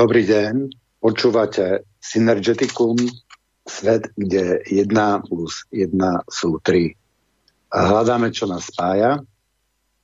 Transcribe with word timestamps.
Dobrý 0.00 0.24
deň, 0.24 0.72
počúvate 0.96 1.84
Synergeticum, 2.00 2.96
svet, 3.68 4.08
kde 4.16 4.64
1 4.64 4.88
plus 5.28 5.68
1 5.68 5.92
sú 6.24 6.56
3. 6.56 6.96
A 7.68 7.78
hľadáme, 7.84 8.32
čo 8.32 8.48
nás 8.48 8.64
spája. 8.72 9.20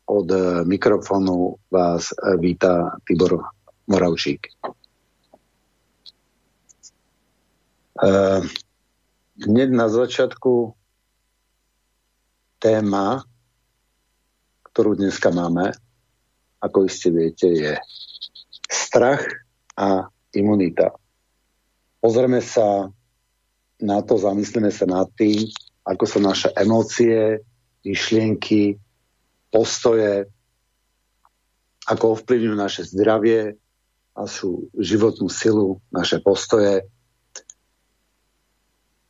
Od 0.04 0.28
mikrofónu 0.68 1.56
vás 1.72 2.12
víta 2.36 3.00
Tibor 3.08 3.40
Moravčík. 3.88 4.52
Hneď 9.40 9.68
na 9.72 9.88
začiatku 9.88 10.76
téma, 12.60 13.24
ktorú 14.60 14.92
dneska 14.92 15.32
máme, 15.32 15.72
ako 16.60 16.84
iste 16.84 17.08
viete, 17.08 17.48
je 17.48 17.72
strach 18.68 19.24
a 19.76 20.08
imunita. 20.32 20.96
Pozrieme 22.00 22.40
sa 22.40 22.88
na 23.76 23.98
to, 24.00 24.16
zamyslíme 24.16 24.72
sa 24.72 24.88
nad 24.88 25.08
tým, 25.16 25.48
ako 25.84 26.04
sú 26.08 26.18
naše 26.24 26.48
emócie, 26.56 27.44
myšlienky, 27.84 28.80
postoje, 29.52 30.26
ako 31.86 32.18
ovplyvňujú 32.18 32.56
naše 32.58 32.82
zdravie, 32.88 33.54
našu 34.16 34.66
životnú 34.74 35.28
silu, 35.30 35.78
naše 35.92 36.18
postoje, 36.18 36.82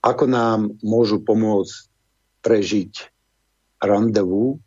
ako 0.02 0.24
nám 0.28 0.70
môžu 0.86 1.22
pomôcť 1.22 1.74
prežiť 2.44 2.92
randevu 3.82 4.62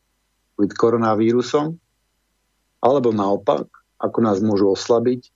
s 0.59 0.73
koronavírusom, 0.75 1.79
alebo 2.83 3.09
naopak, 3.15 3.67
ako 3.99 4.17
nás 4.19 4.43
môžu 4.43 4.75
oslabiť 4.75 5.31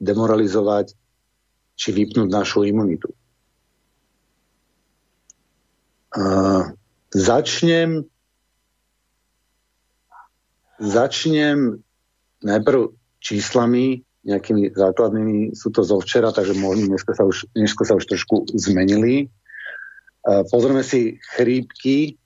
demoralizovať 0.00 0.92
či 1.76 1.88
vypnúť 1.92 2.28
našu 2.28 2.64
imunitu. 2.64 3.12
Uh, 6.16 6.72
začnem 7.12 8.08
začnem 10.80 11.80
najprv 12.44 12.92
číslami, 13.20 14.04
nejakými 14.26 14.74
základnými, 14.74 15.54
sú 15.54 15.70
to 15.70 15.86
zo 15.86 16.02
včera, 16.02 16.34
takže 16.34 16.58
možno 16.58 16.90
dneska 16.90 17.14
sa 17.14 17.22
už, 17.22 17.46
dneska 17.54 17.86
sa 17.86 17.94
už 17.94 18.04
trošku 18.10 18.50
zmenili. 18.58 19.30
Uh, 20.26 20.42
pozrieme 20.50 20.82
si 20.82 21.22
chrípky. 21.36 22.18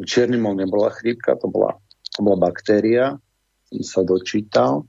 Čierny 0.00 0.40
mol 0.40 0.56
nebola 0.56 0.88
chrípka, 0.94 1.36
to 1.36 1.50
bola, 1.50 1.76
to 2.14 2.24
bola 2.24 2.38
baktéria, 2.40 3.20
som 3.68 3.82
sa 3.84 4.00
dočítal. 4.06 4.88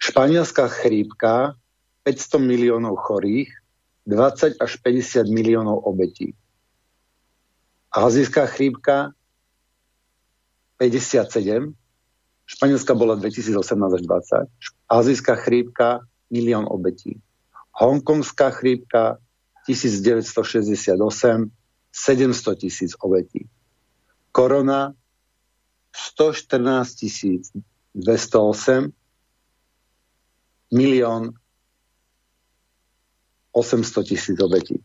Španielská 0.00 0.68
chrípka, 0.68 1.54
500 2.02 2.40
miliónov 2.40 2.96
chorých, 3.04 3.52
20 4.08 4.56
až 4.56 4.72
50 4.80 5.28
miliónov 5.28 5.84
obetí. 5.84 6.32
Azijská 7.92 8.46
chrípka 8.46 9.12
57, 10.80 11.76
Španielská 12.50 12.94
bola 12.98 13.14
2018 13.14 13.94
až 13.94 14.02
20, 14.02 14.48
azijská 14.88 15.34
chrípka 15.36 16.00
milión 16.30 16.66
obetí. 16.66 17.20
Hongkongská 17.78 18.50
chrípka 18.50 19.18
1968, 19.66 21.50
700 21.92 22.58
tisíc 22.58 22.92
obetí. 22.98 23.46
Korona 24.32 24.94
114 25.92 26.96
208, 27.94 28.92
milión 30.70 31.34
800 33.52 34.06
tisíc 34.06 34.38
obetí. 34.38 34.78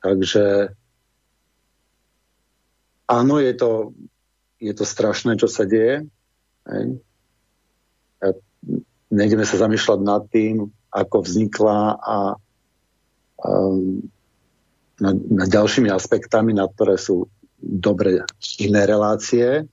Takže 0.00 0.72
áno, 3.10 3.34
je 3.42 3.52
to, 3.58 3.92
je 4.62 4.72
to 4.72 4.84
strašné, 4.86 5.36
čo 5.36 5.50
sa 5.50 5.66
deje. 5.66 6.06
Hej. 6.70 7.02
Nejdeme 9.10 9.42
sa 9.42 9.58
zamýšľať 9.58 10.00
nad 10.06 10.22
tým, 10.30 10.70
ako 10.94 11.26
vznikla 11.26 11.98
a, 11.98 12.18
a 13.42 13.48
nad, 15.02 15.16
nad 15.18 15.48
ďalšími 15.50 15.90
aspektami, 15.90 16.54
na 16.54 16.70
ktoré 16.70 16.94
sú 16.94 17.26
dobre 17.58 18.22
iné 18.62 18.86
relácie. 18.86 19.66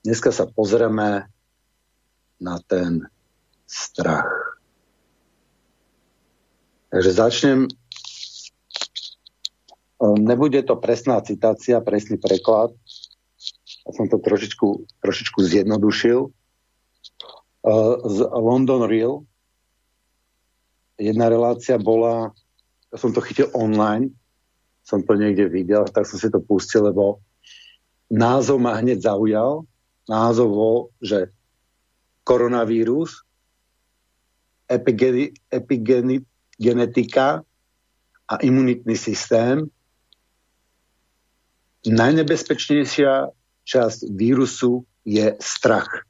Dneska 0.00 0.32
sa 0.32 0.48
pozrieme 0.48 1.28
na 2.40 2.58
ten 2.66 3.06
strach. 3.66 4.26
Takže 6.88 7.12
začnem. 7.12 7.68
Ehm, 10.02 10.24
nebude 10.24 10.62
to 10.62 10.76
presná 10.76 11.20
citácia, 11.20 11.80
presný 11.84 12.16
preklad. 12.16 12.72
Ja 13.86 13.90
som 13.92 14.08
to 14.08 14.18
trošičku, 14.18 15.00
trošičku 15.04 15.38
zjednodušil. 15.42 16.18
Ehm, 16.26 17.94
z 18.08 18.18
London 18.32 18.88
Real 18.88 19.28
jedna 20.98 21.30
relácia 21.30 21.78
bola, 21.78 22.34
ja 22.90 22.96
som 22.98 23.14
to 23.14 23.22
chytil 23.22 23.48
online, 23.54 24.10
som 24.82 25.00
to 25.06 25.14
niekde 25.14 25.46
videl, 25.46 25.86
tak 25.86 26.04
som 26.04 26.18
si 26.18 26.26
to 26.28 26.42
pustil, 26.42 26.90
lebo 26.90 27.22
názov 28.10 28.58
ma 28.58 28.74
hneď 28.76 29.06
zaujal. 29.06 29.64
Názov 30.10 30.48
bol, 30.50 30.76
že 30.98 31.30
koronavírus, 32.28 33.24
epigenetika 35.48 37.40
a 38.28 38.34
imunitný 38.44 38.92
systém. 39.00 39.64
Najnebezpečnejšia 41.88 43.32
časť 43.64 44.12
vírusu 44.12 44.84
je 45.08 45.32
strach. 45.40 46.04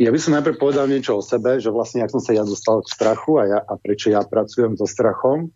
Ja 0.00 0.08
by 0.14 0.18
som 0.22 0.38
najprv 0.38 0.54
povedal 0.54 0.86
niečo 0.86 1.18
o 1.18 1.22
sebe, 1.26 1.58
že 1.58 1.74
vlastne, 1.74 2.06
ak 2.06 2.14
som 2.14 2.22
sa 2.22 2.30
ja 2.30 2.46
dostal 2.46 2.86
k 2.86 2.94
strachu 2.94 3.42
a, 3.42 3.44
ja, 3.50 3.58
a 3.58 3.74
prečo 3.74 4.14
ja 4.14 4.22
pracujem 4.22 4.78
so 4.78 4.86
strachom, 4.86 5.50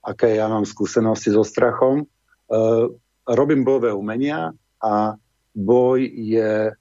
aké 0.00 0.40
ja 0.40 0.48
mám 0.48 0.64
skúsenosti 0.64 1.28
so 1.28 1.44
strachom. 1.44 2.08
Uh, 2.48 2.88
robím 3.28 3.62
bojové 3.62 3.92
umenia, 3.92 4.56
a 4.82 5.18
boj 5.54 5.98
je 6.06 6.72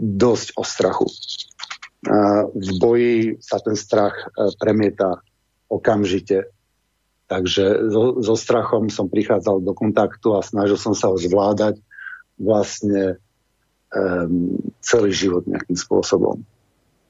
dosť 0.00 0.48
o 0.56 0.62
strachu. 0.64 1.06
A 2.08 2.48
v 2.48 2.68
boji 2.80 3.18
sa 3.44 3.60
ten 3.60 3.76
strach 3.76 4.16
e, 4.16 4.50
premieta 4.56 5.20
okamžite. 5.68 6.48
Takže 7.28 7.92
so, 7.92 8.02
so 8.24 8.34
strachom 8.34 8.90
som 8.90 9.06
prichádzal 9.06 9.62
do 9.62 9.76
kontaktu 9.76 10.34
a 10.34 10.42
snažil 10.42 10.80
som 10.80 10.96
sa 10.96 11.12
ho 11.12 11.16
zvládať 11.20 11.78
vlastne 12.40 13.22
um, 13.94 14.58
celý 14.82 15.14
život 15.14 15.46
nejakým 15.46 15.78
spôsobom. 15.78 16.42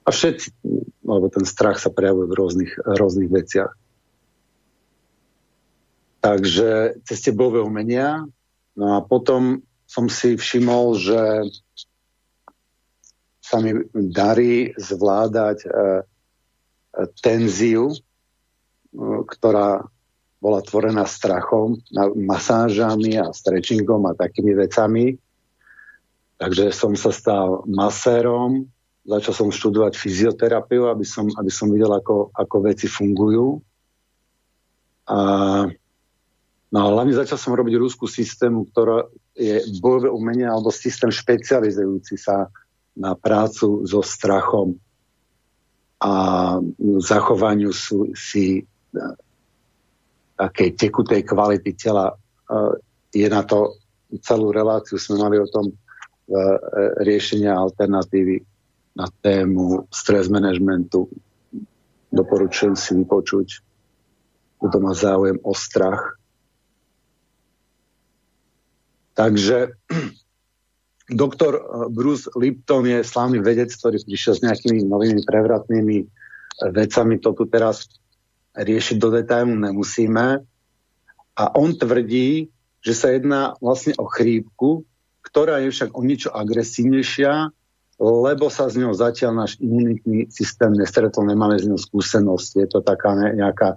A 0.04 0.08
všetci, 0.12 0.52
lebo 1.08 1.30
ten 1.32 1.46
strach 1.48 1.80
sa 1.80 1.88
prejavuje 1.88 2.28
v 2.28 2.36
rôznych, 2.36 2.72
rôznych 2.84 3.30
veciach. 3.32 3.72
Takže 6.20 7.00
cez 7.08 7.18
tie 7.24 7.32
umenia 7.32 8.28
No 8.78 8.96
a 8.96 8.98
potom 9.02 9.62
som 9.90 10.06
si 10.06 10.38
všimol, 10.38 10.94
že 10.94 11.20
sa 13.42 13.58
mi 13.58 13.74
darí 13.90 14.70
zvládať 14.78 15.58
e, 15.66 15.68
e, 15.68 15.74
tenziu, 17.18 17.90
e, 17.90 17.98
ktorá 19.26 19.82
bola 20.40 20.64
tvorená 20.64 21.04
strachom, 21.04 21.76
masážami 22.16 23.20
a 23.20 23.28
stretchingom 23.34 24.08
a 24.08 24.16
takými 24.16 24.56
vecami. 24.56 25.18
Takže 26.40 26.72
som 26.72 26.96
sa 26.96 27.12
stal 27.12 27.66
masérom, 27.68 28.64
začal 29.04 29.34
som 29.36 29.48
študovať 29.52 30.00
fyzioterapiu, 30.00 30.88
aby 30.88 31.04
som, 31.04 31.28
aby 31.36 31.52
som 31.52 31.68
videl, 31.68 31.92
ako, 31.92 32.32
ako 32.32 32.56
veci 32.64 32.88
fungujú. 32.88 33.60
A 35.10 35.18
No 36.70 36.86
a 36.86 36.90
hlavne 36.94 37.18
začal 37.18 37.34
som 37.34 37.58
robiť 37.58 37.74
rúskú 37.74 38.06
systému, 38.06 38.70
ktorá 38.70 39.10
je 39.34 39.58
bojové 39.82 40.06
umenie 40.06 40.46
alebo 40.46 40.70
systém 40.70 41.10
špecializujúci 41.10 42.14
sa 42.14 42.46
na 42.94 43.18
prácu 43.18 43.82
so 43.82 43.98
strachom 44.06 44.78
a 46.00 46.12
zachovaniu 47.02 47.74
sú, 47.74 48.14
si 48.14 48.62
e, 48.62 48.62
takej 50.38 50.78
tekutej 50.78 51.26
kvality 51.26 51.74
tela. 51.74 52.14
E, 52.14 52.16
je 53.18 53.26
na 53.26 53.42
to 53.42 53.76
celú 54.22 54.54
reláciu, 54.54 54.96
sme 54.96 55.20
mali 55.20 55.36
o 55.42 55.50
tom 55.50 55.68
e, 55.68 55.74
riešenia 57.02 57.50
alternatívy 57.52 58.46
na 58.94 59.10
tému 59.10 59.90
stres 59.90 60.30
managementu. 60.30 61.10
Doporučujem 62.14 62.78
si 62.78 62.94
vypočuť, 62.94 63.48
kto 64.62 64.76
má 64.78 64.94
záujem 64.94 65.36
o 65.42 65.52
strach 65.52 66.19
Takže 69.20 69.76
doktor 71.22 71.52
eh, 71.60 71.62
Bruce 71.92 72.32
Lipton 72.32 72.88
je 72.88 73.04
slávny 73.04 73.44
vedec, 73.44 73.68
ktorý 73.68 74.00
prišiel 74.00 74.34
s 74.40 74.44
nejakými 74.44 74.88
novými 74.88 75.20
prevratnými 75.28 75.96
eh, 76.00 76.08
vecami. 76.72 77.20
To 77.20 77.36
tu 77.36 77.44
teraz 77.44 77.84
riešiť 78.56 78.96
do 78.96 79.12
detailu 79.12 79.52
nemusíme. 79.52 80.40
A 81.36 81.44
on 81.56 81.76
tvrdí, 81.76 82.48
že 82.80 82.92
sa 82.96 83.12
jedná 83.12 83.54
vlastne 83.60 83.92
o 84.00 84.08
chrípku, 84.08 84.88
ktorá 85.20 85.60
je 85.62 85.72
však 85.72 85.94
o 85.94 86.00
niečo 86.00 86.32
agresívnejšia, 86.32 87.52
lebo 88.00 88.48
sa 88.48 88.72
z 88.72 88.80
ňou 88.80 88.96
zatiaľ 88.96 89.44
náš 89.44 89.60
imunitný 89.60 90.32
systém 90.32 90.72
nestretol, 90.72 91.28
nemáme 91.28 91.60
z 91.60 91.68
ňou 91.68 91.76
skúsenosť. 91.76 92.50
Je 92.56 92.66
to 92.72 92.80
taká 92.80 93.12
nejaká, 93.12 93.76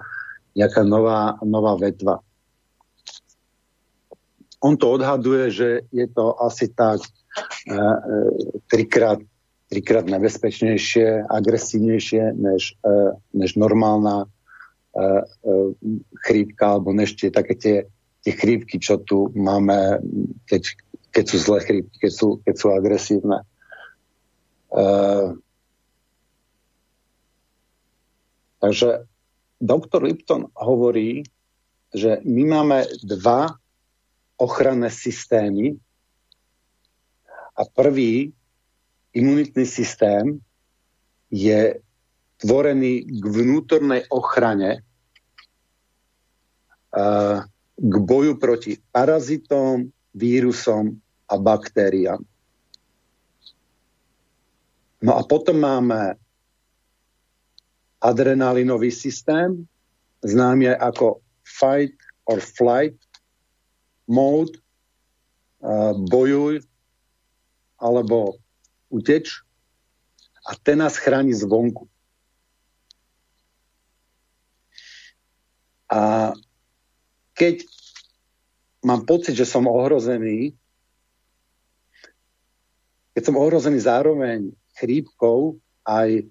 nejaká 0.56 0.82
nová, 0.88 1.36
nová 1.44 1.76
vetva. 1.76 2.24
On 4.64 4.80
to 4.80 4.96
odhaduje, 4.96 5.52
že 5.52 5.68
je 5.92 6.08
to 6.08 6.40
asi 6.40 6.72
tak 6.72 7.04
e, 7.04 7.76
e, 7.76 7.80
trikrát, 8.72 9.20
trikrát 9.68 10.08
nebezpečnejšie, 10.08 11.28
agresívnejšie 11.28 12.32
než, 12.32 12.80
e, 12.80 12.96
než 13.36 13.60
normálna 13.60 14.24
e, 14.24 14.28
e, 15.04 15.08
chrípka, 16.24 16.80
alebo 16.80 16.96
než 16.96 17.20
tie 17.20 17.28
také 17.28 17.60
tie, 17.60 17.78
tie 18.24 18.34
chrípky, 18.34 18.80
čo 18.80 19.04
tu 19.04 19.36
máme, 19.36 20.00
keď, 20.48 20.64
keď 21.12 21.24
sú 21.28 21.38
zlé 21.44 21.60
chrípky, 21.68 21.96
keď 22.00 22.12
sú, 22.16 22.28
keď 22.40 22.56
sú 22.56 22.68
agresívne. 22.72 23.44
Uh, 24.74 25.38
takže 28.58 29.06
doktor 29.62 30.02
Lipton 30.02 30.50
hovorí, 30.58 31.22
že 31.94 32.26
my 32.26 32.44
máme 32.50 32.90
dva 33.06 33.54
ochranné 34.38 34.90
systémy 34.90 35.78
a 37.54 37.62
prvý 37.70 38.34
imunitný 39.14 39.66
systém 39.66 40.42
je 41.30 41.78
tvorený 42.42 43.06
k 43.08 43.24
vnútornej 43.24 44.04
ochrane 44.10 44.82
uh, 46.94 47.46
k 47.78 47.96
boju 47.98 48.38
proti 48.38 48.78
parazitom, 48.92 49.90
vírusom 50.14 50.98
a 51.30 51.36
baktériám. 51.38 52.22
No 55.04 55.12
a 55.20 55.22
potom 55.28 55.60
máme 55.60 56.16
adrenalinový 58.00 58.92
systém, 58.92 59.68
známy 60.24 60.76
ako 60.80 61.20
fight 61.44 61.96
or 62.24 62.40
flight 62.40 62.96
mode, 64.08 64.60
bojuj 66.12 66.64
alebo 67.80 68.38
uteč 68.92 69.44
a 70.44 70.56
ten 70.60 70.84
nás 70.84 71.00
chráni 71.00 71.32
zvonku. 71.32 71.88
A 75.88 76.34
keď 77.32 77.64
mám 78.84 79.08
pocit, 79.08 79.38
že 79.40 79.48
som 79.48 79.70
ohrozený, 79.70 80.52
keď 83.14 83.24
som 83.24 83.40
ohrozený 83.40 83.80
zároveň 83.80 84.52
chrípkou, 84.76 85.56
aj 85.86 86.28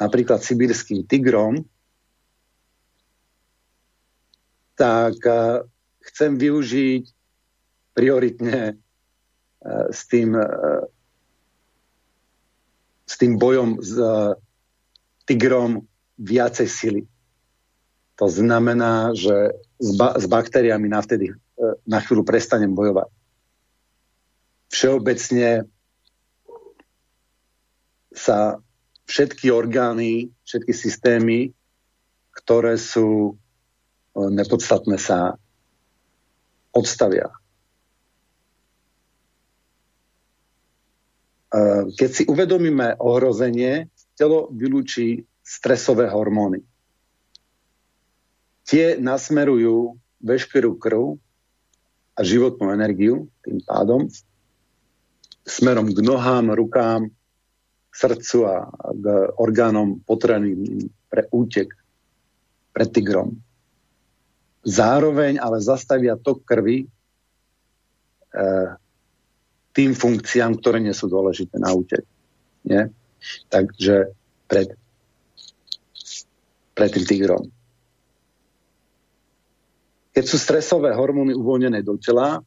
napríklad 0.00 0.40
sibirským 0.40 1.04
tigrom, 1.04 1.62
tak 4.74 5.14
chcem 6.10 6.36
využiť 6.36 7.04
prioritne 7.94 8.76
uh, 8.76 9.86
s 9.90 10.06
tým, 10.10 10.34
uh, 10.34 10.84
s 13.06 13.14
tým 13.18 13.38
bojom 13.38 13.78
s 13.82 13.94
tigrom 15.26 15.86
viacej 16.18 16.68
sily. 16.68 17.02
To 18.18 18.28
znamená, 18.28 19.16
že 19.16 19.56
s, 19.80 19.90
ba- 19.96 20.18
s 20.18 20.28
baktériami 20.28 20.90
navtedy 20.90 21.32
na 21.86 21.98
chvíľu 22.00 22.24
prestanem 22.24 22.72
bojovať. 22.72 23.08
Všeobecne 24.70 25.66
sa 28.14 28.58
všetky 29.10 29.50
orgány, 29.50 30.30
všetky 30.46 30.70
systémy, 30.70 31.50
ktoré 32.30 32.78
sú 32.78 33.34
e, 33.34 34.30
nepodstatné, 34.30 34.98
sa 34.98 35.34
odstavia. 36.74 37.30
E, 41.50 41.68
keď 41.94 42.10
si 42.10 42.22
uvedomíme 42.26 42.98
ohrozenie, 42.98 43.88
telo 44.14 44.52
vylúči 44.52 45.24
stresové 45.40 46.06
hormóny. 46.12 46.62
Tie 48.68 49.00
nasmerujú 49.00 49.98
veškerú 50.22 50.78
krv 50.78 51.18
a 52.14 52.20
životnú 52.22 52.70
energiu 52.70 53.32
tým 53.42 53.58
pádom 53.64 54.06
smerom 55.50 55.90
k 55.90 55.98
nohám, 56.04 56.54
rukám, 56.54 57.10
srdcu 57.90 58.38
a 58.46 58.70
k 58.94 59.04
orgánom 59.42 59.98
potrebným 60.06 60.86
pre 61.10 61.26
útek 61.34 61.74
pred 62.70 62.88
tigrom. 62.94 63.34
Zároveň 64.60 65.40
ale 65.40 65.64
zastavia 65.64 66.20
tok 66.20 66.44
krvi 66.44 66.84
e, 66.84 66.86
tým 69.72 69.92
funkciám, 69.96 70.60
ktoré 70.60 70.84
nie 70.84 70.92
sú 70.92 71.08
dôležité 71.08 71.56
na 71.56 71.72
útek. 71.72 72.04
Nie? 72.68 72.92
Takže 73.48 74.12
pred, 74.44 74.76
pred 76.76 76.90
tým 76.92 77.04
tigrom. 77.08 77.44
Keď 80.10 80.24
sú 80.26 80.36
stresové 80.36 80.92
hormóny 80.92 81.32
uvoľnené 81.32 81.80
do 81.80 81.96
tela, 81.96 82.44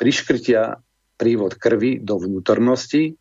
priškrtia 0.00 0.80
prívod 1.20 1.60
krvi 1.60 2.00
do 2.00 2.16
vnútornosti 2.16 3.20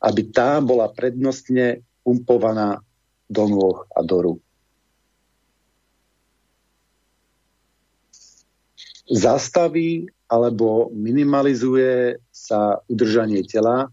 aby 0.00 0.32
tá 0.32 0.58
bola 0.64 0.88
prednostne 0.88 1.84
pumpovaná 2.00 2.80
do 3.28 3.44
nôh 3.46 3.84
a 3.92 4.00
do 4.00 4.16
rúk. 4.24 4.40
Zastaví 9.10 10.06
alebo 10.30 10.94
minimalizuje 10.94 12.22
sa 12.30 12.78
udržanie 12.86 13.42
tela, 13.42 13.90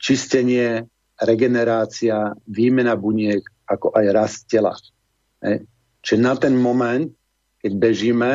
čistenie, 0.00 0.88
regenerácia, 1.20 2.32
výmena 2.48 2.96
buniek, 2.96 3.44
ako 3.68 3.92
aj 3.92 4.06
rast 4.12 4.40
tela. 4.48 4.72
Čiže 6.00 6.16
na 6.16 6.32
ten 6.40 6.56
moment, 6.56 7.12
keď 7.60 7.72
bežíme 7.76 8.32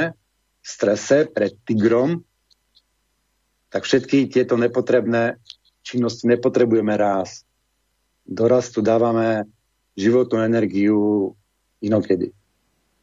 v 0.61 0.65
strese 0.65 1.25
pred 1.29 1.57
tigrom, 1.65 2.21
tak 3.71 3.87
všetky 3.87 4.29
tieto 4.29 4.59
nepotrebné 4.59 5.39
činnosti 5.81 6.29
nepotrebujeme 6.29 6.93
raz. 6.93 7.41
Do 8.27 8.45
rastu 8.45 8.85
dávame 8.85 9.49
životnú 9.97 10.45
energiu 10.45 11.33
inokedy. 11.81 12.35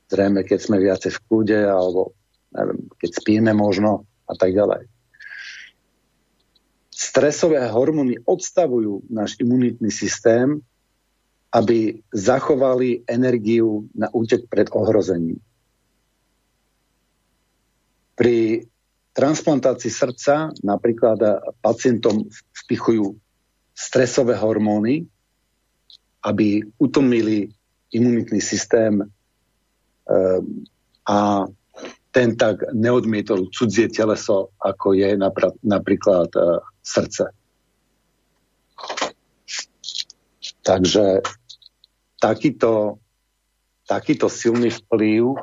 Zrejme, 0.08 0.40
keď 0.44 0.58
sme 0.58 0.76
viacej 0.80 1.12
v 1.12 1.22
kľude, 1.28 1.60
alebo 1.68 2.16
neviem, 2.56 2.88
keď 2.96 3.10
spíme 3.12 3.52
možno 3.52 4.08
a 4.24 4.34
tak 4.36 4.56
ďalej. 4.56 4.88
Stresové 6.88 7.62
hormóny 7.68 8.18
odstavujú 8.24 9.06
náš 9.12 9.38
imunitný 9.38 9.92
systém, 9.92 10.58
aby 11.54 12.02
zachovali 12.12 13.04
energiu 13.08 13.88
na 13.96 14.12
útek 14.12 14.48
pred 14.50 14.68
ohrozením. 14.74 15.40
Pri 18.18 18.66
transplantácii 19.14 19.88
srdca 19.88 20.50
napríklad 20.60 21.40
pacientom 21.62 22.26
vpichujú 22.66 23.14
stresové 23.72 24.34
hormóny, 24.34 25.06
aby 26.26 26.66
utomili 26.82 27.46
imunitný 27.94 28.42
systém 28.42 29.06
a 31.08 31.46
ten 32.10 32.36
tak 32.36 32.72
neodmietol 32.72 33.52
cudzie 33.52 33.88
teleso, 33.88 34.50
ako 34.58 34.96
je 34.96 35.14
napríklad 35.62 36.30
e, 36.34 36.58
srdce. 36.80 37.30
Takže 40.64 41.22
takýto, 42.20 42.98
takýto 43.84 44.26
silný 44.32 44.72
vplyv 44.72 45.36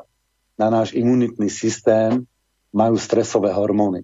na 0.57 0.67
náš 0.73 0.97
imunitný 0.97 1.49
systém 1.49 2.25
majú 2.73 2.97
stresové 2.97 3.53
hormóny. 3.53 4.03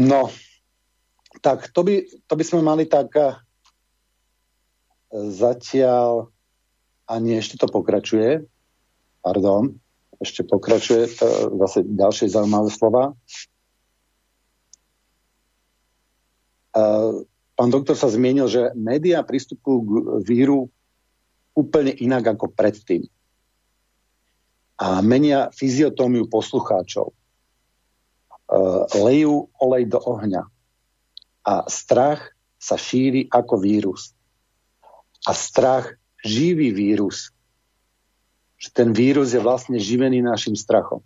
No, 0.00 0.32
tak 1.40 1.72
to 1.72 1.80
by, 1.82 2.04
to 2.28 2.34
by 2.36 2.44
sme 2.44 2.60
mali 2.60 2.84
tak, 2.84 3.12
zatiaľ 5.10 6.30
ani 7.10 7.42
ešte 7.42 7.58
to 7.58 7.66
pokračuje. 7.66 8.46
Pardon, 9.20 9.74
ešte 10.22 10.46
pokračuje 10.46 11.10
to 11.18 11.26
zase 11.66 11.82
ďalšie 11.82 12.30
zaujímavé 12.30 12.70
slova. 12.70 13.12
Pán 17.58 17.68
doktor 17.74 17.98
sa 17.98 18.06
zmienil, 18.06 18.46
že 18.46 18.70
médiá 18.78 19.26
pristupujú 19.26 19.78
k 19.82 19.88
víru 20.22 20.70
úplne 21.52 21.90
inak 21.90 22.38
ako 22.38 22.54
predtým. 22.54 23.04
A 24.80 25.02
menia 25.02 25.50
fyziotómiu 25.52 26.30
poslucháčov. 26.30 27.12
Lejú 28.96 29.50
olej 29.58 29.84
do 29.90 29.98
ohňa. 30.00 30.46
A 31.46 31.66
strach 31.70 32.36
sa 32.60 32.76
šíri 32.76 33.28
ako 33.32 33.60
vírus. 33.60 34.12
A 35.24 35.32
strach 35.32 35.96
živý 36.20 36.72
vírus. 36.72 37.32
Že 38.60 38.68
ten 38.76 38.88
vírus 38.92 39.32
je 39.32 39.40
vlastne 39.40 39.80
živený 39.80 40.20
našim 40.20 40.52
strachom. 40.52 41.00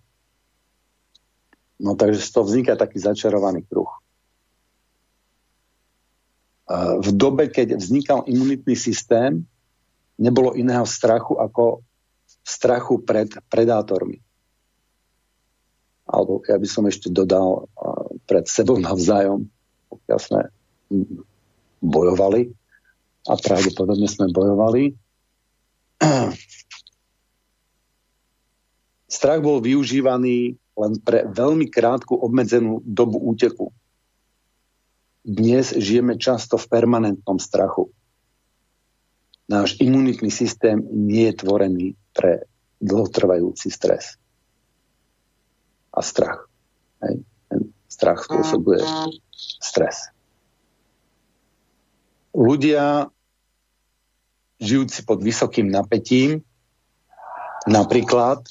No 1.79 1.95
takže 1.95 2.23
z 2.23 2.31
toho 2.31 2.45
vzniká 2.47 2.75
taký 2.75 2.99
začarovaný 2.99 3.63
kruh 3.67 3.91
v 7.01 7.09
dobe, 7.13 7.53
keď 7.53 7.77
vznikal 7.77 8.25
imunitný 8.25 8.73
systém, 8.77 9.45
nebolo 10.17 10.57
iného 10.57 10.89
strachu 10.89 11.37
ako 11.37 11.85
strachu 12.45 13.05
pred 13.05 13.29
predátormi. 13.53 14.21
Alebo 16.05 16.45
ja 16.45 16.57
by 16.57 16.69
som 16.69 16.85
ešte 16.89 17.09
dodal 17.09 17.69
pred 18.29 18.49
sebou 18.49 18.81
navzájom, 18.81 19.49
sme 20.09 20.53
bojovali 21.81 22.53
a 23.25 23.33
pravdepodobne 23.41 24.09
sme 24.09 24.29
bojovali. 24.29 24.93
Strach 29.15 29.41
bol 29.41 29.65
využívaný 29.65 30.57
len 30.75 30.93
pre 31.01 31.25
veľmi 31.31 31.71
krátku 31.71 32.19
obmedzenú 32.19 32.83
dobu 32.85 33.23
úteku 33.23 33.73
dnes 35.25 35.73
žijeme 35.73 36.21
často 36.21 36.61
v 36.61 36.69
permanentnom 36.69 37.41
strachu. 37.41 37.89
Náš 39.49 39.81
imunitný 39.81 40.29
systém 40.29 40.85
nie 40.93 41.33
je 41.33 41.41
tvorený 41.41 41.87
pre 42.13 42.45
dlhotrvajúci 42.85 43.73
stres 43.73 44.21
a 45.97 46.01
strach. 46.05 46.45
Hej. 47.01 47.25
Strach 47.95 48.27
spôsobuje 48.27 48.83
stres. 49.63 50.11
Ľudia 52.35 53.07
žijúci 54.59 55.07
pod 55.07 55.23
vysokým 55.23 55.71
napätím, 55.71 56.43
napríklad 57.71 58.43
e, 58.43 58.51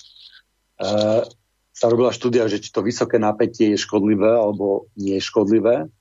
sa 1.76 1.86
robila 1.92 2.16
štúdia, 2.16 2.48
že 2.48 2.64
či 2.64 2.72
to 2.72 2.80
vysoké 2.80 3.20
napätie 3.20 3.76
je 3.76 3.84
škodlivé 3.84 4.32
alebo 4.32 4.88
nie 4.96 5.20
je 5.20 5.28
škodlivé 5.28 5.92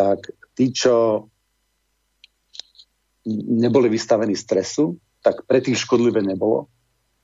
tak 0.00 0.32
tí, 0.56 0.72
čo 0.72 1.26
neboli 3.28 3.92
vystavení 3.92 4.32
stresu, 4.32 4.96
tak 5.20 5.44
pre 5.44 5.60
tých 5.60 5.84
škodlivé 5.84 6.24
nebolo. 6.24 6.72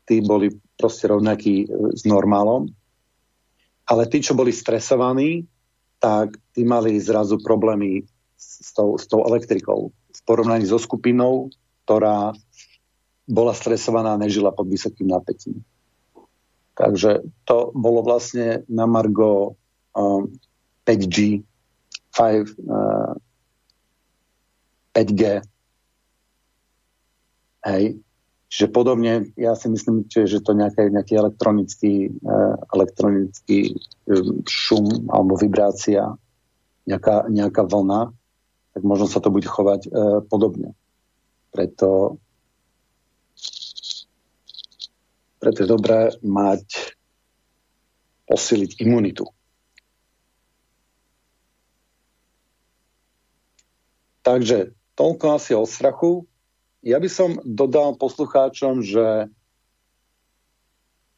Tí 0.04 0.20
boli 0.20 0.52
proste 0.76 1.08
rovnakí 1.08 1.66
s 1.96 2.04
normálom. 2.04 2.68
Ale 3.86 4.10
tí, 4.10 4.18
čo 4.22 4.34
boli 4.34 4.50
stresovaní, 4.50 5.46
tak 6.02 6.36
tí 6.52 6.66
mali 6.66 6.98
zrazu 6.98 7.38
problémy 7.40 8.02
s 8.36 8.74
tou, 8.74 8.98
s 8.98 9.06
tou 9.06 9.24
elektrikou. 9.24 9.90
V 9.90 10.20
porovnaní 10.26 10.66
so 10.66 10.76
skupinou, 10.76 11.48
ktorá 11.86 12.34
bola 13.26 13.54
stresovaná 13.54 14.14
a 14.14 14.22
nežila 14.22 14.54
pod 14.54 14.70
vysokým 14.70 15.10
napätím. 15.10 15.62
Takže 16.76 17.24
to 17.48 17.72
bolo 17.72 18.04
vlastne 18.04 18.62
na 18.68 18.84
Margo 18.84 19.56
um, 19.96 20.28
5G 20.84 21.40
5, 22.16 22.48
uh, 22.64 23.12
5G. 24.96 25.42
Hej. 27.66 27.84
Čiže 28.46 28.70
podobne, 28.70 29.34
ja 29.34 29.58
si 29.58 29.66
myslím, 29.66 30.06
že 30.06 30.38
to 30.38 30.54
nejaký, 30.54 30.94
nejaký 30.94 31.18
elektronický, 31.18 32.14
uh, 32.22 32.54
elektronický 32.70 33.74
um, 34.06 34.46
šum 34.46 35.10
alebo 35.10 35.34
vibrácia, 35.34 36.14
nejaká, 36.86 37.26
nejaká 37.26 37.66
vlna, 37.66 38.14
tak 38.70 38.82
možno 38.86 39.10
sa 39.10 39.18
to 39.18 39.34
bude 39.34 39.50
chovať 39.50 39.90
uh, 39.90 40.22
podobne. 40.22 40.78
Preto, 41.50 42.22
preto 45.42 45.58
je 45.58 45.68
dobré 45.68 46.14
mať 46.22 46.94
posiliť 48.30 48.78
imunitu. 48.82 49.26
Takže 54.26 54.74
toľko 54.98 55.26
asi 55.38 55.54
o 55.54 55.62
strachu. 55.62 56.26
Ja 56.86 57.02
by 57.02 57.10
som 57.10 57.42
dodal 57.42 57.98
poslucháčom, 57.98 58.78
že 58.86 59.26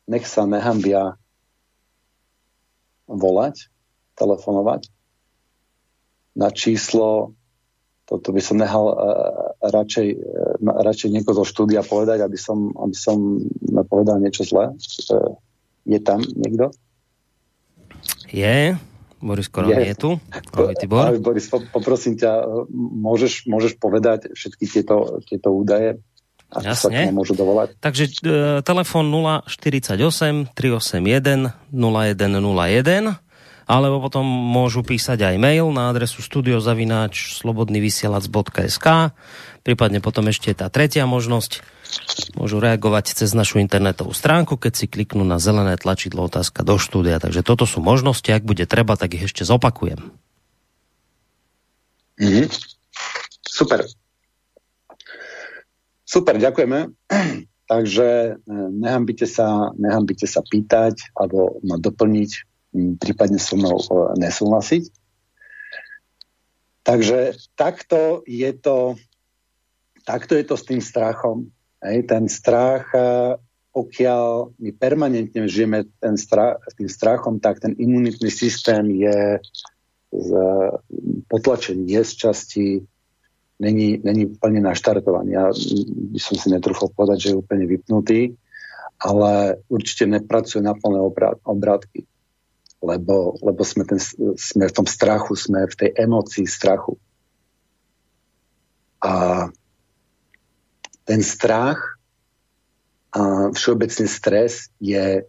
nech 0.08 0.24
sa 0.24 0.48
nehambia 0.48 1.20
volať, 3.04 3.68
telefonovať 4.16 4.88
na 6.32 6.48
číslo, 6.48 7.36
toto 8.08 8.32
by 8.32 8.40
som 8.40 8.56
nehal 8.56 8.88
uh, 8.88 8.96
radšej, 9.60 10.08
uh, 10.16 10.80
radšej 10.80 11.12
niekoho 11.12 11.44
zo 11.44 11.44
štúdia 11.44 11.84
povedať, 11.84 12.24
aby 12.24 12.40
som, 12.40 12.72
aby 12.72 12.96
som 12.96 13.36
povedal 13.92 14.24
niečo 14.24 14.48
zlé. 14.48 14.72
Uh, 15.12 15.36
je 15.84 16.00
tam 16.00 16.24
niekto? 16.24 16.72
Je. 18.32 18.72
Boris 19.18 19.48
Korón 19.50 19.74
je, 19.74 19.92
je 19.92 19.96
tu. 19.98 20.10
Ahoj, 20.30 20.74
Tibor. 20.78 21.10
Ahoj, 21.10 21.20
Boris, 21.20 21.50
poprosím 21.50 22.14
ťa, 22.14 22.46
môžeš, 22.74 23.50
môžeš 23.50 23.76
povedať 23.82 24.30
všetky 24.34 24.64
tieto, 24.66 25.22
tieto 25.26 25.50
údaje? 25.50 25.98
A 26.48 26.64
Jasne. 26.64 27.12
Sa 27.12 27.12
môžu 27.12 27.36
dovolať. 27.36 27.76
Takže 27.76 28.04
e, 28.08 28.12
telefon 28.64 29.12
048 29.44 30.56
381 30.56 31.52
0101 31.68 33.20
alebo 33.68 34.00
potom 34.00 34.24
môžu 34.24 34.80
písať 34.80 35.28
aj 35.28 35.36
mail 35.36 35.68
na 35.76 35.92
adresu 35.92 36.24
studiozavináč 36.24 37.36
slobodnyvysielac.sk 37.44 39.12
prípadne 39.60 40.00
potom 40.00 40.24
ešte 40.32 40.56
tá 40.56 40.72
tretia 40.72 41.04
možnosť 41.04 41.60
môžu 42.36 42.60
reagovať 42.62 43.18
cez 43.18 43.32
našu 43.32 43.58
internetovú 43.58 44.12
stránku, 44.12 44.60
keď 44.60 44.72
si 44.74 44.86
kliknú 44.86 45.24
na 45.26 45.42
zelené 45.42 45.74
tlačidlo 45.78 46.28
otázka 46.28 46.62
do 46.62 46.76
štúdia. 46.76 47.18
Takže 47.18 47.42
toto 47.42 47.64
sú 47.64 47.82
možnosti, 47.82 48.28
ak 48.28 48.44
bude 48.44 48.68
treba, 48.68 48.94
tak 48.94 49.16
ich 49.18 49.26
ešte 49.26 49.42
zopakujem. 49.42 50.12
Mm-hmm. 52.18 52.46
Super. 53.46 53.86
Super, 56.08 56.34
ďakujeme. 56.40 56.94
Takže 57.72 58.08
e, 58.08 58.32
nehambite 58.72 59.28
sa, 59.28 59.76
nehambite 59.76 60.24
sa 60.24 60.40
pýtať 60.40 61.12
alebo 61.12 61.60
ma 61.60 61.76
doplniť, 61.76 62.30
prípadne 62.96 63.36
so 63.36 63.60
mnou 63.60 63.76
e, 63.76 64.16
nesúhlasiť. 64.16 64.88
Takže 66.88 67.36
takto 67.52 68.24
je 68.24 68.48
to, 68.56 68.96
takto 70.08 70.32
je 70.32 70.44
to 70.48 70.56
s 70.56 70.64
tým 70.64 70.80
strachom. 70.80 71.52
Hej, 71.78 72.10
ten 72.10 72.26
strach, 72.26 72.90
pokiaľ 73.70 74.58
my 74.58 74.70
permanentne 74.74 75.46
žijeme 75.46 75.86
ten 76.02 76.18
strach, 76.18 76.58
tým 76.74 76.90
strachom, 76.90 77.38
tak 77.38 77.62
ten 77.62 77.78
imunitný 77.78 78.26
systém 78.34 78.90
je 78.98 79.38
z, 80.10 80.30
potlačený, 81.30 81.86
je 81.86 82.02
z 82.02 82.12
časti, 82.18 82.66
není, 83.62 84.02
není 84.02 84.26
úplne 84.26 84.58
naštartovaný. 84.58 85.30
Ja 85.30 85.46
by 86.10 86.18
som 86.18 86.34
si 86.34 86.50
netrúfal 86.50 86.90
povedať, 86.90 87.18
že 87.22 87.28
je 87.30 87.40
úplne 87.40 87.70
vypnutý, 87.70 88.34
ale 88.98 89.62
určite 89.70 90.10
nepracuje 90.10 90.58
na 90.58 90.74
plné 90.74 90.98
obrátky. 91.46 92.02
Lebo, 92.78 93.38
lebo 93.42 93.62
sme, 93.66 93.82
ten, 93.86 93.98
sme 94.38 94.70
v 94.70 94.74
tom 94.74 94.86
strachu, 94.86 95.34
sme 95.34 95.66
v 95.66 95.74
tej 95.74 95.90
emocii 95.98 96.46
strachu. 96.46 96.94
A 99.02 99.46
ten 101.08 101.24
strach 101.24 101.96
a 103.16 103.48
všeobecný 103.56 104.04
stres 104.04 104.68
je, 104.76 105.24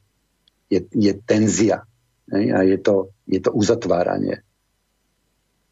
je, 0.67 0.79
je 0.91 1.11
tenzia 1.23 1.87
ne? 2.27 2.51
a 2.51 2.59
je 2.67 2.75
to, 2.83 3.15
je 3.23 3.39
to 3.39 3.55
uzatváranie. 3.55 4.43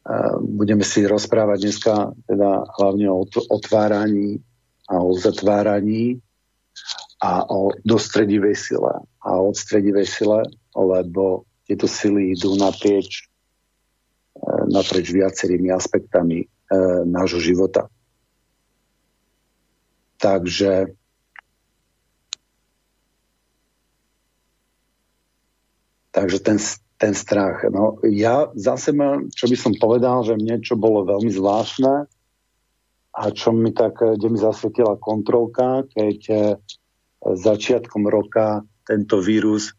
A 0.08 0.40
budeme 0.40 0.80
si 0.88 1.04
rozprávať 1.04 1.58
dneska 1.60 2.16
teda 2.24 2.64
hlavne 2.80 3.12
o 3.12 3.28
otváraní 3.28 4.40
a 4.88 5.04
o 5.04 5.12
zatváraní 5.12 6.16
a 7.20 7.44
o 7.52 7.76
dostredivej 7.84 8.56
sile 8.56 9.04
a 9.20 9.28
o 9.36 9.52
odstredivej 9.52 10.08
sile, 10.08 10.48
lebo 10.72 11.44
tieto 11.68 11.84
sily 11.84 12.32
idú 12.32 12.56
naprieč, 12.56 13.28
e, 14.32 14.72
naprieč 14.72 15.12
viacerými 15.12 15.68
aspektami 15.68 16.40
e, 16.40 16.46
nášho 17.04 17.44
života. 17.44 17.92
Takže 20.18 20.92
takže 26.10 26.38
ten, 26.42 26.58
ten 26.98 27.14
strach. 27.14 27.62
No, 27.70 28.02
ja 28.02 28.50
za 28.58 28.74
seba, 28.74 29.22
čo 29.30 29.46
by 29.46 29.56
som 29.56 29.72
povedal, 29.78 30.26
že 30.26 30.34
mne 30.34 30.58
čo 30.58 30.74
bolo 30.74 31.06
veľmi 31.06 31.30
zvláštne 31.30 32.10
a 33.14 33.22
čo 33.30 33.54
mi 33.54 33.70
tak, 33.70 34.02
kde 34.02 34.26
mi 34.26 34.38
zasvetila 34.38 34.98
kontrolka, 34.98 35.86
keď 35.94 36.18
eh, 36.30 36.40
začiatkom 37.22 38.10
roka 38.10 38.66
tento 38.82 39.22
vírus 39.22 39.78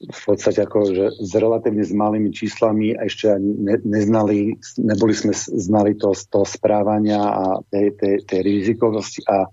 v 0.00 0.20
podstate 0.24 0.64
ako, 0.64 0.96
že 0.96 1.04
s 1.20 1.32
relatívne 1.36 1.84
s 1.84 1.92
malými 1.92 2.32
číslami 2.32 2.96
a 2.96 3.04
ešte 3.04 3.36
ani 3.36 3.52
ne, 3.52 3.76
neznali, 3.84 4.56
neboli 4.80 5.12
sme 5.12 5.36
znali 5.36 5.92
to, 6.00 6.16
to 6.16 6.40
správania 6.48 7.20
a 7.20 7.60
tej, 7.68 8.00
tej, 8.00 8.14
tej 8.24 8.40
rizikovosti 8.40 9.20
a 9.28 9.44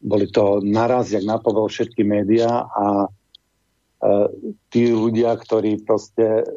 boli 0.00 0.26
to 0.32 0.64
naraz, 0.64 1.12
jak 1.12 1.24
napovel 1.24 1.68
všetky 1.68 2.00
médiá 2.04 2.64
a 2.64 3.04
e, 3.04 3.08
tí 4.72 4.88
ľudia, 4.88 5.36
ktorí 5.36 5.84
proste 5.84 6.48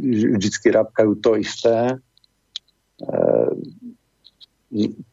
vždycky 0.00 0.72
rabkajú 0.72 1.12
to 1.20 1.36
isté, 1.36 1.76
e, 1.92 1.96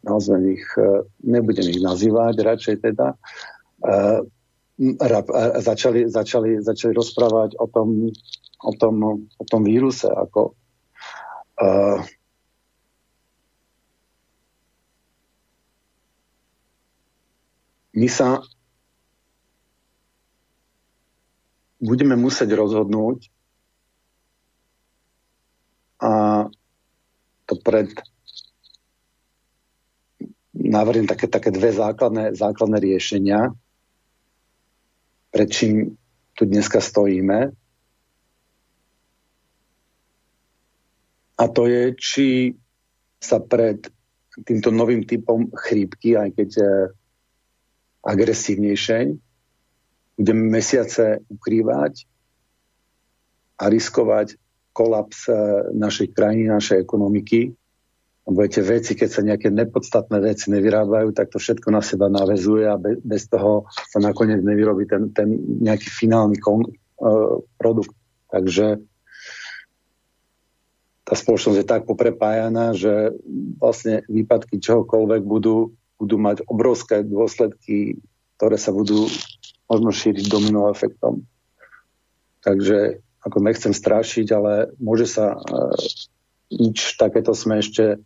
nazvem 0.07 0.55
ich, 0.55 0.65
e, 0.79 1.03
nebudem 1.27 1.67
ich 1.67 1.83
nazývať, 1.83 2.35
radšej 2.39 2.75
teda, 2.79 3.19
e, 3.83 4.23
začali, 5.59 6.07
začali, 6.11 6.59
začali 6.63 6.91
rozprávať 6.95 7.59
o 7.59 7.67
tom, 7.71 8.11
o 8.59 8.71
tom, 8.75 8.95
o 9.23 9.43
tom 9.47 9.61
víruse, 9.63 10.11
ako 10.11 10.51
my 17.95 18.07
sa 18.11 18.43
budeme 21.79 22.19
musieť 22.19 22.51
rozhodnúť 22.55 23.31
a 26.03 26.45
to 27.45 27.53
pred 27.63 27.87
navrhnem 30.51 31.07
také, 31.07 31.29
také 31.29 31.49
dve 31.55 31.71
základné, 31.71 32.35
základné 32.35 32.77
riešenia 32.83 33.53
pred 35.35 35.51
čím 35.51 35.99
tu 36.31 36.47
dneska 36.47 36.79
stojíme. 36.79 37.51
A 41.35 41.43
to 41.51 41.67
je, 41.67 41.91
či 41.99 42.27
sa 43.19 43.43
pred 43.43 43.83
týmto 44.47 44.71
novým 44.71 45.03
typom 45.03 45.51
chrípky, 45.51 46.15
aj 46.15 46.31
keď 46.39 46.49
je 46.55 46.71
agresívnejšej, 48.05 49.17
budeme 50.15 50.43
mesiace 50.47 51.25
ukrývať 51.27 52.05
a 53.59 53.67
riskovať 53.67 54.37
kolaps 54.71 55.27
eh, 55.27 55.35
našej 55.73 56.13
krajiny, 56.13 56.51
našej 56.51 56.83
ekonomiky, 56.83 57.55
lebo 58.25 58.41
tie 58.49 58.65
veci, 58.65 58.97
keď 58.97 59.09
sa 59.09 59.21
nejaké 59.21 59.53
nepodstatné 59.53 60.17
veci 60.17 60.49
nevyrábajú, 60.49 61.13
tak 61.13 61.29
to 61.29 61.37
všetko 61.37 61.69
na 61.69 61.85
seba 61.85 62.09
navezuje 62.09 62.65
a 62.65 62.73
bez, 62.81 63.29
toho 63.29 63.69
sa 63.69 64.01
nakoniec 64.01 64.41
nevyrobí 64.41 64.89
ten, 64.89 65.13
ten 65.13 65.29
nejaký 65.61 65.93
finálny 65.93 66.41
kon, 66.41 66.65
uh, 66.65 67.37
produkt. 67.61 67.93
Takže 68.33 68.81
tá 71.05 71.13
spoločnosť 71.13 71.57
je 71.61 71.69
tak 71.69 71.85
poprepájaná, 71.85 72.73
že 72.73 73.13
vlastne 73.61 74.01
výpadky 74.09 74.57
čohokoľvek 74.57 75.21
budú, 75.21 75.77
budú 75.95 76.19
mať 76.19 76.43
obrovské 76.47 77.03
dôsledky, 77.03 77.99
ktoré 78.35 78.59
sa 78.59 78.75
budú 78.75 79.07
možno 79.71 79.89
šíriť 79.95 80.25
domino 80.27 80.67
efektom. 80.67 81.23
Takže 82.43 83.01
ako 83.25 83.37
nechcem 83.41 83.73
strašiť, 83.73 84.27
ale 84.37 84.69
môže 84.77 85.09
sa 85.09 85.33
uh, 85.33 85.73
nič 86.53 86.93
takéto 87.01 87.33
sme 87.33 87.57
ešte 87.57 87.97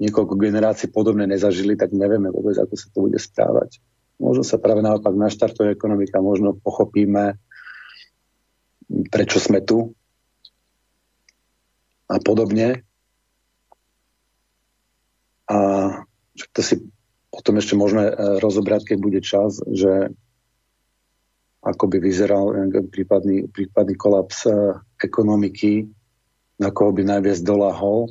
niekoľko 0.00 0.34
generácií 0.38 0.88
podobne 0.88 1.28
nezažili, 1.28 1.76
tak 1.76 1.92
nevieme 1.92 2.32
vôbec, 2.32 2.56
ako 2.56 2.74
sa 2.78 2.86
to 2.88 2.98
bude 3.04 3.18
správať. 3.20 3.82
Možno 4.16 4.44
sa 4.44 4.56
práve 4.56 4.80
naopak 4.80 5.12
naštartuje 5.12 5.76
ekonomika, 5.76 6.24
možno 6.24 6.56
pochopíme, 6.56 7.36
prečo 9.12 9.36
sme 9.36 9.60
tu 9.60 9.92
a 12.08 12.16
podobne. 12.20 12.84
A 15.50 15.56
to 16.54 16.60
si 16.62 16.78
potom 17.34 17.58
ešte 17.58 17.74
môžeme 17.74 18.06
e, 18.06 18.12
rozobrať, 18.38 18.94
keď 18.94 18.98
bude 19.02 19.20
čas, 19.20 19.58
že 19.66 20.14
ako 21.60 21.84
by 21.90 21.98
vyzeral 22.00 22.54
prípadný, 22.88 23.50
prípadný 23.50 23.94
kolaps 23.98 24.46
e, 24.46 24.78
ekonomiky, 25.02 25.90
na 26.62 26.70
koho 26.70 26.94
by 26.94 27.02
najviac 27.02 27.42
doláhol 27.42 28.08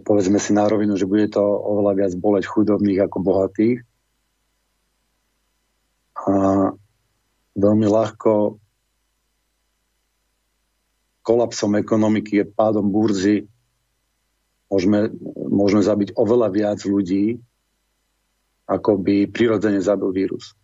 povedzme 0.00 0.40
si 0.40 0.56
na 0.56 0.64
rovinu, 0.64 0.96
že 0.96 1.04
bude 1.04 1.28
to 1.28 1.42
oveľa 1.44 1.92
viac 2.00 2.12
boleť 2.16 2.48
chudobných 2.48 3.04
ako 3.04 3.18
bohatých. 3.20 3.78
A 6.16 6.32
veľmi 7.52 7.84
ľahko 7.84 8.56
kolapsom 11.20 11.76
ekonomiky 11.76 12.40
je 12.40 12.46
pádom 12.48 12.88
burzy 12.88 13.51
môžeme, 14.72 15.12
môžeme 15.36 15.84
zabiť 15.84 16.16
oveľa 16.16 16.48
viac 16.48 16.80
ľudí, 16.88 17.36
ako 18.64 18.96
by 18.96 19.28
prirodzene 19.28 19.84
zabil 19.84 20.08
vírus. 20.16 20.56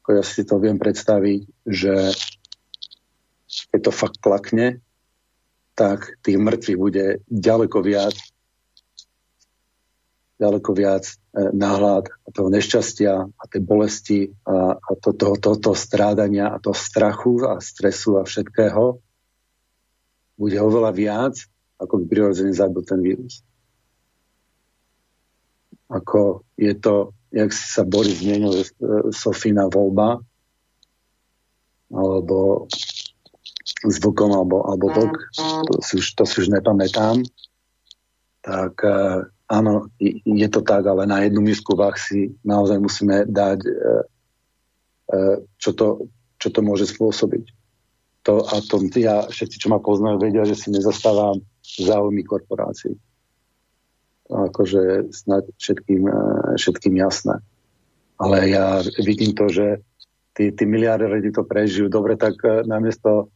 Ako 0.00 0.16
ja 0.16 0.24
si 0.24 0.48
to 0.48 0.56
viem 0.56 0.80
predstaviť, 0.80 1.44
že 1.68 1.94
keď 3.68 3.80
to 3.84 3.92
fakt 3.92 4.16
klakne, 4.24 4.80
tak 5.76 6.16
tých 6.24 6.40
mŕtvych 6.40 6.78
bude 6.80 7.20
ďaleko 7.28 7.84
viac, 7.84 8.16
ďaleko 10.40 10.70
viac 10.72 11.04
e, 11.04 11.14
náhľad 11.52 12.08
a 12.08 12.28
toho 12.32 12.48
nešťastia 12.48 13.12
a 13.28 13.44
tej 13.44 13.60
bolesti 13.60 14.20
a, 14.48 14.72
a 14.76 14.90
to, 15.04 15.12
to, 15.12 15.36
to, 15.36 15.52
to 15.60 15.72
strádania 15.76 16.48
a 16.48 16.56
to 16.60 16.72
strachu 16.72 17.44
a 17.44 17.60
stresu 17.60 18.16
a 18.20 18.24
všetkého 18.24 19.00
bude 20.36 20.58
oveľa 20.60 20.92
viac, 20.92 21.34
ako 21.76 22.02
by 22.02 22.04
prirodzene 22.08 22.52
zabil 22.56 22.82
ten 22.82 23.00
vírus. 23.04 23.44
Ako 25.86 26.42
je 26.58 26.74
to, 26.74 27.14
jak 27.30 27.52
si 27.54 27.64
sa 27.68 27.86
Boris 27.86 28.18
zmienil, 28.18 28.64
e, 28.64 28.66
Sofína 29.14 29.70
voľba, 29.70 30.18
alebo 31.94 32.66
s 33.86 33.96
vlkom 34.02 34.30
alebo, 34.34 34.66
alebo 34.66 34.90
vlk, 34.90 35.16
to 35.70 35.74
si, 35.82 36.02
už, 36.02 36.06
to 36.18 36.24
si 36.26 36.34
už 36.42 36.48
nepamätám, 36.50 37.22
tak 38.42 38.78
uh, 38.82 39.26
áno, 39.50 39.90
je 39.98 40.48
to 40.50 40.62
tak, 40.62 40.86
ale 40.86 41.06
na 41.06 41.26
jednu 41.26 41.42
misku 41.42 41.74
vach 41.74 41.98
si 41.98 42.34
naozaj 42.46 42.78
musíme 42.78 43.26
dať, 43.26 43.58
uh, 43.66 44.02
uh, 45.10 45.36
čo, 45.58 45.70
to, 45.74 45.86
čo 46.38 46.48
to 46.54 46.60
môže 46.62 46.86
spôsobiť. 46.90 47.44
To, 48.26 48.42
a 48.42 48.58
to 48.62 48.82
ja, 48.98 49.26
všetci, 49.26 49.62
čo 49.62 49.70
ma 49.70 49.78
poznajú, 49.78 50.18
vedia, 50.18 50.42
že 50.46 50.58
si 50.58 50.74
nezastávam 50.74 51.42
záujmy 51.82 52.22
korporácií. 52.22 52.94
To 54.26 54.50
akože 54.50 55.14
snad 55.14 55.46
všetkým, 55.58 56.02
všetkým 56.58 56.94
jasné. 56.98 57.38
Ale 58.18 58.48
ja 58.48 58.82
vidím 59.02 59.36
to, 59.36 59.46
že 59.52 59.84
tí, 60.34 60.50
tí 60.50 60.64
miliardy 60.66 61.06
ľudí 61.06 61.30
to 61.30 61.44
prežijú. 61.44 61.86
Dobre, 61.86 62.18
tak 62.18 62.38
namiesto 62.66 63.30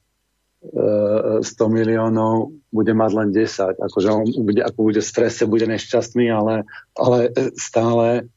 100 0.60 1.40
miliónov 1.72 2.52
bude 2.68 2.92
mať 2.92 3.10
len 3.16 3.28
10. 3.32 3.80
Akože 3.80 4.08
on 4.12 4.28
bude, 4.44 4.60
ako 4.60 4.92
bude 4.92 5.00
v 5.00 5.08
strese, 5.08 5.48
bude 5.48 5.64
nešťastný, 5.64 6.28
ale, 6.32 6.68
ale 6.98 7.32
stále 7.56 8.28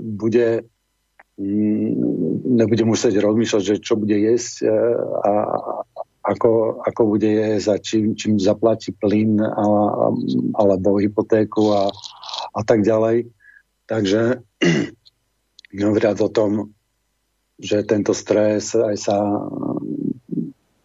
bude 0.00 0.66
nebude 2.44 2.84
musieť 2.86 3.18
rozmýšľať, 3.18 3.62
že 3.62 3.82
čo 3.82 3.98
bude 3.98 4.14
jesť 4.14 4.70
a 5.26 5.32
ako, 6.24 6.80
ako 6.80 7.02
bude 7.04 7.28
jesť 7.28 7.68
a 7.68 7.76
čím, 7.76 8.16
čím 8.16 8.40
zaplatí 8.40 8.96
plyn 8.96 9.36
a, 9.44 9.66
alebo 10.56 10.96
hypotéku 10.96 11.68
a, 11.76 11.92
a 12.56 12.60
tak 12.64 12.80
ďalej. 12.80 13.28
Takže 13.84 14.40
hovoriac 15.84 16.18
o 16.24 16.32
tom, 16.32 16.72
že 17.60 17.84
tento 17.84 18.16
stres 18.16 18.72
aj 18.72 18.96
sa 18.96 19.18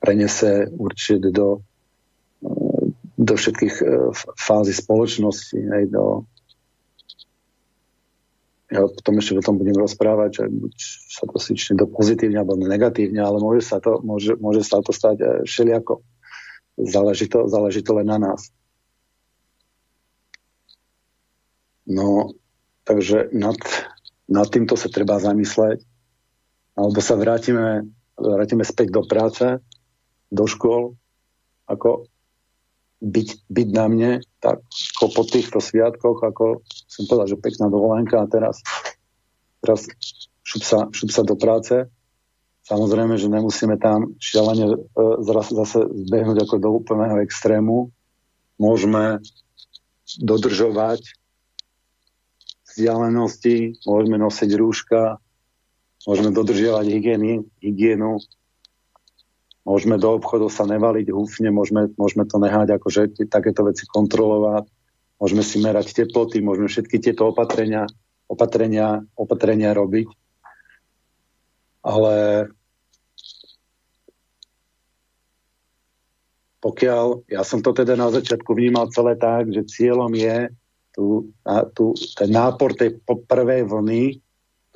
prenese 0.04 0.68
určite 0.76 1.32
do, 1.32 1.64
do 3.18 3.34
všetkých 3.36 3.76
e, 3.80 3.86
fází 4.38 4.74
spoločnosti, 4.76 5.60
aj 5.60 5.84
do 5.92 6.24
ja 8.70 8.86
potom 8.86 9.18
o 9.18 9.42
tom 9.42 9.58
budem 9.58 9.74
rozprávať, 9.82 10.30
že 10.30 10.44
buď 10.46 10.74
sa 11.10 11.26
to 11.26 11.38
svične 11.42 11.74
do 11.74 11.90
pozitívne 11.90 12.38
alebo 12.38 12.54
negatívne, 12.54 13.18
ale 13.18 13.42
môže 13.42 13.66
sa 13.66 13.82
to, 13.82 13.98
môže, 14.06 14.38
môže 14.38 14.62
sa 14.62 14.78
to 14.86 14.94
stať 14.94 15.18
e, 15.18 15.26
všelijako. 15.50 16.06
Záleží 16.78 17.26
to, 17.26 17.50
záleží 17.50 17.82
to 17.82 17.98
len 17.98 18.06
na 18.06 18.22
nás. 18.22 18.54
No, 21.90 22.38
takže 22.86 23.34
nad, 23.34 23.58
nad 24.30 24.48
týmto 24.54 24.78
sa 24.78 24.94
treba 24.94 25.18
zamysleť. 25.18 25.82
Alebo 26.78 27.02
sa 27.02 27.18
vrátime, 27.18 27.90
vrátime 28.16 28.62
späť 28.62 28.94
do 28.94 29.02
práce, 29.04 29.58
do 30.30 30.46
škôl, 30.46 30.94
ako 31.66 32.06
byť, 33.00 33.28
byť 33.48 33.68
na 33.72 33.86
mne, 33.88 34.12
tak 34.44 34.60
ako 34.96 35.06
po 35.16 35.24
týchto 35.24 35.64
sviatkoch, 35.64 36.20
ako 36.20 36.64
som 36.68 37.04
povedal, 37.08 37.32
že 37.32 37.40
pekná 37.40 37.72
dovolenka 37.72 38.20
a 38.20 38.28
teraz, 38.28 38.60
teraz 39.64 39.88
šup, 40.44 40.64
sa, 40.64 40.80
šup 40.92 41.10
sa 41.12 41.24
do 41.24 41.40
práce. 41.40 41.88
Samozrejme, 42.68 43.18
že 43.18 43.32
nemusíme 43.32 43.80
tam 43.82 44.14
šialene 44.22 44.68
e, 44.70 44.78
zase, 45.26 45.80
zbehnúť 46.06 46.46
ako 46.46 46.56
do 46.60 46.70
úplného 46.76 47.24
extrému. 47.24 47.90
Môžeme 48.60 49.24
dodržovať 50.20 51.02
vzdialenosti, 52.70 53.80
môžeme 53.88 54.22
nosiť 54.22 54.50
rúška, 54.60 55.18
môžeme 56.06 56.30
dodržiavať 56.36 56.86
hygieny, 56.92 57.32
hygienu, 57.64 58.22
Môžeme 59.68 60.00
do 60.00 60.16
obchodu 60.16 60.48
sa 60.48 60.64
nevaliť 60.64 61.12
húfne, 61.12 61.52
môžeme, 61.52 61.92
môžeme 62.00 62.24
to 62.24 62.40
nehať 62.40 62.80
akože 62.80 63.28
takéto 63.28 63.68
veci 63.68 63.84
kontrolovať, 63.86 64.66
môžeme 65.20 65.44
si 65.44 65.60
merať 65.60 65.94
teploty, 65.94 66.40
môžeme 66.40 66.72
všetky 66.72 66.98
tieto 66.98 67.28
opatrenia, 67.30 67.86
opatrenia, 68.32 69.04
opatrenia 69.20 69.76
robiť. 69.76 70.08
Ale 71.84 72.48
pokiaľ, 76.60 77.28
ja 77.32 77.44
som 77.48 77.64
to 77.64 77.72
teda 77.72 77.96
na 77.96 78.12
začiatku 78.12 78.52
vnímal 78.52 78.92
celé 78.92 79.16
tak, 79.16 79.52
že 79.52 79.68
cieľom 79.68 80.12
je 80.16 80.52
tu, 80.92 81.32
tu, 81.76 81.96
ten 82.20 82.30
nápor 82.32 82.76
tej 82.76 83.00
prvej 83.06 83.64
vlny 83.64 84.20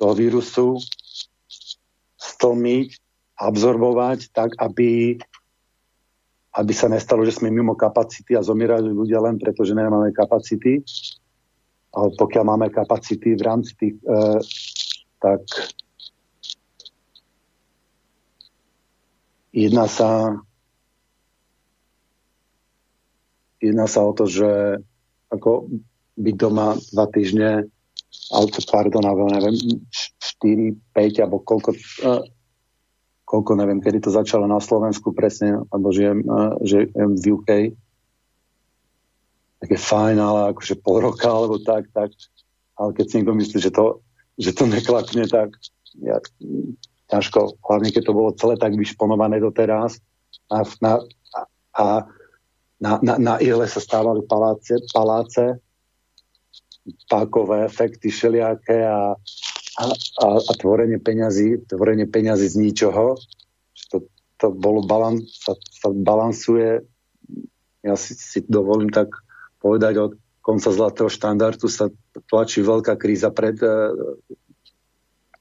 toho 0.00 0.12
vírusu 0.16 0.68
stlmiť 2.16 3.03
absorbovať 3.44 4.32
tak, 4.32 4.56
aby, 4.56 5.20
aby 6.56 6.72
sa 6.72 6.88
nestalo, 6.88 7.28
že 7.28 7.36
sme 7.36 7.52
mimo 7.52 7.76
kapacity 7.76 8.32
a 8.32 8.46
zomierajú 8.46 8.88
ľudia 8.88 9.20
len 9.20 9.36
preto, 9.36 9.68
že 9.68 9.76
nemáme 9.76 10.10
kapacity. 10.16 10.80
Ale 11.94 12.08
pokiaľ 12.16 12.44
máme 12.48 12.68
kapacity 12.72 13.38
v 13.38 13.42
rámci 13.44 13.72
tých, 13.78 13.96
e, 14.02 14.18
tak 15.22 15.44
jedná 19.54 19.86
sa 19.86 20.34
jedná 23.64 23.86
sa 23.88 24.04
o 24.04 24.12
to, 24.12 24.28
že 24.28 24.82
ako 25.32 25.72
byť 26.20 26.34
doma 26.36 26.76
dva 26.92 27.06
týždne, 27.08 27.66
ale 28.30 28.46
pardon, 28.68 29.02
neviem, 29.32 29.56
4, 29.90 30.76
5 30.92 31.22
alebo 31.24 31.42
koľko, 31.42 31.70
e, 31.74 31.78
koľko, 33.24 33.56
neviem, 33.56 33.80
kedy 33.80 34.04
to 34.04 34.10
začalo 34.12 34.44
na 34.44 34.60
Slovensku 34.60 35.16
presne, 35.16 35.64
alebo 35.72 35.90
žijem, 35.90 36.20
žijem 36.60 37.10
v 37.16 37.24
UK, 37.34 37.50
tak 39.64 39.68
je 39.72 39.80
fajn, 39.80 40.16
ale 40.20 40.40
akože 40.52 40.74
pol 40.84 41.08
roka 41.08 41.24
alebo 41.24 41.56
tak, 41.56 41.88
tak, 41.96 42.12
ale 42.76 42.90
keď 42.92 43.04
si 43.08 43.14
niekto 43.16 43.32
myslí, 43.32 43.58
že 43.64 43.72
to, 43.72 44.04
že 44.36 44.52
to 44.52 44.68
neklakne, 44.68 45.24
tak 45.24 45.56
ja, 46.04 46.20
ťažko, 47.08 47.56
hlavne 47.64 47.88
keď 47.88 48.02
to 48.04 48.12
bolo 48.12 48.36
celé 48.36 48.60
tak 48.60 48.76
vyšponované 48.76 49.40
doteraz 49.40 49.96
a 50.52 50.68
na, 50.84 50.92
a 51.72 51.84
na, 52.76 52.92
na, 53.00 53.14
na 53.16 53.34
ile 53.40 53.64
sa 53.64 53.80
stávali 53.80 54.20
paláce, 54.28 54.76
paláce 54.92 55.64
pákové 57.08 57.64
efekty 57.64 58.12
všelijaké 58.12 58.84
a 58.84 59.16
a, 59.74 59.84
a, 60.22 60.26
a 60.38 60.52
tvorenie 60.54 61.02
peňazí, 61.02 61.66
tvorenie 61.66 62.06
peňazí 62.06 62.46
z 62.46 62.56
ničoho, 62.62 63.18
to, 63.90 64.06
to 64.38 64.46
bolo 64.54 64.86
balans, 64.86 65.26
sa, 65.42 65.58
sa 65.58 65.90
balansuje, 65.90 66.86
ja 67.84 67.94
si, 67.98 68.14
si 68.14 68.38
dovolím 68.46 68.88
tak 68.94 69.10
povedať, 69.58 69.94
od 69.98 70.12
konca 70.44 70.70
zlatého 70.70 71.10
štandardu 71.10 71.66
sa 71.66 71.90
tlačí 72.30 72.60
veľká 72.60 72.94
kríza 73.00 73.32
pred 73.32 73.56
uh, 73.64 73.92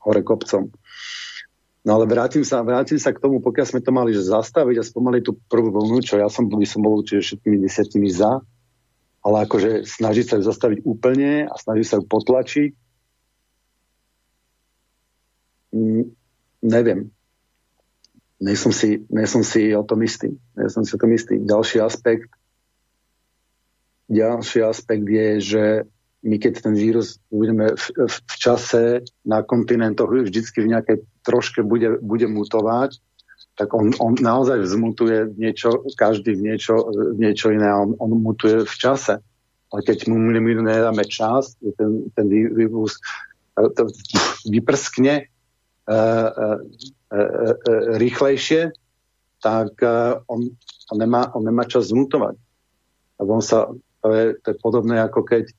hore 0.02 0.24
kopcom. 0.24 0.72
No 1.84 2.00
ale 2.00 2.08
vrátim 2.08 2.48
sa, 2.48 2.64
vrátim 2.64 2.96
sa 2.96 3.12
k 3.12 3.20
tomu, 3.20 3.44
pokiaľ 3.44 3.66
sme 3.68 3.84
to 3.84 3.92
mali 3.92 4.16
že 4.16 4.24
zastaviť 4.24 4.80
a 4.80 4.88
spomali 4.88 5.20
tú 5.20 5.36
prvú 5.52 5.68
vlnu, 5.68 6.00
čo 6.00 6.16
ja 6.16 6.32
som, 6.32 6.48
by 6.48 6.64
som 6.64 6.80
bol 6.80 7.04
určite 7.04 7.20
všetkými 7.20 7.60
desiatimi 7.60 8.08
za, 8.08 8.40
ale 9.24 9.38
akože 9.44 9.84
snažiť 9.84 10.26
sa 10.26 10.36
ju 10.40 10.44
zastaviť 10.48 10.80
úplne 10.88 11.52
a 11.52 11.56
snažiť 11.60 11.86
sa 11.88 11.96
ju 12.00 12.04
potlačiť 12.08 12.72
neviem. 16.62 17.10
Nie 18.44 18.60
som, 18.60 18.76
si, 18.76 19.08
nie 19.08 19.26
si 19.26 19.72
o 19.72 19.84
tom 19.88 20.04
istý. 20.04 20.36
Nie 20.54 20.68
si 20.68 20.94
o 20.94 21.00
tom 21.00 21.12
istý. 21.16 21.40
Ďalší 21.40 21.80
aspekt 21.80 22.28
ďalší 24.14 24.60
aspekt 24.64 25.08
je, 25.08 25.28
že 25.42 25.64
my 26.24 26.40
keď 26.40 26.54
ten 26.64 26.76
vírus 26.78 27.20
budeme 27.28 27.76
v, 27.76 27.86
v, 28.08 28.16
v 28.16 28.36
čase 28.40 29.04
na 29.28 29.44
kontinentoch 29.44 30.08
vždycky 30.08 30.64
v 30.64 30.72
nejakej 30.72 30.98
troške 31.26 31.66
bude, 31.68 32.00
bude 32.00 32.32
mutovať, 32.32 32.96
tak 33.60 33.76
on, 33.76 33.92
on 34.00 34.16
naozaj 34.18 34.64
vzmutuje 34.64 35.36
niečo, 35.36 35.84
každý 36.00 36.40
v 36.40 36.54
niečo, 36.54 36.90
v 36.90 37.20
niečo 37.20 37.52
iné. 37.52 37.70
On, 37.70 37.94
on 38.00 38.12
mutuje 38.18 38.64
v 38.66 38.76
čase. 38.80 39.20
Ale 39.70 39.80
keď 39.84 40.10
mu 40.10 40.18
my 40.18 40.64
nedáme 40.64 41.04
čas, 41.06 41.58
ten, 41.60 42.08
ten 42.14 42.26
vírus 42.30 42.98
vyprskne 44.48 45.28
rýchlejšie, 48.00 48.72
tak 49.44 49.70
on, 50.32 50.40
on, 50.88 50.98
nemá, 50.98 51.28
on 51.36 51.44
nemá 51.44 51.68
čas 51.68 51.92
zmutovať. 51.92 52.40
A 53.20 53.22
on 53.28 53.44
sa, 53.44 53.68
to 54.00 54.08
je, 54.16 54.40
to 54.40 54.48
je 54.52 54.58
podobné 54.64 55.04
ako 55.04 55.28
keď 55.28 55.52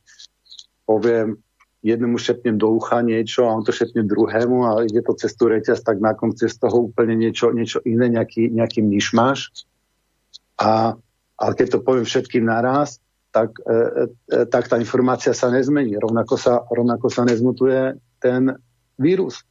poviem, 0.88 1.36
jednému 1.84 2.16
šepnem 2.16 2.56
do 2.56 2.72
ucha 2.72 3.04
niečo 3.04 3.44
a 3.44 3.52
on 3.52 3.60
to 3.60 3.72
šepne 3.72 4.08
druhému 4.08 4.56
a 4.64 4.70
ide 4.88 5.04
to 5.04 5.12
cez 5.20 5.36
tú 5.36 5.52
reťaz, 5.52 5.84
tak 5.84 6.00
na 6.00 6.16
konci 6.16 6.48
z 6.48 6.56
toho 6.56 6.88
úplne 6.88 7.12
niečo, 7.12 7.52
niečo 7.52 7.84
iné, 7.84 8.08
nejaký, 8.08 8.48
nejaký 8.48 8.80
myšmaš. 8.80 9.52
A, 10.56 10.96
ale 11.36 11.52
keď 11.52 11.76
to 11.76 11.84
poviem 11.84 12.08
všetkým 12.08 12.48
naraz, 12.48 13.04
tak, 13.36 13.52
e, 13.68 14.08
e, 14.32 14.46
tak 14.48 14.72
tá 14.72 14.80
informácia 14.80 15.36
sa 15.36 15.52
nezmení. 15.52 16.00
Rovnako 16.00 16.34
sa, 16.40 16.64
rovnako 16.72 17.12
sa 17.12 17.28
nezmutuje 17.28 18.00
ten 18.16 18.56
vírus. 18.96 19.44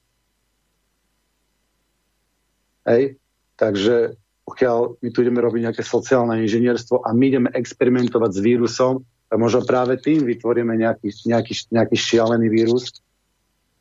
Hej? 2.87 3.17
Takže 3.55 4.17
pokiaľ 4.43 4.99
my 4.99 5.09
tu 5.11 5.23
ideme 5.23 5.39
robiť 5.39 5.61
nejaké 5.71 5.83
sociálne 5.87 6.35
inžinierstvo 6.43 7.07
a 7.07 7.15
my 7.15 7.23
ideme 7.31 7.49
experimentovať 7.55 8.31
s 8.35 8.39
vírusom, 8.43 8.93
tak 9.31 9.37
možno 9.39 9.63
práve 9.65 9.97
tým 9.97 10.27
vytvoríme 10.27 10.75
nejaký, 10.77 11.09
nejaký, 11.25 11.53
nejaký 11.71 11.95
šialený 11.97 12.47
vírus, 12.51 13.01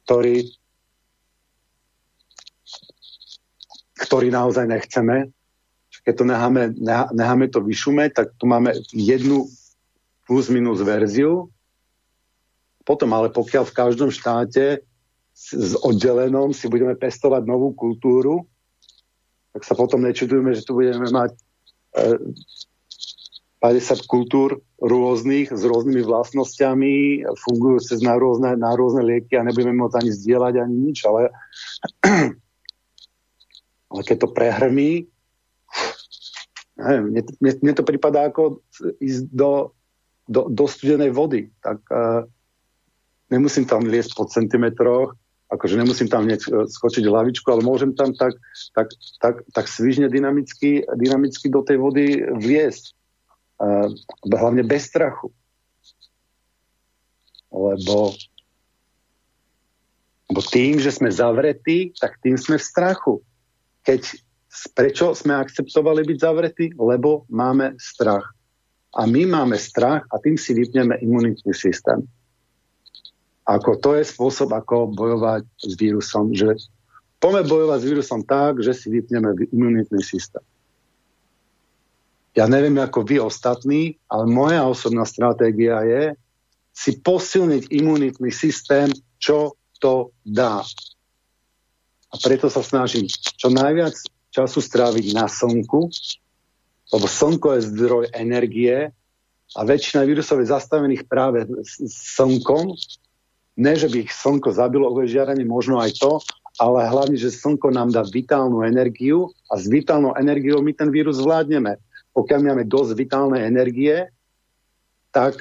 ktorý, 0.06 0.48
ktorý 4.00 4.28
naozaj 4.32 4.64
nechceme. 4.70 5.28
Keď 6.02 6.14
to 6.18 6.24
necháme, 6.26 6.62
necháme 7.14 7.46
to 7.46 7.62
vyšumeť, 7.62 8.10
tak 8.10 8.26
tu 8.34 8.50
máme 8.50 8.74
jednu 8.90 9.46
plus 10.26 10.50
minus 10.50 10.82
verziu. 10.82 11.50
Potom 12.82 13.14
ale 13.14 13.30
pokiaľ 13.30 13.70
v 13.70 13.76
každom 13.76 14.10
štáte 14.10 14.82
s 15.36 15.72
oddelenom 15.78 16.50
si 16.50 16.66
budeme 16.66 16.98
pestovať 16.98 17.46
novú 17.46 17.70
kultúru, 17.76 18.48
tak 19.52 19.62
sa 19.68 19.76
potom 19.76 20.00
nečudujeme, 20.00 20.56
že 20.56 20.64
tu 20.64 20.72
budeme 20.76 21.08
mať 21.08 21.30
e, 21.96 22.16
50 23.62 24.10
kultúr 24.10 24.58
rôznych, 24.82 25.54
s 25.54 25.62
rôznymi 25.62 26.02
vlastnosťami, 26.02 27.22
fungujúce 27.38 28.02
na 28.02 28.18
rôzne, 28.18 28.58
na 28.58 28.74
rôzne 28.74 29.06
lieky 29.06 29.38
a 29.38 29.46
nebudeme 29.46 29.78
môcť 29.78 30.02
ani 30.02 30.10
zdieľať, 30.10 30.54
ani 30.58 30.76
nič, 30.90 30.98
ale, 31.06 31.30
ale 33.94 34.00
keď 34.02 34.16
to 34.26 34.28
prehrmí, 34.34 35.06
neviem, 36.74 37.04
mne, 37.14 37.22
mne, 37.38 37.52
mne 37.62 37.72
to 37.78 37.86
prípada 37.86 38.26
ako 38.26 38.66
ísť 38.98 39.30
do, 39.30 39.70
do, 40.26 40.50
do 40.50 40.64
studenej 40.66 41.14
vody, 41.14 41.54
tak 41.62 41.78
uh, 41.94 42.26
nemusím 43.30 43.62
tam 43.62 43.86
liesť 43.86 44.18
po 44.18 44.26
centimetroch, 44.26 45.14
akože 45.52 45.76
nemusím 45.76 46.08
tam 46.08 46.24
hneď 46.24 46.40
e, 46.48 46.50
skočiť 46.64 47.04
hlavičku, 47.04 47.44
ale 47.52 47.60
môžem 47.60 47.92
tam 47.92 48.16
tak, 48.16 48.40
tak, 48.72 48.88
tak, 49.20 49.44
tak 49.52 49.66
svižne 49.68 50.08
dynamicky, 50.08 50.88
dynamicky 50.96 51.52
do 51.52 51.60
tej 51.60 51.76
vody 51.76 52.24
vliesť. 52.24 52.96
Uh, 53.62 53.94
hlavne 54.26 54.66
bez 54.66 54.90
strachu. 54.90 55.30
Lebo, 57.54 58.10
lebo 60.26 60.40
tým, 60.50 60.82
že 60.82 60.90
sme 60.90 61.14
zavretí, 61.14 61.94
tak 61.94 62.18
tým 62.18 62.34
sme 62.34 62.58
v 62.58 62.66
strachu. 62.66 63.14
Keď, 63.86 64.18
prečo 64.74 65.14
sme 65.14 65.38
akceptovali 65.38 66.02
byť 66.02 66.18
zavretí? 66.18 66.66
Lebo 66.74 67.22
máme 67.30 67.78
strach. 67.78 68.34
A 68.98 69.06
my 69.06 69.30
máme 69.30 69.54
strach 69.62 70.10
a 70.10 70.18
tým 70.18 70.34
si 70.34 70.58
vypneme 70.58 70.98
imunitný 70.98 71.54
systém. 71.54 72.02
Ako 73.42 73.78
to 73.82 73.98
je 73.98 74.06
spôsob, 74.06 74.54
ako 74.54 74.94
bojovať 74.94 75.42
s 75.58 75.72
vírusom, 75.74 76.30
že 76.30 76.54
poďme 77.18 77.42
bojovať 77.46 77.78
s 77.82 77.88
vírusom 77.90 78.20
tak, 78.22 78.62
že 78.62 78.70
si 78.70 78.86
vypneme 78.90 79.34
imunitný 79.50 79.98
systém. 80.02 80.42
Ja 82.32 82.48
neviem 82.48 82.78
ako 82.80 83.04
vy 83.04 83.20
ostatní, 83.20 84.00
ale 84.08 84.24
moja 84.24 84.64
osobná 84.64 85.04
stratégia 85.04 85.84
je 85.84 86.16
si 86.72 86.96
posilniť 86.96 87.68
imunitný 87.68 88.32
systém, 88.32 88.88
čo 89.20 89.52
to 89.76 90.16
dá. 90.24 90.64
A 92.12 92.14
preto 92.16 92.48
sa 92.48 92.64
snažím 92.64 93.04
čo 93.12 93.52
najviac 93.52 93.92
času 94.32 94.64
stráviť 94.64 95.12
na 95.12 95.28
slnku, 95.28 95.92
lebo 96.92 97.06
slnko 97.08 97.60
je 97.60 97.68
zdroj 97.68 98.04
energie 98.16 98.88
a 99.52 99.60
väčšina 99.68 100.08
vírusov 100.08 100.40
je 100.40 100.48
zastavených 100.48 101.04
práve 101.04 101.44
slnkom, 102.16 102.72
ne, 103.56 103.72
že 103.76 103.88
by 103.88 104.08
ich 104.08 104.12
slnko 104.12 104.52
zabilo 104.52 104.88
žiarenie, 105.04 105.44
možno 105.44 105.80
aj 105.80 105.98
to, 106.00 106.20
ale 106.60 106.84
hlavne, 106.84 107.16
že 107.16 107.32
slnko 107.32 107.72
nám 107.72 107.92
dá 107.92 108.04
vitálnu 108.04 108.60
energiu 108.64 109.32
a 109.48 109.56
s 109.56 109.68
vitálnou 109.68 110.12
energiou 110.20 110.60
my 110.60 110.72
ten 110.76 110.92
vírus 110.92 111.20
zvládneme. 111.20 111.80
Pokiaľ 112.12 112.40
máme 112.44 112.64
dosť 112.68 112.92
vitálnej 112.92 113.48
energie, 113.48 114.12
tak 115.12 115.40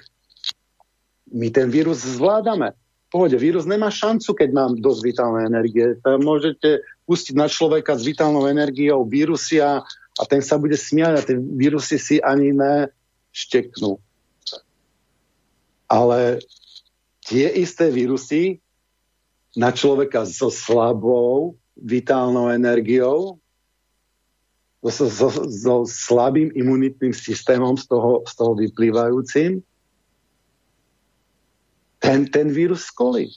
my 1.31 1.51
ten 1.51 1.67
vírus 1.67 2.03
zvládame. 2.03 2.71
Pohode, 3.11 3.35
vírus 3.35 3.67
nemá 3.67 3.91
šancu, 3.91 4.31
keď 4.31 4.49
mám 4.55 4.71
dosť 4.79 5.01
vitálnej 5.03 5.43
energie. 5.51 5.99
Môžete 5.99 6.79
pustiť 7.03 7.35
na 7.35 7.51
človeka 7.51 7.99
s 7.99 8.07
vitálnou 8.07 8.47
energiou 8.47 9.03
vírusia 9.03 9.83
a 10.15 10.23
ten 10.27 10.39
sa 10.39 10.55
bude 10.55 10.79
smiať 10.79 11.13
a 11.19 11.25
tie 11.27 11.35
vírusy 11.35 11.99
si 11.99 12.15
ani 12.23 12.55
nešteknú. 12.55 13.99
Ale 15.91 16.39
tie 17.31 17.47
isté 17.63 17.87
vírusy 17.87 18.59
na 19.55 19.71
človeka 19.71 20.27
so 20.27 20.51
slabou 20.51 21.55
vitálnou 21.79 22.51
energiou, 22.51 23.39
so, 24.83 25.07
so, 25.07 25.31
so 25.47 25.75
slabým 25.87 26.51
imunitným 26.51 27.15
systémom 27.15 27.79
z 27.79 27.87
toho, 27.87 28.27
z 28.27 28.33
toho 28.35 28.51
vyplývajúcim, 28.59 29.63
ten, 32.03 32.19
ten 32.27 32.47
vírus 32.51 32.91
skolí. 32.91 33.31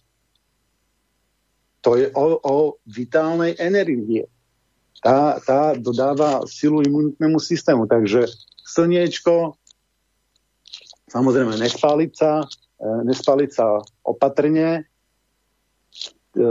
To 1.87 1.95
je 2.01 2.11
o, 2.17 2.41
o 2.41 2.57
vitálnej 2.89 3.55
energie. 3.61 4.25
Tá, 5.05 5.37
tá 5.45 5.77
dodáva 5.77 6.49
silu 6.49 6.81
imunitnému 6.81 7.37
systému. 7.37 7.85
Takže 7.85 8.25
slniečko, 8.65 9.53
samozrejme 11.13 11.61
nespáliť 11.61 12.11
sa, 12.17 12.49
nespaliť 12.85 13.51
sa 13.51 13.81
opatrne, 14.05 14.85
e, 16.37 16.43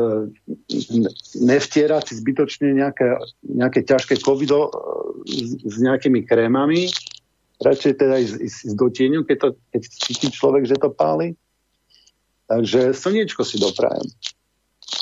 nevtierať 1.37 2.03
si 2.09 2.13
zbytočne 2.17 2.73
nejaké, 2.73 3.21
nejaké 3.45 3.85
ťažké 3.85 4.17
covido 4.17 4.67
e, 4.67 4.71
s 5.61 5.75
nejakými 5.77 6.25
krémami, 6.25 6.89
radšej 7.61 7.93
teda 8.01 8.15
ísť, 8.17 8.37
ísť 8.41 8.75
do 8.75 8.87
tieňu, 8.89 9.21
keď, 9.23 9.37
to, 9.39 9.49
keď 9.71 9.81
cíti 9.87 10.27
človek, 10.33 10.65
že 10.65 10.81
to 10.81 10.89
páli. 10.89 11.37
Takže 12.49 12.91
slniečko 12.91 13.45
si 13.47 13.55
doprajem. 13.61 14.03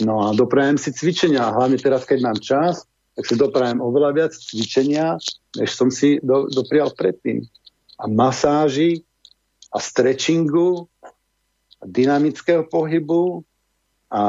No 0.05 0.29
a 0.29 0.37
doprajem 0.37 0.77
si 0.77 0.93
cvičenia, 0.93 1.51
hlavne 1.51 1.75
teraz, 1.81 2.05
keď 2.05 2.19
mám 2.21 2.37
čas, 2.37 2.85
tak 3.17 3.27
si 3.27 3.35
doprajem 3.35 3.81
oveľa 3.81 4.09
viac 4.15 4.31
cvičenia, 4.31 5.19
než 5.57 5.73
som 5.75 5.91
si 5.91 6.21
do, 6.23 6.47
doprial 6.47 6.93
predtým. 6.95 7.43
A 7.99 8.07
masáži, 8.07 9.03
a 9.71 9.79
stretchingu 9.79 10.90
dynamického 11.85 12.67
pohybu 12.69 13.41
a, 14.11 14.21
a, 14.21 14.23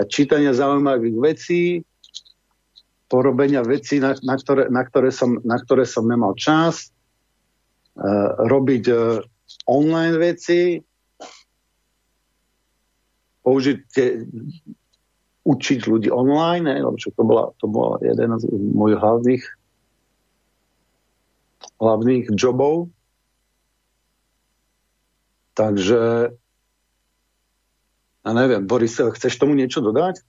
a 0.00 0.02
čítania 0.08 0.56
zaujímavých 0.56 1.16
vecí, 1.18 1.62
porobenia 3.08 3.60
vecí, 3.62 4.00
na, 4.00 4.16
na, 4.24 4.34
ktoré, 4.38 4.72
na, 4.72 4.82
ktoré, 4.86 5.10
som, 5.12 5.38
na 5.44 5.60
ktoré 5.60 5.84
som 5.84 6.08
nemal 6.08 6.34
čas, 6.34 6.90
uh, 8.00 8.32
robiť 8.48 8.84
uh, 8.90 9.20
online 9.68 10.16
veci, 10.18 10.80
použiť 13.44 13.78
tie, 13.92 14.24
učiť 15.44 15.80
ľudí 15.84 16.08
online, 16.08 16.64
ne, 16.64 16.76
lebo 16.80 16.96
to 16.96 17.22
bola, 17.22 17.52
to 17.60 17.68
bola 17.68 18.00
jeden 18.00 18.32
z 18.40 18.48
mojich 18.56 18.96
hlavných 18.96 19.44
hlavných 21.80 22.32
jobov. 22.32 22.88
Takže 25.54 26.32
ja 28.24 28.30
neviem, 28.32 28.64
Boris, 28.64 28.96
chceš 28.96 29.36
tomu 29.36 29.52
niečo 29.52 29.84
dodať? 29.84 30.24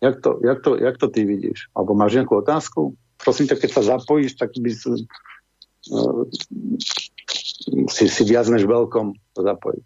Jak 0.00 0.22
to, 0.24 0.40
jak 0.40 0.58
to, 0.64 0.70
jak 0.80 0.96
to 0.96 1.06
ty 1.12 1.28
vidíš? 1.28 1.68
Alebo 1.76 1.92
máš 1.92 2.16
nejakú 2.16 2.40
otázku? 2.40 2.96
Prosím 3.20 3.52
ťa, 3.52 3.56
keď 3.60 3.70
sa 3.74 3.82
zapojíš, 3.98 4.40
tak 4.40 4.54
by 4.56 4.70
si, 4.72 5.04
uh, 5.92 6.24
si, 7.92 8.04
si 8.08 8.22
viac 8.24 8.48
než 8.48 8.64
veľkom 8.64 9.12
to 9.36 9.40
zapojiť. 9.44 9.84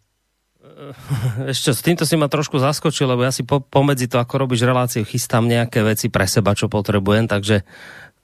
Ešte 1.52 1.70
s 1.74 1.80
týmto 1.82 2.04
si 2.06 2.14
ma 2.14 2.30
trošku 2.30 2.60
zaskočil, 2.62 3.10
lebo 3.10 3.26
ja 3.26 3.32
si 3.34 3.42
po, 3.42 3.58
pomedzi 3.58 4.06
to, 4.06 4.22
ako 4.22 4.46
robíš 4.46 4.64
reláciu, 4.64 5.02
chystám 5.02 5.48
nejaké 5.48 5.82
veci 5.82 6.08
pre 6.08 6.28
seba, 6.30 6.54
čo 6.54 6.70
potrebujem, 6.70 7.26
takže 7.26 7.66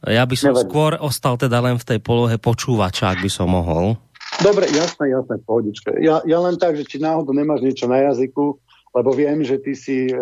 ja 0.09 0.25
by 0.25 0.37
som 0.37 0.57
Nevadí. 0.57 0.65
skôr 0.65 0.93
ostal 0.97 1.37
teda 1.37 1.61
len 1.61 1.77
v 1.77 1.85
tej 1.85 1.99
polohe 2.01 2.41
počúvača, 2.41 3.13
ak 3.13 3.21
by 3.21 3.31
som 3.31 3.53
mohol. 3.53 4.01
Dobre, 4.41 4.71
jasné, 4.73 5.13
jasné, 5.13 5.37
pohodičke. 5.45 6.01
Ja, 6.01 6.25
ja 6.25 6.39
len 6.41 6.57
tak, 6.57 6.79
že 6.79 6.89
či 6.89 6.97
náhodou 7.03 7.37
nemáš 7.37 7.61
niečo 7.61 7.85
na 7.85 8.01
jazyku, 8.09 8.57
lebo 8.91 9.15
viem, 9.15 9.47
že 9.47 9.63
ty 9.63 9.79
si 9.79 10.11
e, 10.11 10.15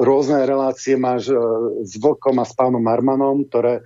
rôzne 0.00 0.48
relácie 0.48 0.96
máš 0.96 1.28
e, 1.28 1.36
s 1.84 2.00
Vlkom 2.00 2.40
a 2.40 2.44
s 2.48 2.56
pánom 2.56 2.80
Marmanom, 2.80 3.44
ktoré 3.44 3.80
e, 3.80 3.82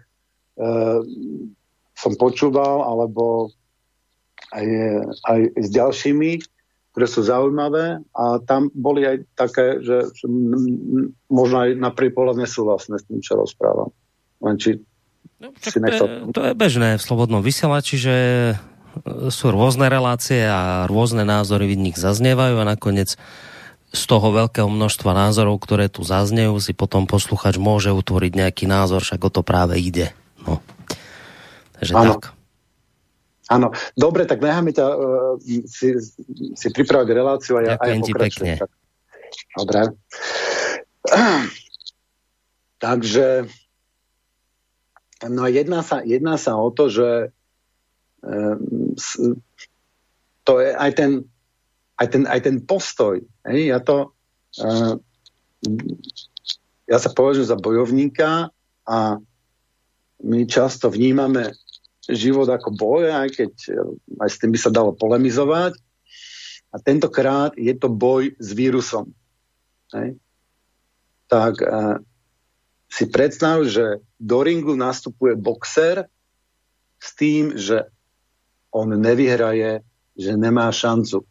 som 1.95 2.13
počúval, 2.15 2.87
alebo 2.87 3.51
aj, 4.55 4.67
aj 5.27 5.41
s 5.59 5.69
ďalšími, 5.75 6.31
ktoré 6.95 7.07
sú 7.11 7.27
zaujímavé 7.27 7.99
a 8.15 8.39
tam 8.47 8.71
boli 8.71 9.03
aj 9.03 9.17
také, 9.35 9.83
že, 9.83 10.07
že 10.15 10.27
možno 11.27 11.67
aj 11.67 11.71
na 11.75 11.91
prvý 11.91 12.15
pohľad 12.15 12.39
nesúhlasné 12.39 13.03
s 13.03 13.07
tým, 13.11 13.19
čo 13.19 13.35
rozprávam. 13.35 13.91
Len 14.39 14.55
či 14.55 14.79
no, 15.43 15.51
si 15.59 15.83
nechcel... 15.83 16.07
to, 16.07 16.07
je, 16.07 16.19
to 16.31 16.43
je 16.47 16.55
bežné 16.55 16.89
v 16.95 17.03
slobodnom 17.03 17.43
vysielači, 17.43 17.99
že 17.99 18.17
sú 19.35 19.51
rôzne 19.51 19.91
relácie 19.91 20.47
a 20.47 20.87
rôzne 20.87 21.27
názory 21.27 21.75
v 21.75 21.91
nich 21.91 21.99
zaznievajú 21.99 22.63
a 22.63 22.69
nakoniec 22.79 23.19
z 23.95 24.03
toho 24.11 24.35
veľkého 24.35 24.67
množstva 24.67 25.15
názorov, 25.15 25.63
ktoré 25.63 25.87
tu 25.87 26.03
zaznejú, 26.03 26.59
si 26.59 26.75
potom 26.75 27.07
posluchač 27.07 27.63
môže 27.63 27.95
utvoriť 27.95 28.33
nejaký 28.35 28.67
názor, 28.67 29.07
však 29.07 29.23
o 29.23 29.31
to 29.31 29.47
práve 29.47 29.79
ide. 29.79 30.11
No. 30.43 30.59
Takže 31.79 31.95
ano. 31.95 32.13
tak. 32.19 32.35
Áno, 33.45 33.77
dobre, 33.95 34.25
tak 34.25 34.41
necháme 34.41 34.73
ťa 34.73 34.87
uh, 34.89 35.37
si, 35.69 35.95
si 36.57 36.69
pripraviť 36.73 37.09
reláciu 37.13 37.61
a 37.61 37.63
ja, 37.63 37.77
Ďakujem 37.77 37.93
a 37.93 38.01
ja 38.01 38.07
ti 38.09 38.13
pekne. 38.17 38.53
Tak. 38.59 38.71
Dobre. 39.55 39.81
Takže 42.85 43.27
no 45.29 45.43
jedná 45.49 45.81
sa, 45.85 46.03
jedná 46.03 46.35
sa 46.41 46.57
o 46.57 46.69
to, 46.73 46.89
že 46.89 47.31
um, 48.25 48.97
to 50.45 50.53
je 50.61 50.71
aj 50.73 50.91
ten 50.97 51.11
aj 52.01 52.07
ten, 52.11 52.23
aj 52.27 52.41
ten 52.43 52.57
postoj. 52.63 53.23
Hej, 53.47 53.61
ja 53.71 53.79
to 53.79 54.15
uh, 54.63 54.99
ja 56.85 56.99
sa 57.01 57.11
považujem 57.13 57.49
za 57.49 57.57
bojovníka 57.57 58.53
a 58.85 58.99
my 60.25 60.41
často 60.49 60.93
vnímame 60.93 61.53
život 62.05 62.49
ako 62.49 62.77
boj, 62.77 63.09
aj 63.09 63.29
keď 63.33 63.53
aj 64.21 64.29
s 64.29 64.37
tým 64.41 64.53
by 64.53 64.59
sa 64.61 64.71
dalo 64.73 64.93
polemizovať. 64.93 65.81
A 66.75 66.77
tentokrát 66.83 67.57
je 67.57 67.73
to 67.73 67.89
boj 67.89 68.35
s 68.37 68.49
vírusom. 68.53 69.15
Hej. 69.95 70.19
Tak 71.31 71.55
uh, 71.65 71.97
si 72.91 73.09
predstav, 73.09 73.65
že 73.65 74.05
do 74.21 74.39
ringu 74.45 74.77
nastupuje 74.77 75.39
boxer 75.39 76.05
s 77.01 77.09
tým, 77.17 77.57
že 77.57 77.89
on 78.75 78.91
nevyhraje, 78.91 79.81
že 80.19 80.33
nemá 80.35 80.69
šancu 80.69 81.25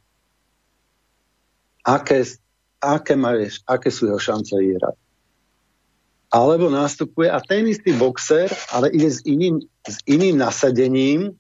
aké, 1.84 2.24
aké, 2.80 3.14
máš, 3.16 3.60
aké 3.68 3.92
sú 3.92 4.08
jeho 4.08 4.20
šance 4.20 4.56
vyhrať. 4.56 4.96
Alebo 6.34 6.66
nastupuje 6.72 7.30
a 7.30 7.38
ten 7.38 7.70
istý 7.70 7.94
boxer, 7.94 8.50
ale 8.74 8.90
ide 8.90 9.06
s 9.06 9.22
iným, 9.22 9.62
s 9.86 10.02
iným 10.10 10.42
nasadením 10.42 11.38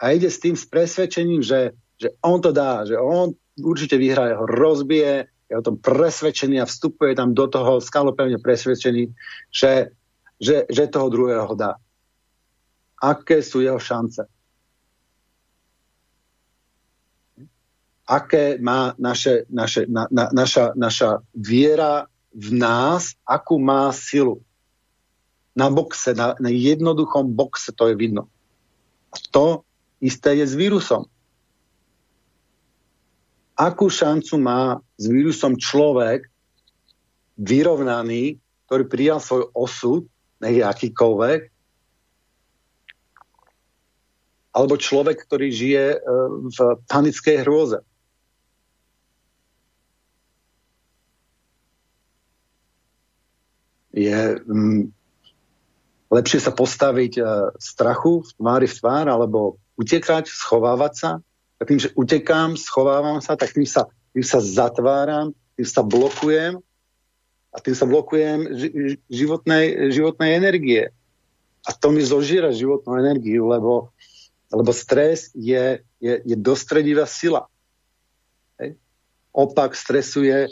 a 0.00 0.16
ide 0.16 0.32
s 0.32 0.40
tým 0.40 0.56
s 0.56 0.64
presvedčením, 0.64 1.44
že, 1.44 1.76
že 2.00 2.08
on 2.24 2.40
to 2.40 2.48
dá, 2.48 2.88
že 2.88 2.96
on 2.96 3.36
určite 3.60 4.00
vyhrá, 4.00 4.32
ho 4.40 4.48
rozbije, 4.48 5.28
je 5.50 5.54
o 5.60 5.62
tom 5.62 5.76
presvedčený 5.76 6.64
a 6.64 6.66
vstupuje 6.66 7.12
tam 7.14 7.36
do 7.36 7.44
toho 7.46 7.84
skalopevne 7.84 8.40
presvedčený, 8.40 9.12
že, 9.52 9.92
že, 10.40 10.64
že 10.72 10.88
toho 10.88 11.12
druhého 11.12 11.52
dá. 11.52 11.76
Aké 13.04 13.44
sú 13.44 13.60
jeho 13.60 13.76
šance? 13.76 14.24
Aké 18.04 18.60
má 18.60 18.92
naše, 19.00 19.48
naše, 19.48 19.88
na, 19.88 20.04
na, 20.12 20.28
naša, 20.32 20.76
naša 20.76 21.24
viera 21.32 22.04
v 22.34 22.48
nás, 22.52 23.16
akú 23.24 23.56
má 23.56 23.88
silu. 23.92 24.44
Na 25.56 25.70
boxe, 25.70 26.12
na, 26.12 26.34
na 26.36 26.50
jednoduchom 26.50 27.32
boxe 27.32 27.72
to 27.72 27.88
je 27.88 27.94
vidno. 27.94 28.28
A 29.14 29.16
to 29.30 29.62
isté 30.02 30.34
je 30.42 30.44
s 30.44 30.54
vírusom. 30.58 31.06
Akú 33.54 33.86
šancu 33.86 34.34
má 34.42 34.82
s 34.98 35.06
vírusom 35.06 35.54
človek 35.54 36.26
vyrovnaný, 37.38 38.42
ktorý 38.66 38.84
prijal 38.90 39.22
svoj 39.22 39.54
osud, 39.54 40.02
nech 40.42 40.58
akýkoľvek, 40.58 41.54
alebo 44.54 44.74
človek, 44.78 45.18
ktorý 45.26 45.48
žije 45.50 45.84
e, 45.94 45.98
v 46.50 46.58
panickej 46.86 47.42
hrôze. 47.42 47.82
Je 53.94 54.42
mm, 54.42 54.90
lepšie 56.10 56.42
sa 56.42 56.50
postaviť 56.50 57.12
uh, 57.22 57.54
strachu 57.58 58.26
v 58.26 58.30
tvári 58.34 58.66
v 58.66 58.74
tvár, 58.74 59.06
alebo 59.06 59.62
utekať, 59.78 60.26
schovávať 60.26 60.92
sa. 60.94 61.10
A 61.58 61.62
tým, 61.62 61.78
že 61.78 61.94
utekám, 61.94 62.58
schovávam 62.58 63.22
sa, 63.22 63.38
tak 63.38 63.54
tým 63.54 63.66
sa, 63.66 63.86
tým 64.10 64.26
sa 64.26 64.42
zatváram, 64.42 65.30
tým 65.54 65.66
sa 65.66 65.86
blokujem 65.86 66.58
a 67.54 67.56
tým 67.62 67.74
sa 67.78 67.86
blokujem 67.86 68.38
ži- 68.58 68.98
životnej, 69.06 69.94
životnej 69.94 70.34
energie. 70.34 70.90
A 71.64 71.70
to 71.70 71.94
mi 71.94 72.02
zožíra 72.02 72.50
životnú 72.50 72.98
energiu, 72.98 73.46
lebo, 73.46 73.94
lebo 74.50 74.70
stres 74.74 75.30
je, 75.38 75.80
je, 76.02 76.14
je 76.26 76.36
dostredivá 76.36 77.06
sila. 77.06 77.46
Hej. 78.58 78.74
Opak 79.30 79.78
stresu 79.78 80.26
je, 80.26 80.50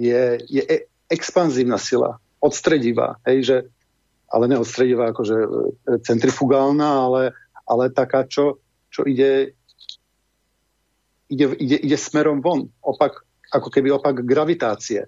je, 0.00 0.40
je 0.48 0.62
e- 0.64 0.88
expanzívna 1.12 1.76
sila 1.76 2.18
odstredivá, 2.40 3.16
hej, 3.26 3.38
že, 3.42 3.56
ale 4.30 4.44
neodstredivá 4.50 5.10
akože 5.10 5.36
e, 5.36 5.48
centrifugálna, 6.02 6.88
ale, 7.08 7.22
ale 7.64 7.90
taká, 7.90 8.26
čo, 8.28 8.60
čo 8.92 9.04
ide, 9.08 9.56
ide, 11.28 11.46
ide, 11.56 11.76
ide 11.82 11.98
smerom 11.98 12.42
von. 12.42 12.68
Opak, 12.82 13.24
ako 13.50 13.68
keby 13.70 13.94
opak 13.94 14.22
gravitácie. 14.26 15.06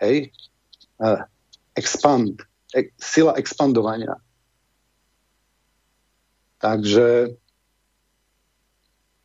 Hej? 0.00 0.30
Uh, 1.00 1.24
expand. 1.74 2.44
E, 2.70 2.92
sila 2.96 3.34
expandovania. 3.36 4.18
Takže 6.60 7.36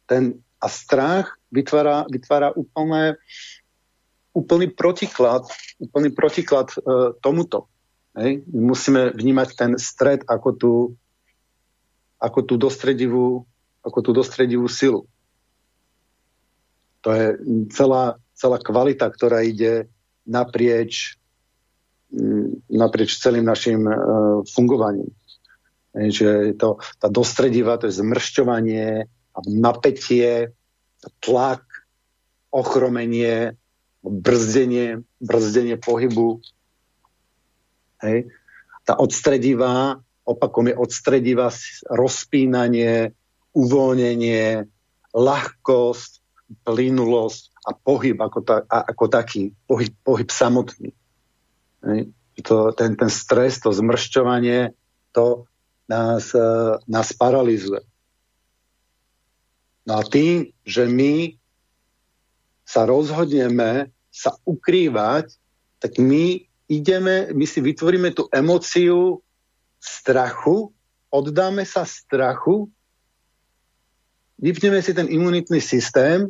ten 0.09 0.43
a 0.59 0.67
strach 0.67 1.39
vytvára, 1.51 2.03
vytvára 2.11 2.51
úplné, 2.51 3.15
úplný 4.33 4.71
protiklad 4.73 5.47
úplný 5.79 6.11
protiklad 6.11 6.75
e, 6.75 6.77
tomuto. 7.23 7.71
Hej? 8.19 8.43
My 8.51 8.61
musíme 8.75 9.01
vnímať 9.15 9.49
ten 9.55 9.71
stred 9.79 10.27
ako 10.27 10.49
tú, 10.53 10.73
ako 12.19 12.39
tú 12.43 12.59
dostredivú, 12.59 13.47
ako 13.81 13.99
tú 14.03 14.11
dostredivú 14.11 14.67
silu. 14.67 15.07
To 17.07 17.15
je 17.15 17.39
celá, 17.71 18.19
celá 18.35 18.59
kvalita, 18.59 19.07
ktorá 19.07 19.39
ide 19.39 19.87
naprieč, 20.27 21.15
naprieč 22.67 23.23
celým 23.23 23.47
našim 23.47 23.87
e, 23.87 23.95
fungovaním. 24.51 25.09
Hej, 25.95 26.07
že 26.11 26.29
to, 26.59 26.77
tá 27.01 27.07
dostredivá, 27.09 27.79
to 27.79 27.89
je 27.89 27.97
zmršťovanie, 27.97 29.09
napätie, 29.47 30.53
tlak, 31.23 31.63
ochromenie, 32.51 33.55
brzdenie, 34.03 35.03
brzdenie 35.19 35.77
pohybu. 35.77 36.39
Hej. 37.99 38.31
Tá 38.87 38.95
odstredivá, 38.95 39.99
opakom 40.23 40.71
je 40.71 40.75
odstredivá 40.75 41.51
rozpínanie, 41.91 43.11
uvoľnenie, 43.51 44.65
ľahkosť, 45.11 46.11
plynulosť 46.65 47.41
a 47.65 47.71
pohyb 47.75 48.17
ako, 48.17 48.39
ta, 48.41 48.63
ako 48.65 49.05
taký, 49.11 49.53
pohyb, 49.67 49.93
pohyb 50.01 50.29
samotný. 50.29 50.91
Hej. 51.85 51.99
To, 52.47 52.71
ten, 52.71 52.95
ten 52.95 53.11
stres, 53.11 53.59
to 53.59 53.75
zmršťovanie, 53.75 54.71
to 55.11 55.43
nás, 55.91 56.31
e, 56.31 56.79
nás 56.87 57.11
paralizuje. 57.11 57.83
No 59.83 59.99
a 59.99 60.01
tým, 60.05 60.53
že 60.63 60.87
my 60.87 61.38
sa 62.69 62.85
rozhodneme 62.85 63.89
sa 64.13 64.37
ukrývať, 64.45 65.33
tak 65.81 65.97
my 65.97 66.45
ideme, 66.69 67.33
my 67.33 67.45
si 67.49 67.65
vytvoríme 67.65 68.13
tú 68.13 68.29
emóciu 68.29 69.25
strachu, 69.81 70.69
oddáme 71.09 71.65
sa 71.65 71.81
strachu, 71.81 72.69
vypneme 74.37 74.85
si 74.85 74.93
ten 74.93 75.09
imunitný 75.09 75.57
systém, 75.57 76.29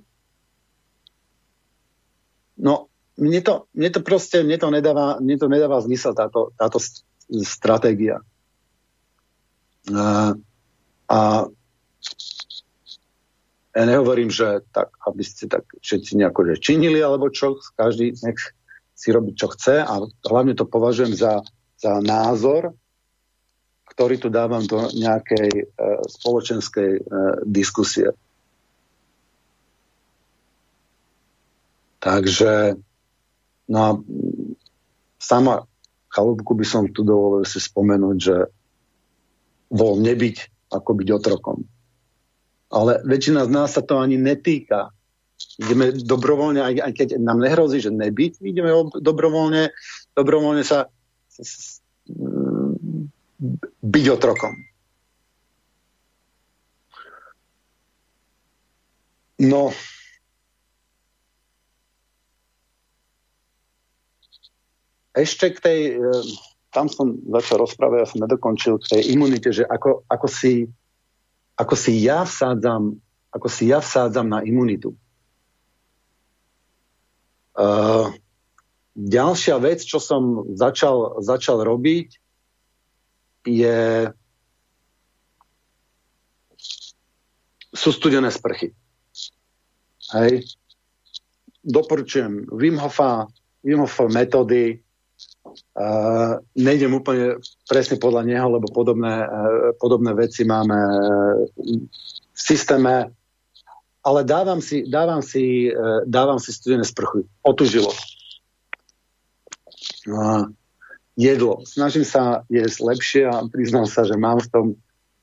no 2.55 2.87
mne 3.19 3.43
to, 3.43 3.67
mne 3.75 3.89
to 3.91 3.99
proste, 3.99 4.39
mne 4.39 4.55
to 4.55 4.71
nedáva, 4.71 5.19
mne 5.19 5.35
to 5.35 5.51
nedáva 5.51 5.83
zmysel 5.83 6.15
táto, 6.15 6.55
táto 6.55 6.79
stratégia. 7.43 8.23
A, 9.91 10.31
a 11.11 11.19
ja 13.69 13.83
nehovorím, 13.85 14.33
že 14.33 14.65
tak, 14.73 14.89
aby 15.05 15.21
ste 15.21 15.45
tak 15.45 15.61
všetci 15.77 16.17
nejako 16.17 16.53
že 16.53 16.55
činili, 16.57 16.97
alebo 16.97 17.29
čo, 17.29 17.61
každý 17.77 18.17
nech 18.25 18.41
si 18.97 19.13
robí, 19.13 19.37
čo 19.37 19.53
chce 19.53 19.85
a 19.85 19.93
hlavne 20.25 20.57
to 20.57 20.65
považujem 20.65 21.13
za, 21.13 21.45
za 21.77 22.01
názor, 22.01 22.73
ktorý 23.93 24.15
tu 24.17 24.27
dávam 24.33 24.65
do 24.65 24.89
nejakej 24.91 25.49
e, 25.53 25.65
spoločenskej 26.09 26.91
e, 26.97 27.01
diskusie. 27.45 28.09
Takže 31.99 32.79
no 33.69 33.79
a 33.79 33.91
sama 35.19 35.67
chalúbku 36.09 36.57
by 36.57 36.65
som 36.65 36.83
tu 36.89 37.05
dovolil 37.05 37.45
si 37.45 37.59
spomenúť, 37.61 38.17
že 38.17 38.37
vol 39.69 40.01
nebyť 40.01 40.37
ako 40.73 40.91
byť 40.95 41.07
otrokom 41.13 41.69
ale 42.69 43.01
väčšina 43.05 43.45
z 43.45 43.51
nás 43.51 43.73
sa 43.73 43.81
to 43.81 43.97
ani 43.97 44.17
netýka. 44.17 44.93
Ideme 45.59 45.91
dobrovoľne, 45.91 46.61
aj, 46.61 46.73
aj 46.83 46.93
keď 46.95 47.07
nám 47.19 47.39
nehrozí, 47.41 47.81
že 47.81 47.91
nebyť, 47.91 48.43
ideme 48.43 48.71
dobrovoľne, 48.95 49.71
dobrovoľne 50.13 50.63
sa 50.63 50.87
byť 53.81 54.05
otrokom. 54.11 54.53
No, 59.39 59.71
ešte 65.15 65.55
k 65.55 65.59
tej, 65.63 65.79
e, 65.95 66.11
tam 66.75 66.91
som 66.91 67.15
začal 67.23 67.63
rozprávať, 67.63 67.97
ja 68.03 68.09
som 68.11 68.19
nedokončil, 68.19 68.75
k 68.83 68.99
tej 68.99 69.01
imunite, 69.15 69.55
že 69.55 69.63
ako, 69.63 70.03
ako 70.11 70.27
si 70.27 70.67
ako 71.59 71.75
si 71.75 71.99
ja 71.99 72.23
vsádzam, 72.23 72.95
ako 73.35 73.47
si 73.51 73.67
ja 73.67 73.83
vsádzam 73.83 74.31
na 74.31 74.39
imunitu. 74.47 74.95
Uh, 77.59 78.15
ďalšia 78.95 79.59
vec, 79.59 79.83
čo 79.83 79.99
som 79.99 80.47
začal, 80.55 81.19
začal 81.19 81.59
robiť, 81.67 82.15
je 83.43 84.07
sú 87.75 87.89
studené 87.91 88.31
sprchy. 88.31 88.71
Hej. 90.15 90.47
Doporučujem 91.61 92.49
Wim 92.55 92.79
Hofa, 92.79 93.27
Wim 93.61 93.83
Hofa 93.85 94.07
metódy, 94.09 94.79
Uh, 95.73 96.43
nejdem 96.53 96.93
úplne 96.93 97.39
presne 97.65 97.97
podľa 97.97 98.27
neho, 98.27 98.47
lebo 98.59 98.69
podobné, 98.69 99.25
uh, 99.25 99.71
podobné 99.81 100.13
veci 100.13 100.45
máme 100.45 100.77
uh, 100.77 101.35
v 102.35 102.39
systéme, 102.39 103.09
ale 104.03 104.19
dávam 104.27 104.61
si, 104.61 104.85
dávam 104.85 105.23
si, 105.23 105.73
uh, 105.73 106.05
dávam 106.05 106.37
si 106.37 106.53
studené 106.53 106.85
sprchy. 106.85 107.25
Otužilo. 107.41 107.89
Uh, 110.05 110.51
jedlo. 111.17 111.65
Snažím 111.65 112.05
sa 112.05 112.45
jesť 112.47 112.77
lepšie 112.79 113.23
a 113.27 113.43
priznám 113.49 113.89
sa, 113.89 114.05
že 114.05 114.15
mám 114.19 114.39
v 114.43 114.47
tom, 114.53 114.65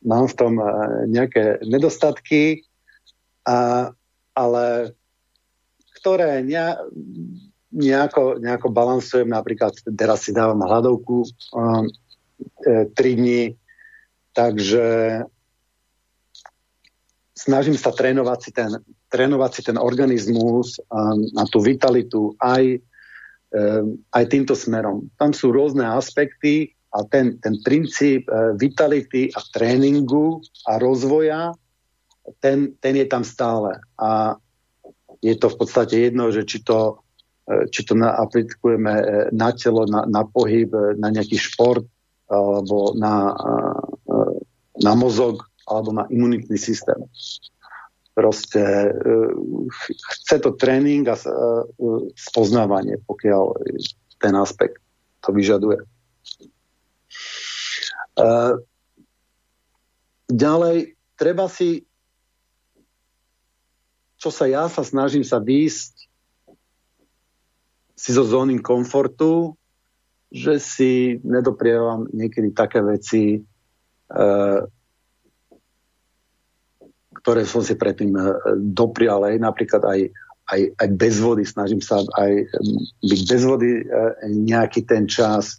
mám 0.02 0.26
v 0.26 0.34
tom 0.34 0.52
uh, 0.58 1.06
nejaké 1.06 1.62
nedostatky, 1.64 2.66
uh, 3.46 3.94
ale 4.36 4.64
ktoré 5.96 6.44
ne, 6.44 6.76
nejako, 7.76 8.40
nejako 8.40 8.68
balansujem, 8.72 9.28
napríklad 9.28 9.76
teraz 9.92 10.24
si 10.24 10.32
dávam 10.32 10.64
hladovku 10.64 11.28
um, 11.52 11.84
e, 12.64 12.88
3 12.88 13.20
dní, 13.20 13.52
takže 14.32 15.20
snažím 17.36 17.76
sa 17.76 17.92
trénovať 17.92 18.38
si 18.40 18.50
ten, 18.56 18.80
trénovať 19.12 19.50
si 19.52 19.62
ten 19.62 19.76
organizmus 19.76 20.80
na 21.36 21.44
tú 21.48 21.60
vitalitu 21.60 22.32
aj, 22.40 22.80
aj 24.12 24.24
týmto 24.28 24.56
smerom. 24.56 25.08
Tam 25.20 25.36
sú 25.36 25.52
rôzne 25.52 25.84
aspekty 25.84 26.72
a 26.92 27.04
ten, 27.04 27.36
ten 27.40 27.60
princíp 27.60 28.28
vitality 28.56 29.32
a 29.36 29.40
tréningu 29.52 30.40
a 30.64 30.80
rozvoja, 30.80 31.52
ten, 32.40 32.74
ten 32.80 32.94
je 32.96 33.06
tam 33.06 33.22
stále. 33.22 33.78
A 34.00 34.40
je 35.22 35.34
to 35.38 35.48
v 35.48 35.56
podstate 35.56 35.96
jedno, 36.10 36.28
že 36.32 36.44
či 36.44 36.62
to, 36.64 37.05
či 37.46 37.86
to 37.86 37.94
aplikujeme 37.94 38.94
na 39.30 39.54
telo, 39.54 39.86
na, 39.86 40.02
na 40.06 40.26
pohyb, 40.26 40.70
na 40.98 41.14
nejaký 41.14 41.38
šport, 41.38 41.86
alebo 42.26 42.90
na, 42.98 43.38
na 44.82 44.92
mozog, 44.98 45.46
alebo 45.66 45.90
na 45.92 46.06
imunitný 46.10 46.58
systém. 46.58 46.98
Proste 48.16 48.62
e, 48.62 48.90
chce 49.92 50.40
to 50.40 50.56
tréning 50.56 51.04
a 51.04 51.20
e, 51.20 51.26
spoznávanie, 52.16 52.96
pokiaľ 53.04 53.44
ten 54.16 54.32
aspekt 54.40 54.80
to 55.20 55.36
vyžaduje. 55.36 55.84
E, 58.16 58.26
ďalej, 60.32 60.96
treba 61.20 61.44
si, 61.52 61.84
čo 64.16 64.32
sa 64.32 64.48
ja 64.48 64.64
sa 64.72 64.80
snažím 64.80 65.26
sa 65.26 65.36
výjsť 65.36 65.95
si 67.96 68.12
zo 68.12 68.22
zóny 68.28 68.60
komfortu, 68.60 69.56
že 70.28 70.60
si 70.60 71.16
nedoprievam 71.24 72.04
niekedy 72.12 72.52
také 72.52 72.84
veci, 72.84 73.40
ktoré 77.26 77.42
som 77.42 77.58
si 77.58 77.74
predtým 77.74 78.14
eh, 78.14 78.30
doprial 78.62 79.26
aj 79.26 79.34
napríklad 79.42 79.82
aj, 79.82 80.00
aj, 80.46 80.60
aj 80.78 80.88
bez 80.94 81.18
vody, 81.18 81.42
snažím 81.42 81.82
sa 81.82 81.98
aj 81.98 82.30
mm, 82.46 83.02
byť 83.02 83.20
bez 83.26 83.42
vody 83.42 83.70
eh, 83.82 84.12
nejaký 84.30 84.86
ten 84.86 85.10
čas. 85.10 85.58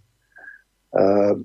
Eh, 0.96 1.36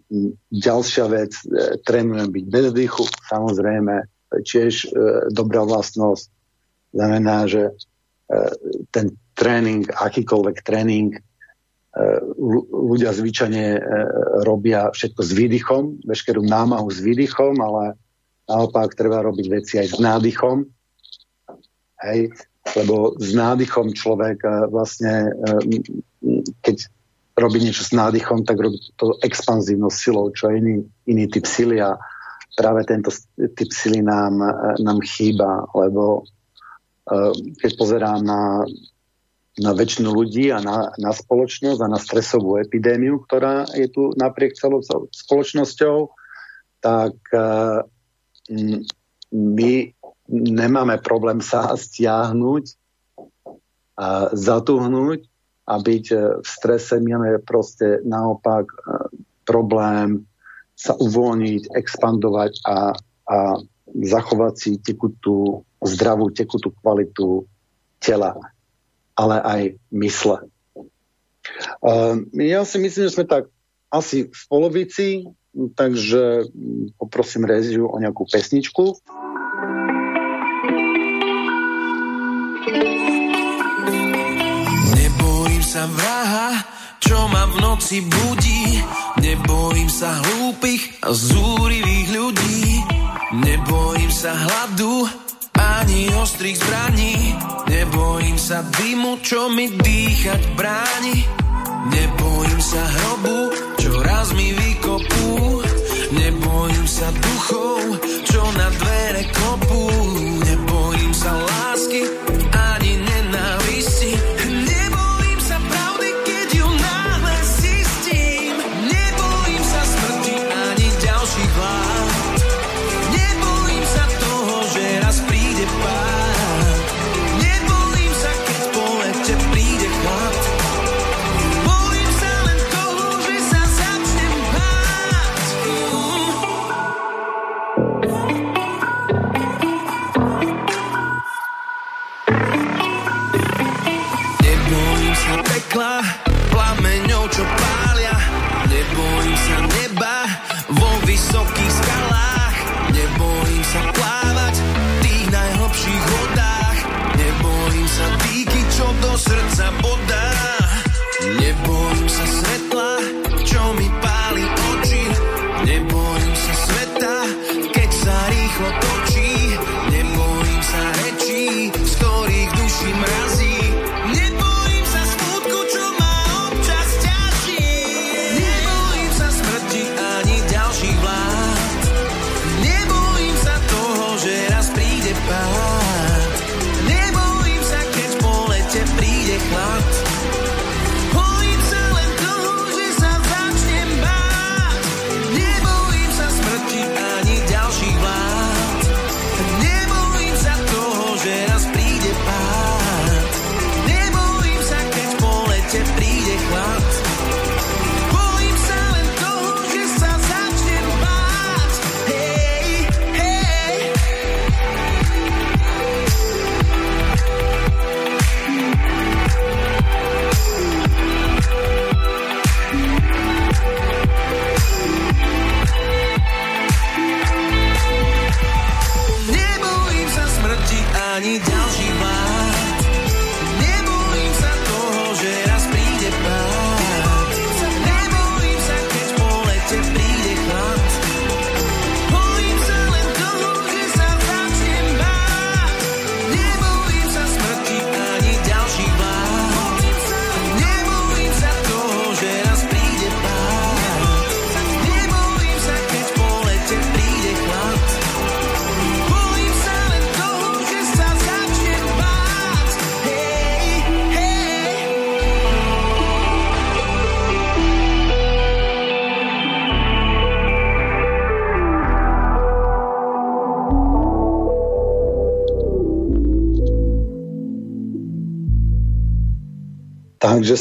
ďalšia 0.54 1.10
vec, 1.10 1.34
trénujem 1.82 2.30
byť 2.30 2.44
bez 2.46 2.66
dýchu, 2.70 3.02
samozrejme, 3.26 4.06
tiež 4.46 4.94
dobrá 5.28 5.60
vlastnosť. 5.66 6.24
Znamená, 6.96 7.44
že 7.50 7.76
ten 8.92 9.06
tréning, 9.36 9.84
akýkoľvek 9.88 10.56
tréning, 10.64 11.16
ľudia 12.72 13.12
zvyčajne 13.12 13.64
robia 14.48 14.88
všetko 14.92 15.20
s 15.20 15.30
výdychom, 15.36 15.82
veškerú 16.08 16.40
námahu 16.40 16.88
s 16.88 17.04
výdychom, 17.04 17.60
ale 17.60 18.00
Naopak 18.52 18.98
treba 18.98 19.22
robiť 19.22 19.46
veci 19.46 19.74
aj 19.78 19.86
s 19.94 19.98
nádychom. 20.02 20.66
Hej, 22.02 22.34
lebo 22.74 23.14
s 23.16 23.30
nádychom 23.30 23.94
človek 23.94 24.38
eh, 24.42 24.52
vlastne, 24.66 25.30
keď 26.60 26.76
robí 27.38 27.62
niečo 27.62 27.86
s 27.86 27.94
nádychom, 27.94 28.42
tak 28.42 28.58
robí 28.58 28.76
to 28.98 29.16
expanzívnou 29.22 29.88
silou, 29.88 30.28
čo 30.34 30.50
je 30.50 30.60
iný, 30.60 30.74
iný 31.08 31.24
typ 31.32 31.46
sily 31.48 31.80
a 31.80 31.96
práve 32.58 32.84
tento 32.84 33.08
typ 33.56 33.70
sily 33.72 34.04
nám, 34.04 34.36
nám 34.84 35.00
chýba, 35.00 35.64
lebo 35.72 36.28
keď 37.58 37.70
pozerám 37.74 38.22
na, 38.22 38.62
na 39.58 39.70
väčšinu 39.74 40.14
ľudí 40.14 40.54
a 40.54 40.62
na, 40.62 40.94
na 40.96 41.10
spoločnosť 41.10 41.80
a 41.82 41.92
na 41.92 41.98
stresovú 41.98 42.62
epidémiu, 42.62 43.22
ktorá 43.26 43.66
je 43.74 43.90
tu 43.90 44.14
napriek 44.14 44.54
celou 44.54 44.82
spoločnosťou, 45.10 46.14
tak 46.82 47.14
my 49.32 49.72
nemáme 50.32 50.96
problém 51.02 51.40
sa 51.40 51.74
stiahnuť 51.74 52.64
a 53.98 54.32
zatuhnúť 54.32 55.20
a 55.68 55.74
byť 55.78 56.04
e, 56.10 56.16
v 56.42 56.48
strese. 56.48 56.98
My 56.98 57.38
proste 57.44 58.00
naopak 58.02 58.66
e, 58.66 58.76
problém 59.46 60.26
sa 60.74 60.96
uvoľniť, 60.98 61.76
expandovať 61.76 62.52
a, 62.66 62.96
a 63.28 63.38
zachovať 63.92 64.54
si 64.56 64.70
tekutú, 64.80 65.68
zdravú 65.84 66.32
tekutú 66.32 66.72
kvalitu 66.80 67.44
tela, 68.00 68.36
ale 69.12 69.36
aj 69.40 69.62
mysle. 69.92 70.48
Uh, 71.84 72.24
ja 72.38 72.64
si 72.64 72.80
myslím, 72.80 73.08
že 73.08 73.14
sme 73.14 73.26
tak 73.28 73.52
asi 73.92 74.30
v 74.30 74.42
polovici 74.48 75.08
takže 75.76 76.48
poprosím 76.96 77.44
Reziu 77.44 77.88
o 77.88 77.96
nejakú 78.00 78.24
pesničku. 78.24 78.96
Nebojím 84.96 85.64
sa 85.64 85.84
vraha, 85.92 86.48
čo 87.04 87.18
ma 87.28 87.44
v 87.52 87.54
noci 87.60 87.98
budí. 88.00 88.80
Nebojím 89.20 89.88
sa 89.92 90.24
hlúpych 90.24 91.04
a 91.04 91.12
zúrivých 91.12 92.08
ľudí. 92.16 93.01
Nebojím 93.32 94.12
sa 94.12 94.36
hladu, 94.36 95.08
ani 95.56 96.12
ostrých 96.20 96.60
zbraní. 96.60 97.32
Nebojím 97.64 98.36
sa 98.36 98.60
dymu, 98.60 99.24
čo 99.24 99.48
mi 99.48 99.72
dýchať 99.72 100.52
bráni. 100.52 101.24
Nebojím 101.88 102.60
sa 102.60 102.84
hrobu, 102.84 103.56
čo 103.80 104.04
raz 104.04 104.36
mi 104.36 104.52
vykopú. 104.52 105.64
Nebojím 106.12 106.84
sa 106.84 107.08
duchov, 107.08 108.04
čo 108.28 108.42
na 108.52 108.68
dvere 108.68 109.24
kopú. 109.32 109.88
Nebojím 110.44 111.12
sa 111.16 111.32
lásky, 111.32 112.04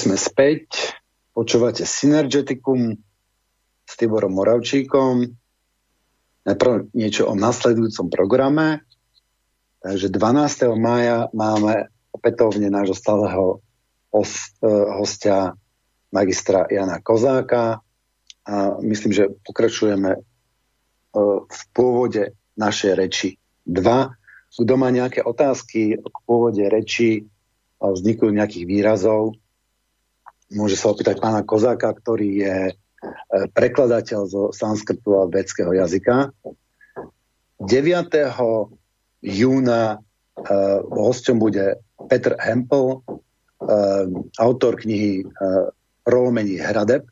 sme 0.02 0.18
späť, 0.18 0.97
počúvate 1.38 1.86
Synergeticum 1.86 2.97
s 3.86 3.93
Tiborom 3.93 4.34
Moravčíkom. 4.34 5.30
Najprv 6.41 6.89
niečo 6.97 7.30
o 7.30 7.38
nasledujúcom 7.38 8.10
programe. 8.10 8.82
Takže 9.86 10.10
12. 10.10 10.74
mája 10.74 11.30
máme 11.38 11.93
opätovne 12.10 12.74
nášho 12.74 12.97
stáleho 12.97 13.62
eh, 14.10 14.26
hostia 14.97 15.54
magistra 16.10 16.66
Jana 16.66 16.97
Kozáka 16.97 17.86
a 18.41 18.56
myslím, 18.82 19.14
že 19.14 19.30
pokračujeme 19.45 20.18
eh, 20.18 20.22
v 21.45 21.62
pôvode 21.78 22.34
našej 22.58 22.97
reči. 22.97 23.30
Dva, 23.70 24.18
kto 24.49 24.74
má 24.82 24.89
nejaké 24.89 25.22
otázky 25.22 26.02
k 26.02 26.18
pôvode 26.26 26.66
reči 26.66 27.30
vzniku 27.78 28.34
nejakých 28.34 28.66
výrazov, 28.66 29.38
môže 30.52 30.76
sa 30.76 30.91
opýtať 30.91 31.20
pána 31.20 31.41
Kozáka, 31.43 31.91
ktorý 31.91 32.30
je 32.43 32.58
e, 32.70 32.74
prekladateľ 33.56 34.22
zo 34.28 34.43
sanskrtu 34.52 35.20
a 35.20 35.30
vedského 35.32 35.72
jazyka. 35.72 36.32
9. 37.62 38.34
júna 39.22 40.02
uh, 40.02 40.80
hosťom 40.82 41.38
bude 41.38 41.78
Petr 42.10 42.34
Hempel, 42.41 43.06
uh, 43.06 44.06
autor 44.41 44.82
knihy 44.82 45.30
uh, 45.30 45.70
Prolomení 46.02 46.58
hradeb. 46.58 47.06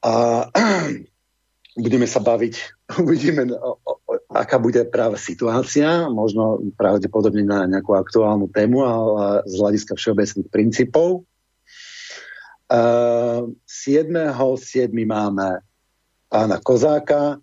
A 0.00 0.48
budeme 1.84 2.08
sa 2.08 2.24
baviť, 2.24 2.54
uvidíme, 3.04 3.52
o, 3.52 3.97
aká 4.28 4.60
bude 4.60 4.84
práve 4.84 5.16
situácia, 5.16 6.04
možno 6.12 6.60
pravdepodobne 6.76 7.48
na 7.48 7.64
nejakú 7.64 7.96
aktuálnu 7.96 8.52
tému, 8.52 8.84
ale 8.84 9.48
z 9.48 9.54
hľadiska 9.56 9.96
všeobecných 9.96 10.48
princípov. 10.52 11.24
Uh, 12.68 13.56
7. 13.64 14.12
7. 14.12 14.92
máme 15.08 15.64
pána 16.28 16.60
Kozáka, 16.60 17.40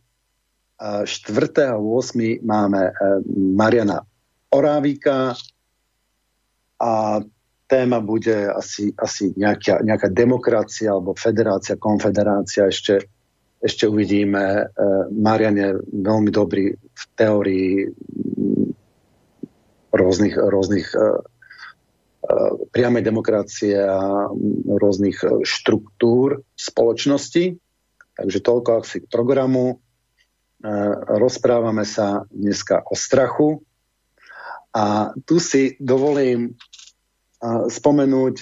uh, 0.77 1.03
4. 1.03 1.73
8. 1.73 2.45
máme 2.45 2.81
uh, 2.93 3.19
Mariana 3.33 4.05
Orávíka 4.53 5.33
a 6.77 6.91
téma 7.65 7.97
bude 7.97 8.45
asi, 8.53 8.93
asi 8.93 9.33
nejaká, 9.33 9.81
nejaká 9.81 10.13
demokracia 10.13 10.93
alebo 10.93 11.17
federácia, 11.17 11.81
konfederácia. 11.81 12.69
Ešte, 12.69 13.09
ešte 13.65 13.89
uvidíme. 13.89 14.69
Uh, 14.69 15.09
Marian 15.09 15.57
je 15.57 15.69
veľmi 15.89 16.29
dobrý 16.29 16.77
v 16.77 17.03
teórii 17.17 17.89
rôznych, 19.89 20.37
rôznych 20.37 20.93
uh, 20.93 21.17
priamej 22.71 23.03
demokracie 23.05 23.77
a 23.77 24.29
rôznych 24.67 25.17
e, 25.23 25.27
štruktúr 25.45 26.43
spoločnosti. 26.55 27.57
Takže 28.15 28.39
toľko 28.39 28.69
asi 28.81 29.03
k 29.03 29.11
programu. 29.11 29.65
E, 29.71 29.75
rozprávame 31.19 31.85
sa 31.85 32.25
dneska 32.31 32.81
o 32.85 32.95
strachu. 32.97 33.61
A 34.75 35.15
tu 35.23 35.39
si 35.39 35.77
dovolím 35.79 36.51
e, 36.51 36.51
spomenúť 37.69 38.35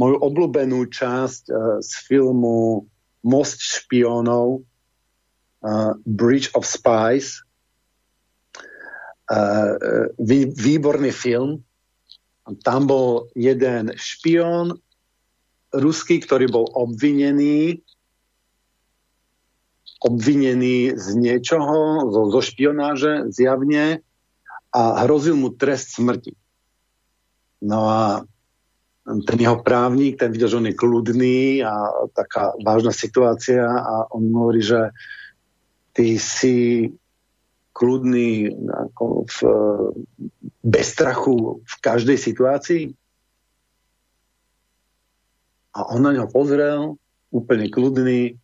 moju 0.00 0.16
obľúbenú 0.16 0.88
časť 0.88 1.42
z 1.84 1.90
filmu 2.08 2.88
Most 3.26 3.58
špiónov 3.58 4.62
Bridge 6.06 6.54
of 6.54 6.62
Spies. 6.62 7.42
Výborný 10.54 11.10
film, 11.10 11.66
tam 12.62 12.86
bol 12.86 13.26
jeden 13.34 13.90
špión 13.98 14.78
ruský, 15.74 16.22
ktorý 16.22 16.46
bol 16.46 16.70
obvinený 16.70 17.82
obvinený 20.06 20.94
z 20.94 21.06
niečoho, 21.16 22.06
zo, 22.12 22.22
zo 22.30 22.40
špionáže 22.44 23.32
zjavne 23.32 24.04
a 24.70 24.80
hrozil 25.02 25.34
mu 25.34 25.50
trest 25.50 25.96
smrti. 25.96 26.36
No 27.64 27.88
a 27.88 28.02
ten 29.06 29.38
jeho 29.38 29.62
právnik, 29.62 30.18
ten 30.18 30.34
videl, 30.34 30.50
že 30.50 30.58
on 30.58 30.66
je 30.66 30.74
kľudný 30.74 31.62
a 31.62 31.94
taká 32.10 32.58
vážna 32.58 32.90
situácia 32.90 33.62
a 33.62 34.10
on 34.10 34.26
hovorí, 34.34 34.66
že 34.66 34.90
ty 35.94 36.18
si 36.18 36.90
kľudný, 37.70 38.50
ako 38.66 39.04
v, 39.30 39.38
bez 40.66 40.86
strachu 40.90 41.62
v 41.62 41.74
každej 41.78 42.18
situácii? 42.18 42.82
A 45.76 45.92
on 45.94 46.02
na 46.02 46.10
ňo 46.16 46.26
pozrel, 46.26 46.98
úplne 47.30 47.70
kľudný 47.70 48.40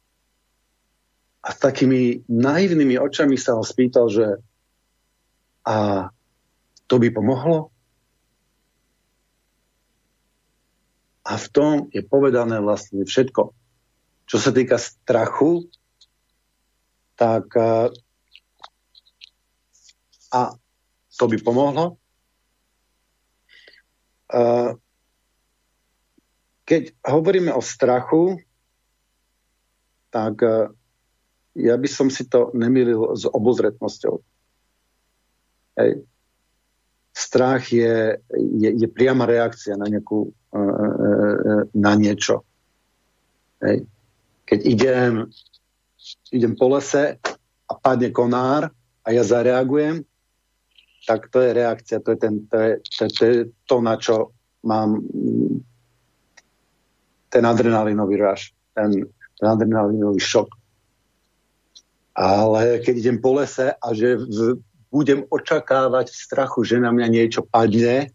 a 1.43 1.49
s 1.51 1.59
takými 1.59 2.23
naivnými 2.31 3.01
očami 3.03 3.35
sa 3.35 3.59
ho 3.59 3.67
spýtal, 3.67 4.07
že 4.13 4.39
a 5.67 6.07
to 6.87 7.01
by 7.03 7.11
pomohlo? 7.11 7.72
A 11.33 11.41
v 11.41 11.47
tom 11.49 11.73
je 11.89 12.05
povedané 12.05 12.61
vlastne 12.61 13.09
všetko. 13.09 13.57
Čo 14.29 14.37
sa 14.37 14.53
týka 14.53 14.77
strachu, 14.77 15.65
tak 17.17 17.49
a 20.33 20.43
to 21.17 21.25
by 21.29 21.37
pomohlo. 21.41 21.97
Keď 26.63 26.83
hovoríme 27.05 27.53
o 27.53 27.61
strachu, 27.61 28.41
tak 30.13 30.41
e, 30.41 30.73
ja 31.61 31.77
by 31.77 31.89
som 31.89 32.09
si 32.13 32.29
to 32.29 32.53
nemýlil 32.57 33.17
s 33.17 33.29
obozretnosťou. 33.29 34.21
Hej. 35.81 36.05
Strach 37.13 37.69
je, 37.69 38.21
je, 38.33 38.69
je 38.73 38.89
priama 38.89 39.29
reakcia 39.29 39.77
na, 39.77 39.89
nejakú, 39.89 40.29
e, 40.29 40.33
e, 40.33 40.42
na 41.73 41.93
niečo. 41.97 42.45
Hej. 43.65 43.89
Keď 44.45 44.61
idem, 44.69 45.13
idem 46.29 46.53
po 46.59 46.77
lese 46.77 47.17
a 47.67 47.73
padne 47.73 48.13
konár, 48.13 48.69
a 49.03 49.09
ja 49.11 49.23
zareagujem, 49.27 50.07
tak 51.03 51.27
to 51.35 51.43
je 51.43 51.51
reakcia, 51.51 51.99
to 51.99 52.15
je, 52.15 52.19
ten, 52.19 52.47
to, 52.47 52.57
je, 52.59 52.73
to, 52.99 53.03
to, 53.11 53.23
je 53.27 53.39
to, 53.67 53.77
na 53.83 53.99
čo 53.99 54.31
mám 54.63 55.03
ten 57.27 57.43
adrenalinový 57.43 58.23
rush, 58.23 58.55
ten, 58.71 58.95
ten 59.11 59.47
adrenalinový 59.49 60.23
šok. 60.23 60.49
Ale 62.15 62.79
keď 62.85 62.95
idem 62.95 63.19
po 63.19 63.35
lese 63.35 63.75
a 63.75 63.87
že 63.91 64.21
v, 64.21 64.63
budem 64.93 65.27
očakávať 65.27 66.13
v 66.13 66.21
strachu, 66.23 66.63
že 66.63 66.79
na 66.79 66.95
mňa 66.95 67.09
niečo 67.11 67.43
padne, 67.43 68.15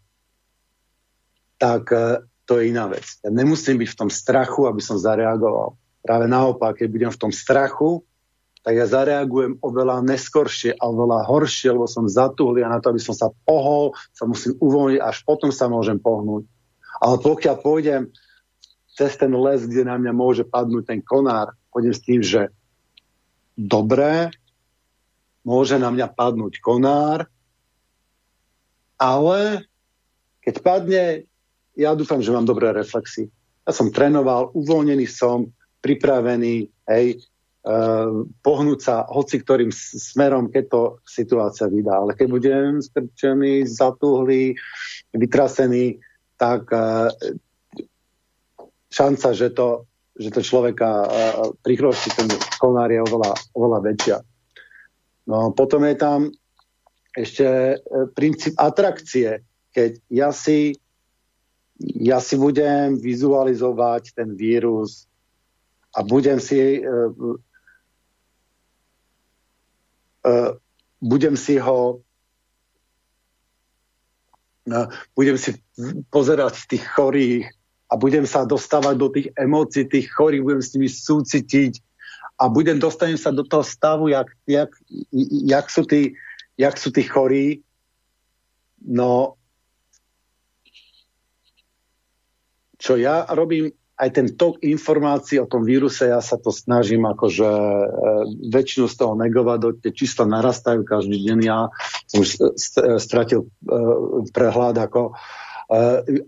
tak 1.57 1.89
uh, 1.91 2.21
to 2.47 2.63
je 2.63 2.71
iná 2.71 2.87
vec. 2.87 3.03
Ja 3.21 3.29
nemusím 3.29 3.81
byť 3.83 3.89
v 3.91 3.99
tom 4.05 4.09
strachu, 4.09 4.71
aby 4.71 4.79
som 4.79 4.95
zareagoval. 4.95 5.75
Práve 5.99 6.25
naopak, 6.31 6.79
keď 6.79 6.87
budem 6.87 7.11
v 7.11 7.21
tom 7.27 7.31
strachu, 7.35 8.07
tak 8.63 8.73
ja 8.79 8.87
zareagujem 8.87 9.59
oveľa 9.63 10.03
neskoršie 10.03 10.75
a 10.75 10.83
oveľa 10.87 11.27
horšie, 11.27 11.71
lebo 11.71 11.87
som 11.87 12.07
zatúhli 12.07 12.63
a 12.63 12.71
na 12.71 12.79
to, 12.79 12.91
aby 12.91 12.99
som 12.99 13.15
sa 13.15 13.31
pohol, 13.47 13.95
sa 14.11 14.27
musím 14.27 14.55
uvoľniť, 14.59 14.99
až 15.03 15.23
potom 15.23 15.51
sa 15.51 15.71
môžem 15.71 15.99
pohnúť. 15.99 16.47
Ale 17.03 17.15
pokiaľ 17.19 17.55
pôjdem 17.63 18.11
cez 18.91 19.13
ten 19.15 19.29
les, 19.29 19.61
kde 19.63 19.87
na 19.87 19.95
mňa 19.99 20.11
môže 20.15 20.43
padnúť 20.47 20.83
ten 20.89 20.99
konár, 21.03 21.53
pôjdem 21.69 21.93
s 21.95 22.01
tým, 22.03 22.19
že 22.23 22.49
dobré, 23.55 24.33
môže 25.47 25.79
na 25.79 25.93
mňa 25.93 26.11
padnúť 26.11 26.59
konár, 26.59 27.29
ale 28.97 29.67
keď 30.43 30.55
padne, 30.63 31.03
ja 31.77 31.93
dúfam, 31.93 32.19
že 32.19 32.33
mám 32.33 32.49
dobré 32.49 32.73
reflexy. 32.73 33.29
Ja 33.63 33.71
som 33.71 33.93
trénoval, 33.93 34.49
uvoľnený 34.57 35.05
som, 35.05 35.53
pripravený, 35.85 36.73
hej, 36.89 37.21
Eh, 37.67 38.09
pohnúť 38.47 38.79
sa 38.79 39.03
hoci 39.11 39.43
ktorým 39.43 39.75
smerom, 39.75 40.47
keď 40.47 40.63
to 40.71 40.81
situácia 41.03 41.67
vydá. 41.67 41.99
Ale 41.99 42.15
keď 42.15 42.27
budem 42.31 42.79
strčený, 42.79 43.67
zatuhlý, 43.67 44.55
vytrasený, 45.11 45.99
tak 46.37 46.69
uh, 46.69 47.09
šanca, 48.93 49.33
že 49.33 49.49
to, 49.51 49.89
že 50.15 50.29
to 50.29 50.45
človeka 50.45 50.89
uh, 51.09 51.49
prichrostí 51.65 52.13
ten 52.13 52.29
konár 52.61 52.93
je 52.93 53.01
oveľa, 53.03 53.33
oveľa 53.57 53.79
väčšia. 53.83 54.17
No 55.27 55.51
potom 55.51 55.83
je 55.83 55.95
tam 55.97 56.19
ešte 57.17 57.81
princíp 58.13 58.53
atrakcie. 58.55 59.43
Keď 59.73 59.91
ja 60.13 60.29
si, 60.31 60.77
ja 61.79 62.17
si 62.17 62.35
budem 62.37 62.97
vizualizovať 62.97 64.17
ten 64.17 64.33
vírus 64.33 65.05
a 65.93 66.01
budem 66.01 66.41
si 66.41 66.81
uh, 66.81 67.37
budem 71.01 71.37
si 71.37 71.61
ho 71.61 72.01
budem 75.15 75.39
si 75.39 75.55
pozerať 76.11 76.67
tých 76.67 76.83
chorých 76.91 77.47
a 77.87 77.95
budem 77.95 78.27
sa 78.27 78.43
dostávať 78.43 78.95
do 78.99 79.07
tých 79.07 79.27
emócií 79.39 79.87
tých 79.87 80.11
chorých, 80.11 80.43
budem 80.43 80.63
s 80.63 80.73
nimi 80.75 80.89
súcitiť 80.91 81.79
a 82.37 82.51
budem, 82.51 82.77
dostanem 82.77 83.17
sa 83.17 83.31
do 83.31 83.47
toho 83.47 83.63
stavu, 83.63 84.11
jak, 84.11 84.27
jak, 84.45 84.69
jak, 85.47 85.65
sú, 85.71 85.87
tí, 85.87 86.13
jak 86.59 86.77
sú 86.77 86.91
tí 86.91 87.07
chorí. 87.07 87.63
No, 88.83 89.39
čo 92.77 92.93
ja 92.97 93.25
robím, 93.33 93.73
aj 93.97 94.09
ten 94.13 94.27
tok 94.37 94.61
informácií 94.61 95.41
o 95.41 95.49
tom 95.49 95.65
víruse, 95.65 96.05
ja 96.13 96.21
sa 96.21 96.37
to 96.37 96.53
snažím 96.53 97.09
akože 97.09 97.49
e, 97.49 97.85
väčšinu 98.53 98.85
z 98.85 98.95
toho 98.95 99.13
negovať, 99.17 99.81
tie 99.81 99.91
čísla 99.91 100.29
narastajú 100.29 100.85
každý 100.85 101.17
deň, 101.17 101.39
ja 101.41 101.73
už 102.13 102.53
stratil 103.01 103.49
e, 103.49 103.73
prehľad 104.29 104.77
ako 104.77 105.01
e, 105.09 105.13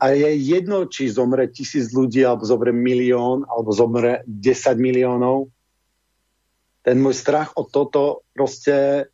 a 0.02 0.06
je 0.18 0.30
jedno, 0.42 0.90
či 0.90 1.14
zomre 1.14 1.46
tisíc 1.54 1.94
ľudí, 1.94 2.26
alebo 2.26 2.42
zomre 2.42 2.74
milión, 2.74 3.46
alebo 3.46 3.70
zomre 3.70 4.26
10 4.26 4.74
miliónov. 4.82 5.54
Ten 6.82 6.98
môj 6.98 7.14
strach 7.14 7.54
o 7.54 7.70
toto 7.70 8.26
proste 8.34 9.06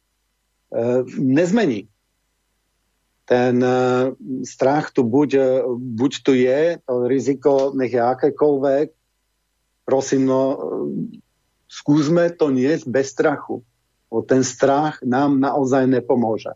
nezmení 1.19 1.91
ten 3.25 3.57
uh, 3.57 4.13
strach 4.45 4.93
tu 4.93 5.01
buď, 5.01 5.29
uh, 5.35 5.45
buď 5.73 6.11
tu 6.21 6.31
je, 6.37 6.77
to 6.85 6.93
riziko 7.09 7.73
nech 7.73 7.93
je 7.93 8.01
akékoľvek, 8.01 8.87
prosím, 9.85 10.29
no, 10.29 10.41
uh, 10.53 10.57
skúsme 11.65 12.29
to 12.37 12.53
niesť 12.53 12.85
bez 12.85 13.09
strachu. 13.11 13.65
Bo 14.05 14.21
ten 14.21 14.45
strach 14.45 15.01
nám 15.01 15.41
naozaj 15.41 15.89
nepomôže. 15.89 16.53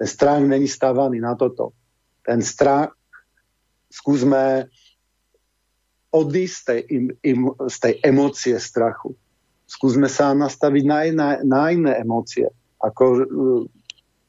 Ten 0.00 0.08
strach 0.08 0.40
není 0.40 0.64
stávaný 0.64 1.20
na 1.20 1.36
toto. 1.36 1.76
Ten 2.24 2.40
strach 2.40 2.96
skúsme 3.90 4.70
odísť 6.08 6.54
z 6.54 6.62
tej, 6.64 6.80
im, 6.88 7.04
im, 7.20 7.40
z 7.68 7.76
tej 7.76 7.94
emócie 8.00 8.56
strachu. 8.56 9.18
Skúsme 9.66 10.08
sa 10.08 10.32
nastaviť 10.32 10.84
na, 10.86 10.98
na, 11.12 11.28
na 11.44 11.62
iné 11.70 11.92
emócie. 12.00 12.48
Ako 12.80 13.28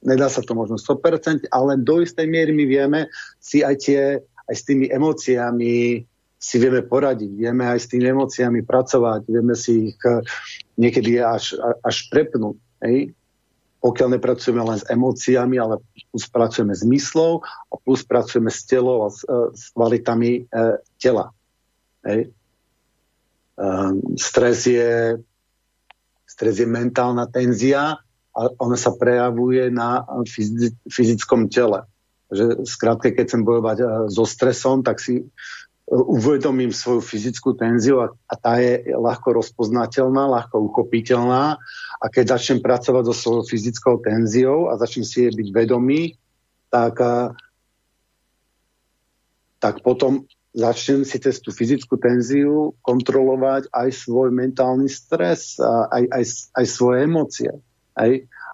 nedá 0.01 0.27
sa 0.27 0.41
to 0.41 0.57
možno 0.57 0.77
100%, 0.77 1.49
ale 1.53 1.77
do 1.77 2.01
istej 2.01 2.25
miery 2.25 2.51
my 2.53 2.65
vieme 2.65 2.99
si 3.37 3.61
aj, 3.61 3.75
tie, 3.81 4.01
aj 4.21 4.55
s 4.55 4.63
tými 4.65 4.89
emóciami 4.89 6.05
si 6.41 6.57
vieme 6.57 6.81
poradiť, 6.81 7.31
vieme 7.37 7.69
aj 7.69 7.79
s 7.85 7.87
tými 7.93 8.09
emóciami 8.09 8.65
pracovať, 8.65 9.29
vieme 9.29 9.53
si 9.53 9.93
ich 9.93 9.99
eh, 10.09 10.25
niekedy 10.81 11.21
až, 11.21 11.53
až 11.85 12.09
prepnúť. 12.09 12.57
Hej? 12.81 13.13
Pokiaľ 13.81 14.17
nepracujeme 14.17 14.61
len 14.65 14.77
s 14.81 14.85
emóciami, 14.89 15.61
ale 15.61 15.77
plus 16.09 16.25
pracujeme 16.25 16.73
s 16.73 16.81
myslou 16.81 17.45
a 17.45 17.73
plus 17.77 18.01
pracujeme 18.01 18.49
s 18.49 18.65
telom 18.65 19.05
a 19.05 19.09
s, 19.13 19.21
eh, 19.21 19.53
s 19.53 19.69
kvalitami 19.77 20.31
e, 20.49 20.71
tela. 20.97 21.29
Hej? 22.09 22.33
E, 23.53 23.65
stres, 24.17 24.65
je, 24.65 25.21
stres 26.25 26.57
je 26.57 26.65
mentálna 26.65 27.29
tenzia, 27.29 28.01
a 28.31 28.47
ona 28.63 28.79
sa 28.79 28.95
prejavuje 28.95 29.67
na 29.67 30.07
fyzickom 30.87 31.51
tele. 31.51 31.83
Že 32.31 32.63
skrátke, 32.63 33.11
keď 33.11 33.27
chcem 33.27 33.43
bojovať 33.43 33.77
e, 33.83 33.85
so 34.07 34.23
stresom, 34.23 34.87
tak 34.87 35.03
si 35.03 35.19
e, 35.19 35.23
uvedomím 35.91 36.71
svoju 36.71 37.03
fyzickú 37.03 37.59
tenziu 37.59 37.99
a, 37.99 38.07
a 38.31 38.33
tá 38.39 38.55
je 38.63 38.95
ľahko 38.95 39.35
rozpoznateľná, 39.35 40.31
ľahko 40.31 40.63
uchopiteľná 40.63 41.59
a 41.99 42.05
keď 42.07 42.39
začnem 42.39 42.63
pracovať 42.63 43.03
so 43.11 43.15
svojou 43.15 43.43
fyzickou 43.51 43.99
tenziou 43.99 44.71
a 44.71 44.79
začnem 44.79 45.03
si 45.03 45.27
jej 45.27 45.33
byť 45.35 45.47
vedomý, 45.51 46.15
tak, 46.71 47.03
a, 47.03 47.35
e, 47.35 47.43
tak 49.59 49.83
potom 49.83 50.23
začnem 50.55 51.03
si 51.03 51.19
cez 51.19 51.43
tú 51.43 51.51
fyzickú 51.51 51.99
tenziu 51.99 52.79
kontrolovať 52.79 53.67
aj 53.75 53.89
svoj 53.91 54.31
mentálny 54.31 54.87
stres, 54.87 55.59
aj, 55.59 56.07
aj, 56.15 56.23
aj 56.55 56.65
svoje 56.67 56.97
emócie. 57.03 57.51
Aj? 57.97 58.11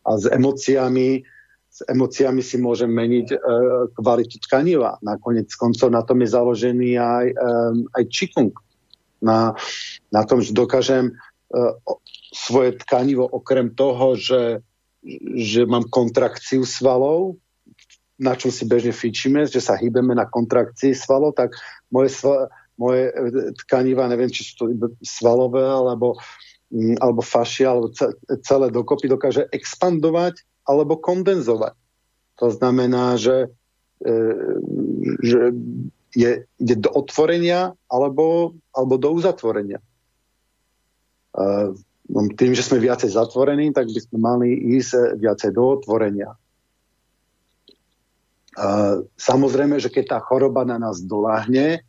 A 0.07 0.09
s 0.17 0.25
emóciami, 0.29 1.21
s 1.67 1.79
emóciami 1.85 2.41
si 2.41 2.57
môžem 2.57 2.89
meniť 2.89 3.27
e, 3.33 3.37
kvalitu 3.97 4.41
tkaniva. 4.47 4.97
Nakoniec 5.03 5.51
koncov 5.59 5.93
na 5.93 6.01
tom 6.01 6.23
je 6.23 6.29
založený 6.33 6.89
aj, 6.97 7.27
e, 7.31 7.35
aj 7.97 8.03
čikung. 8.09 8.53
Na, 9.17 9.57
na 10.13 10.21
tom, 10.25 10.41
že 10.41 10.53
dokážem 10.53 11.11
e, 11.11 11.13
svoje 12.33 12.77
tkanivo 12.81 13.25
okrem 13.25 13.73
toho, 13.73 14.17
že, 14.17 14.61
že 15.37 15.65
mám 15.65 15.89
kontrakciu 15.89 16.65
svalov, 16.65 17.37
na 18.17 18.33
čom 18.33 18.49
si 18.49 18.65
bežne 18.65 18.93
fičíme, 18.93 19.45
že 19.45 19.61
sa 19.61 19.77
hýbeme 19.77 20.17
na 20.17 20.25
kontrakcii 20.25 20.97
svalov, 20.97 21.37
tak 21.37 21.53
moje, 21.93 22.17
sval, 22.17 22.49
moje 22.73 23.13
e, 23.13 23.53
tkaniva, 23.65 24.09
neviem, 24.09 24.29
či 24.33 24.41
sú 24.41 24.53
to 24.57 24.65
svalové, 25.05 25.61
alebo 25.61 26.17
alebo 26.73 27.23
fašia, 27.23 27.71
alebo 27.71 27.91
celé 28.43 28.67
dokopy 28.71 29.07
dokáže 29.07 29.47
expandovať 29.55 30.43
alebo 30.67 30.99
kondenzovať. 30.99 31.73
To 32.43 32.47
znamená, 32.51 33.15
že, 33.15 33.49
e, 34.03 34.17
že 35.23 35.55
je, 36.11 36.31
ide 36.43 36.75
do 36.75 36.91
otvorenia 36.91 37.71
alebo, 37.87 38.53
alebo 38.75 38.99
do 38.99 39.09
uzatvorenia. 39.15 39.79
E, 39.79 39.85
no, 42.11 42.19
tým, 42.35 42.51
že 42.51 42.67
sme 42.67 42.83
viacej 42.83 43.15
zatvorení, 43.15 43.71
tak 43.71 43.87
by 43.87 43.99
sme 44.03 44.17
mali 44.19 44.49
ísť 44.77 45.17
viacej 45.17 45.55
do 45.55 45.63
otvorenia. 45.79 46.35
E, 46.35 46.37
samozrejme, 49.15 49.79
že 49.79 49.87
keď 49.87 50.17
tá 50.17 50.19
choroba 50.19 50.67
na 50.67 50.77
nás 50.77 50.99
doláhne, 50.99 51.81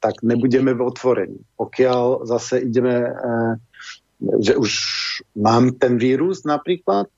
tak 0.00 0.24
nebudeme 0.24 0.72
v 0.72 0.86
otvorení. 0.86 1.40
Pokiaľ 1.60 2.24
zase 2.24 2.64
ideme 2.64 3.04
e, 3.04 3.12
že 4.20 4.56
už 4.56 4.70
mám 5.36 5.76
ten 5.80 5.96
vírus 5.96 6.44
napríklad, 6.44 7.08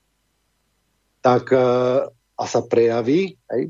tak 1.23 1.51
uh, 1.51 2.07
a 2.35 2.43
sa 2.47 2.61
prejaví, 2.63 3.39
hej, 3.51 3.63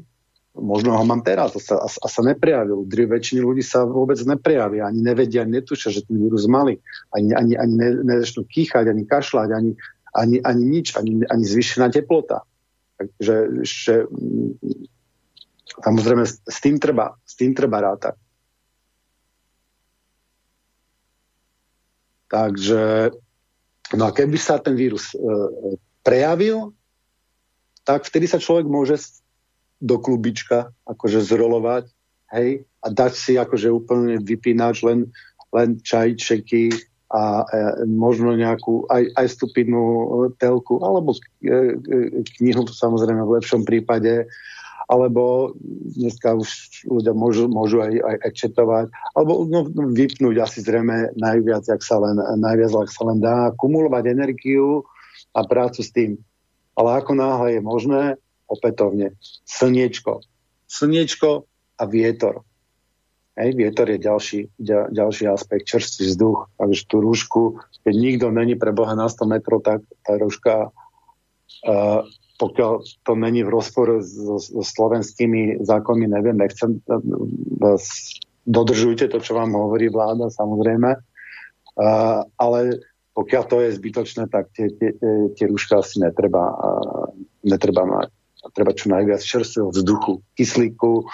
možno 0.53 0.93
ho 0.93 1.03
mám 1.05 1.25
teraz, 1.25 1.57
a 1.57 1.61
sa, 1.61 1.75
a, 1.81 2.07
sa 2.07 2.21
neprejavil. 2.21 2.85
Dri 2.85 3.09
väčšiny 3.09 3.41
ľudí 3.41 3.65
sa 3.65 3.89
vôbec 3.89 4.17
neprejavia, 4.21 4.85
ani 4.85 5.01
nevedia, 5.01 5.45
netušia, 5.49 5.89
že 5.89 6.05
ten 6.05 6.21
vírus 6.21 6.45
mali. 6.45 6.77
Ani, 7.09 7.33
ani, 7.33 7.57
ani 7.57 7.73
ne, 7.73 7.89
nezačnú 8.05 8.45
kýchať, 8.45 8.89
ani 8.89 9.03
kašľať, 9.09 9.49
ani, 9.49 9.71
ani, 10.13 10.37
ani 10.45 10.63
nič, 10.63 10.93
ani, 10.93 11.25
ani 11.25 11.43
zvyšená 11.45 11.89
teplota. 11.89 12.45
Takže 13.01 13.65
že, 13.65 13.95
samozrejme 15.81 16.23
s 16.29 16.57
tým 16.61 16.77
treba, 16.77 17.17
s 17.25 17.33
tým 17.33 17.57
treba 17.57 17.81
rátať. 17.81 18.15
Takže 22.29 23.13
No 23.93 24.09
a 24.09 24.15
keby 24.15 24.37
sa 24.41 24.57
ten 24.57 24.73
vírus 24.73 25.13
e, 25.13 25.17
prejavil, 26.01 26.73
tak 27.85 28.07
vtedy 28.07 28.25
sa 28.25 28.41
človek 28.41 28.65
môže 28.65 28.97
do 29.83 29.99
klubička 29.99 30.71
akože 30.87 31.19
zrolovať, 31.21 31.91
hej, 32.33 32.63
a 32.83 32.87
dať 32.89 33.13
si 33.13 33.33
akože 33.35 33.69
úplne 33.69 34.19
vypínač 34.23 34.83
len, 34.83 35.11
len 35.51 35.79
čajčeky 35.83 36.73
a 37.13 37.45
e, 37.45 37.85
možno 37.85 38.33
nejakú 38.33 38.89
aj, 38.89 39.13
aj 39.13 39.27
stupidnú 39.37 39.85
telku, 40.41 40.81
alebo 40.81 41.13
e, 41.13 41.19
e, 41.45 41.51
knihu 42.41 42.65
samozrejme 42.65 43.21
v 43.21 43.35
lepšom 43.37 43.61
prípade, 43.61 44.25
alebo 44.93 45.53
dneska 45.97 46.37
už 46.37 46.49
ľudia 46.85 47.17
môžu, 47.17 47.49
môžu 47.49 47.81
aj, 47.81 47.97
aj, 47.97 48.17
aj 48.29 48.87
alebo 49.17 49.49
no, 49.49 49.65
vypnúť 49.89 50.35
asi 50.37 50.61
zrejme 50.61 51.17
najviac, 51.17 51.65
ak 51.65 51.81
sa 51.81 51.97
len, 51.97 52.21
najviac, 52.37 52.77
ak 52.77 52.93
sa 52.93 53.09
len 53.09 53.17
dá, 53.17 53.49
kumulovať 53.57 54.13
energiu 54.13 54.85
a 55.33 55.41
prácu 55.41 55.81
s 55.81 55.89
tým. 55.89 56.21
Ale 56.77 57.01
ako 57.01 57.17
náhle 57.17 57.57
je 57.57 57.61
možné, 57.65 58.03
opätovne, 58.45 59.17
slniečko. 59.49 60.21
Slniečko 60.69 61.49
a 61.81 61.83
vietor. 61.89 62.45
Hej, 63.33 63.57
vietor 63.57 63.89
je 63.89 63.97
ďalší, 63.97 64.39
ďal, 64.61 64.93
ďalší 64.93 65.25
aspekt, 65.25 65.65
čerstvý 65.65 66.05
vzduch, 66.13 66.53
takže 66.61 66.85
tú 66.85 67.01
rúšku, 67.01 67.41
keď 67.81 67.93
nikto 67.97 68.25
není 68.29 68.53
pre 68.53 68.69
Boha 68.69 68.93
na 68.93 69.09
100 69.09 69.25
metrov, 69.25 69.65
tak 69.65 69.81
tá 70.05 70.21
rúška 70.21 70.69
uh, 70.69 72.05
pokiaľ 72.37 72.71
to 73.05 73.13
není 73.13 73.45
v 73.45 73.53
rozpore 73.53 74.01
so, 74.01 74.41
so 74.41 74.61
slovenskými 74.65 75.61
zákonmi, 75.61 76.09
neviem, 76.09 76.37
nechcem, 76.37 76.81
dodržujte 78.43 79.07
to, 79.07 79.17
čo 79.21 79.37
vám 79.37 79.53
hovorí 79.53 79.87
vláda, 79.87 80.33
samozrejme, 80.33 80.97
uh, 80.97 82.19
ale 82.25 82.59
pokiaľ 83.13 83.43
to 83.45 83.57
je 83.61 83.77
zbytočné, 83.77 84.23
tak 84.33 84.49
tie, 84.57 84.73
tie, 84.73 84.97
tie 85.37 85.45
rúška 85.45 85.85
asi 85.85 86.01
netreba, 86.01 86.43
uh, 86.49 87.07
netreba 87.45 87.85
mať. 87.85 88.09
Treba 88.51 88.75
čo 88.75 88.91
najviac 88.91 89.23
čerstvého 89.23 89.71
vzduchu, 89.71 90.19
kyslíku 90.35 91.07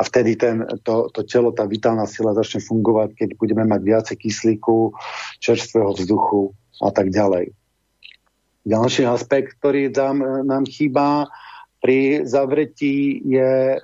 a 0.00 0.02
vtedy 0.06 0.32
ten, 0.40 0.64
to, 0.80 1.12
to 1.12 1.28
telo, 1.28 1.52
tá 1.52 1.68
vitálna 1.68 2.08
sila 2.08 2.32
začne 2.32 2.64
fungovať, 2.64 3.20
keď 3.20 3.28
budeme 3.36 3.68
mať 3.68 3.80
viacej 3.84 4.16
kyslíku, 4.16 4.96
čerstvého 5.44 5.92
vzduchu 5.92 6.56
a 6.80 6.88
tak 6.88 7.12
ďalej. 7.12 7.52
Ďalší 8.66 9.08
aspekt, 9.08 9.56
ktorý 9.56 9.88
tam, 9.92 10.20
e, 10.20 10.44
nám 10.44 10.68
chýba, 10.68 11.28
pri 11.80 12.28
zavretí 12.28 13.24
je, 13.24 13.80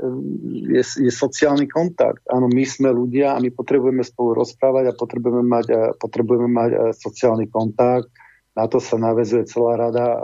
je, 0.69 0.83
je 0.85 1.13
sociálny 1.13 1.65
kontakt. 1.65 2.21
Áno, 2.29 2.45
my 2.45 2.61
sme 2.69 2.93
ľudia 2.93 3.33
a 3.33 3.41
my 3.41 3.49
potrebujeme 3.49 4.05
spolu 4.05 4.37
rozprávať 4.45 4.93
a 4.93 4.99
potrebujeme 5.01 5.41
mať, 5.41 5.97
potrebujeme 5.97 6.45
mať 6.45 6.71
sociálny 6.93 7.49
kontakt. 7.49 8.13
Na 8.53 8.69
to 8.69 8.85
sa 8.85 9.01
navezuje 9.01 9.49
celá 9.49 9.81
rada 9.81 10.21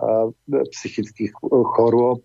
psychických 0.49 1.33
chorôb. 1.49 2.21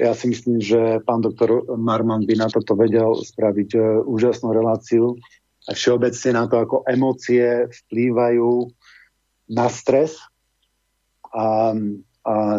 Ja 0.00 0.16
si 0.16 0.32
myslím, 0.32 0.64
že 0.64 1.04
pán 1.04 1.20
doktor 1.20 1.68
Marman 1.76 2.24
by 2.24 2.34
na 2.34 2.48
toto 2.50 2.74
vedel 2.74 3.14
spraviť 3.14 3.70
e, 3.78 3.80
úžasnú 4.02 4.50
reláciu. 4.50 5.14
A 5.70 5.78
všeobecne 5.78 6.34
na 6.34 6.44
to, 6.50 6.58
ako 6.58 6.76
emócie 6.90 7.70
vplývajú 7.70 8.74
na 9.54 9.70
stres 9.70 10.18
a 11.32 11.74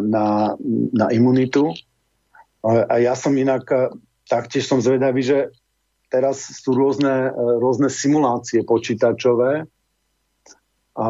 na, 0.01 0.57
na 0.91 1.07
imunitu. 1.13 1.71
A 2.63 2.99
ja 2.99 3.15
som 3.15 3.31
inak 3.35 3.63
taktiež 4.27 4.67
som 4.67 4.83
zvedavý, 4.83 5.23
že 5.23 5.51
teraz 6.11 6.45
sú 6.61 6.75
rôzne, 6.77 7.31
rôzne 7.59 7.89
simulácie 7.89 8.61
počítačové. 8.63 9.65
A 10.93 11.07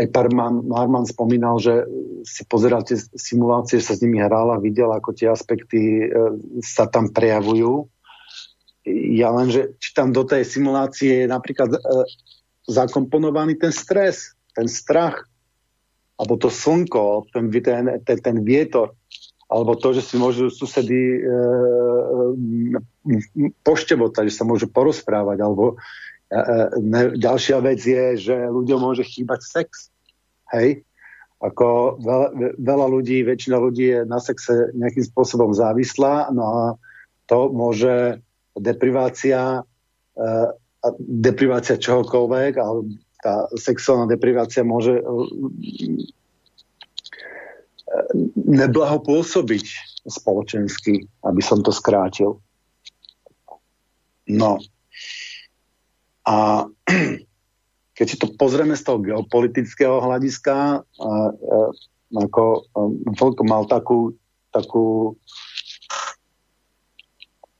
aj 0.00 0.06
Parman, 0.16 0.64
Marman 0.64 1.04
spomínal, 1.04 1.60
že 1.60 1.84
si 2.24 2.40
pozeral 2.48 2.88
tie 2.88 2.96
simulácie, 2.96 3.76
sa 3.76 3.92
s 3.92 4.00
nimi 4.00 4.16
hral 4.16 4.48
a 4.48 4.56
videl, 4.56 4.88
ako 4.88 5.12
tie 5.12 5.28
aspekty 5.28 6.08
e, 6.08 6.32
sa 6.64 6.88
tam 6.88 7.12
prejavujú. 7.12 7.84
Ja 9.12 9.28
len, 9.36 9.52
že 9.52 9.76
či 9.76 9.92
tam 9.92 10.16
do 10.16 10.24
tej 10.24 10.48
simulácie 10.48 11.24
je 11.24 11.26
napríklad 11.28 11.68
e, 11.68 11.78
zakomponovaný 12.64 13.60
ten 13.60 13.76
stres, 13.76 14.32
ten 14.56 14.64
strach, 14.64 15.28
alebo 16.20 16.36
to 16.36 16.52
slnko, 16.52 17.32
ten, 17.32 17.48
ten, 17.48 17.84
ten, 18.04 18.18
ten 18.20 18.36
vietor, 18.44 18.92
alebo 19.48 19.72
to, 19.72 19.96
že 19.96 20.04
si 20.04 20.20
môžu 20.20 20.52
susedy 20.52 21.16
e, 21.16 21.20
e, 23.16 23.48
poštevotať, 23.64 24.28
že 24.28 24.36
sa 24.36 24.44
môžu 24.44 24.68
porozprávať, 24.68 25.40
alebo 25.40 25.74
e, 26.28 26.36
e, 26.36 26.56
ne, 26.76 27.16
ďalšia 27.16 27.58
vec 27.64 27.80
je, 27.80 28.20
že 28.20 28.36
ľuďom 28.36 28.78
môže 28.78 29.02
chýbať 29.02 29.40
sex. 29.42 29.88
Hej? 30.52 30.84
Ako 31.40 31.96
veľa, 32.04 32.28
veľa 32.60 32.86
ľudí, 32.92 33.24
väčšina 33.24 33.56
ľudí 33.56 33.86
je 33.96 34.00
na 34.04 34.20
sexe 34.20 34.76
nejakým 34.76 35.08
spôsobom 35.08 35.56
závislá, 35.56 36.28
no 36.36 36.44
a 36.44 36.62
to 37.24 37.48
môže 37.48 38.20
deprivácia, 38.52 39.64
e, 40.14 40.28
deprivácia 41.00 41.80
čohokoľvek, 41.80 42.52
ale 42.60 43.00
tá 43.20 43.48
sexuálna 43.56 44.08
deprivácia 44.08 44.64
môže 44.64 44.96
eh, 44.96 45.04
neblaho 48.36 48.98
pôsobiť 49.04 49.66
spoločensky, 50.08 51.04
aby 51.26 51.42
som 51.44 51.60
to 51.60 51.72
skrátil. 51.74 52.40
No. 54.30 54.62
A 56.24 56.66
keď 57.96 58.06
si 58.06 58.16
to 58.16 58.32
pozrieme 58.38 58.78
z 58.78 58.82
toho 58.86 58.98
geopolitického 59.02 60.00
hľadiska, 60.00 60.80
a, 60.80 60.80
a, 60.80 61.10
ako 62.16 62.42
a, 62.46 62.80
Vlk 63.18 63.38
mal 63.44 63.68
takú, 63.68 64.16
takú 64.54 65.18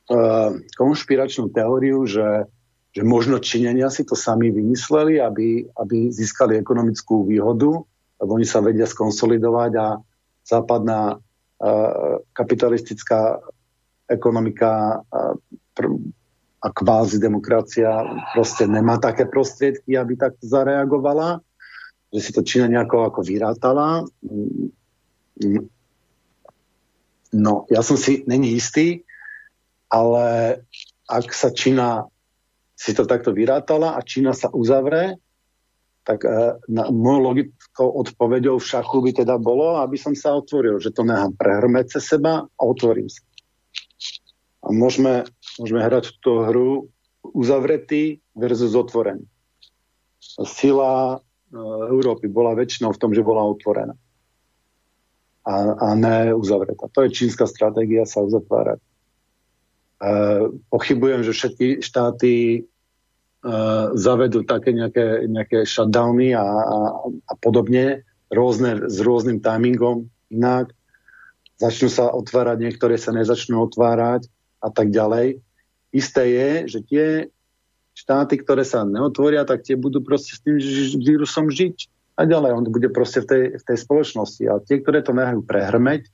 a, 0.09 0.55
konšpiračnú 0.79 1.53
teóriu, 1.53 2.07
že 2.07 2.49
že 2.91 3.07
možno 3.07 3.39
Číňania 3.39 3.87
si 3.87 4.03
to 4.03 4.19
sami 4.19 4.51
vymysleli, 4.51 5.23
aby, 5.23 5.63
aby 5.79 6.11
získali 6.11 6.59
ekonomickú 6.59 7.23
výhodu, 7.23 7.79
lebo 8.19 8.31
oni 8.35 8.43
sa 8.43 8.59
vedia 8.59 8.83
skonsolidovať 8.83 9.71
a 9.79 9.87
západná 10.43 11.15
uh, 11.15 12.19
kapitalistická 12.35 13.39
ekonomika 14.11 14.99
uh, 15.07 15.39
pr- 15.71 16.11
a 16.61 16.67
kvázi 16.69 17.17
demokracia 17.17 18.05
proste 18.37 18.69
nemá 18.69 19.01
také 19.01 19.25
prostriedky, 19.25 19.97
aby 19.97 20.13
tak 20.13 20.37
zareagovala, 20.45 21.41
že 22.13 22.19
si 22.21 22.29
to 22.29 22.45
Čína 22.45 22.69
nejako 22.69 23.09
ako 23.09 23.25
vyrátala. 23.25 24.05
No, 27.33 27.65
ja 27.65 27.81
som 27.81 27.97
si 27.97 28.21
není 28.29 28.53
istý, 28.53 29.01
ale 29.89 30.61
ak 31.09 31.33
sa 31.33 31.49
Čína 31.49 32.05
si 32.81 32.97
to 32.97 33.05
takto 33.05 33.29
vyrátala 33.29 33.93
a 33.93 34.01
Čína 34.01 34.33
sa 34.33 34.49
uzavre, 34.49 35.21
tak 36.01 36.25
e, 36.25 36.57
na, 36.65 36.89
môj 36.89 37.19
logickou 37.21 37.93
odpovedou 38.01 38.57
v 38.57 38.65
šachu 38.65 38.97
by 39.05 39.11
teda 39.21 39.37
bolo, 39.37 39.77
aby 39.85 40.01
som 40.01 40.17
sa 40.17 40.33
otvoril, 40.33 40.81
že 40.81 40.89
to 40.89 41.05
nechám 41.05 41.37
prehrmeť 41.37 41.97
cez 41.97 42.17
seba 42.17 42.49
a 42.49 42.61
otvorím 42.65 43.05
sa. 43.05 43.21
A 44.65 44.73
môžeme, 44.73 45.29
môžeme 45.61 45.81
hrať 45.85 46.17
túto 46.17 46.49
hru 46.49 46.69
uzavretý 47.21 48.17
versus 48.33 48.73
otvorený. 48.73 49.29
Sila 50.41 51.17
e, 51.17 51.57
Európy 51.93 52.33
bola 52.33 52.57
väčšinou 52.57 52.97
v 52.97 53.01
tom, 53.01 53.13
že 53.13 53.21
bola 53.21 53.45
otvorená. 53.45 53.93
A, 55.45 55.53
a 55.77 55.87
ne 55.93 56.33
uzavretá. 56.33 56.89
To 56.97 57.05
je 57.05 57.13
čínska 57.13 57.45
stratégia 57.45 58.09
sa 58.09 58.25
uzatvárať. 58.25 58.81
E, 58.81 58.85
pochybujem, 60.73 61.21
že 61.21 61.37
všetky 61.37 61.85
štáty 61.85 62.65
zavedú 63.97 64.45
také 64.45 64.69
nejaké, 64.69 65.25
nejaké 65.25 65.65
shutdowny 65.65 66.37
a, 66.37 66.45
a, 66.45 66.77
a 67.09 67.33
podobne, 67.41 68.05
rôzne, 68.29 68.85
s 68.85 69.01
rôznym 69.01 69.41
timingom 69.41 70.13
inak. 70.29 70.69
Začnú 71.57 71.89
sa 71.89 72.13
otvárať, 72.13 72.57
niektoré 72.61 73.01
sa 73.01 73.13
nezačnú 73.13 73.61
otvárať 73.65 74.29
a 74.61 74.69
tak 74.69 74.93
ďalej. 74.93 75.41
Isté 75.93 76.23
je, 76.31 76.49
že 76.69 76.79
tie 76.85 77.05
štáty, 77.97 78.39
ktoré 78.39 78.61
sa 78.61 78.85
neotvoria, 78.85 79.43
tak 79.43 79.65
tie 79.65 79.75
budú 79.75 80.01
proste 80.01 80.37
s 80.37 80.41
tým 80.41 80.57
vírusom 81.01 81.49
žiť 81.49 81.89
a 82.17 82.25
ďalej. 82.25 82.51
On 82.53 82.65
bude 82.65 82.89
proste 82.93 83.25
v 83.25 83.27
tej, 83.27 83.43
v 83.57 83.63
tej 83.65 83.77
spoločnosti. 83.77 84.43
A 84.47 84.61
tie, 84.61 84.79
ktoré 84.79 85.01
to 85.01 85.17
nehajú 85.17 85.41
prehrmeť, 85.41 86.07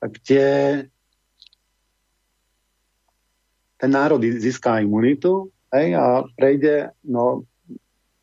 tak 0.00 0.22
tie 0.22 0.46
ten 3.76 3.90
národ 3.92 4.24
získá 4.24 4.80
imunitu 4.80 5.52
hej, 5.74 5.88
a 5.96 6.22
prejde, 6.36 6.90
no 7.04 7.42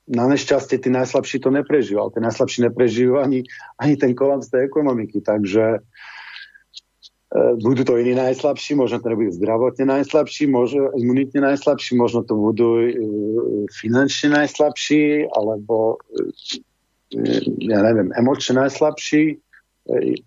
na 0.07 0.27
nešťastie 0.27 0.83
tí 0.83 0.89
najslabší 0.91 1.39
to 1.39 1.49
neprežijú, 1.49 1.97
ale 1.99 2.11
tí 2.11 2.19
najslabší 2.19 2.59
neprežijú 2.67 3.23
ani, 3.23 3.47
ani 3.79 3.95
ten 3.95 4.11
kolaps 4.11 4.51
tej 4.51 4.67
ekonomiky, 4.67 5.23
takže 5.23 5.79
e, 5.79 5.81
budú 7.63 7.87
to 7.87 7.95
iní 7.95 8.11
najslabší, 8.11 8.75
možno 8.75 8.99
to 8.99 9.15
nebudú 9.15 9.31
zdravotne 9.31 9.85
najslabší, 9.87 10.51
možno 10.51 10.91
imunitne 10.99 11.47
najslabší, 11.47 11.95
možno 11.95 12.27
to 12.27 12.35
budú 12.35 12.83
e, 12.83 12.91
finančne 13.71 14.43
najslabší, 14.43 15.31
alebo 15.31 16.03
e, 17.15 17.39
ja 17.71 17.79
neviem, 17.79 18.11
emočne 18.11 18.59
najslabší. 18.59 19.39
E, 19.87 20.19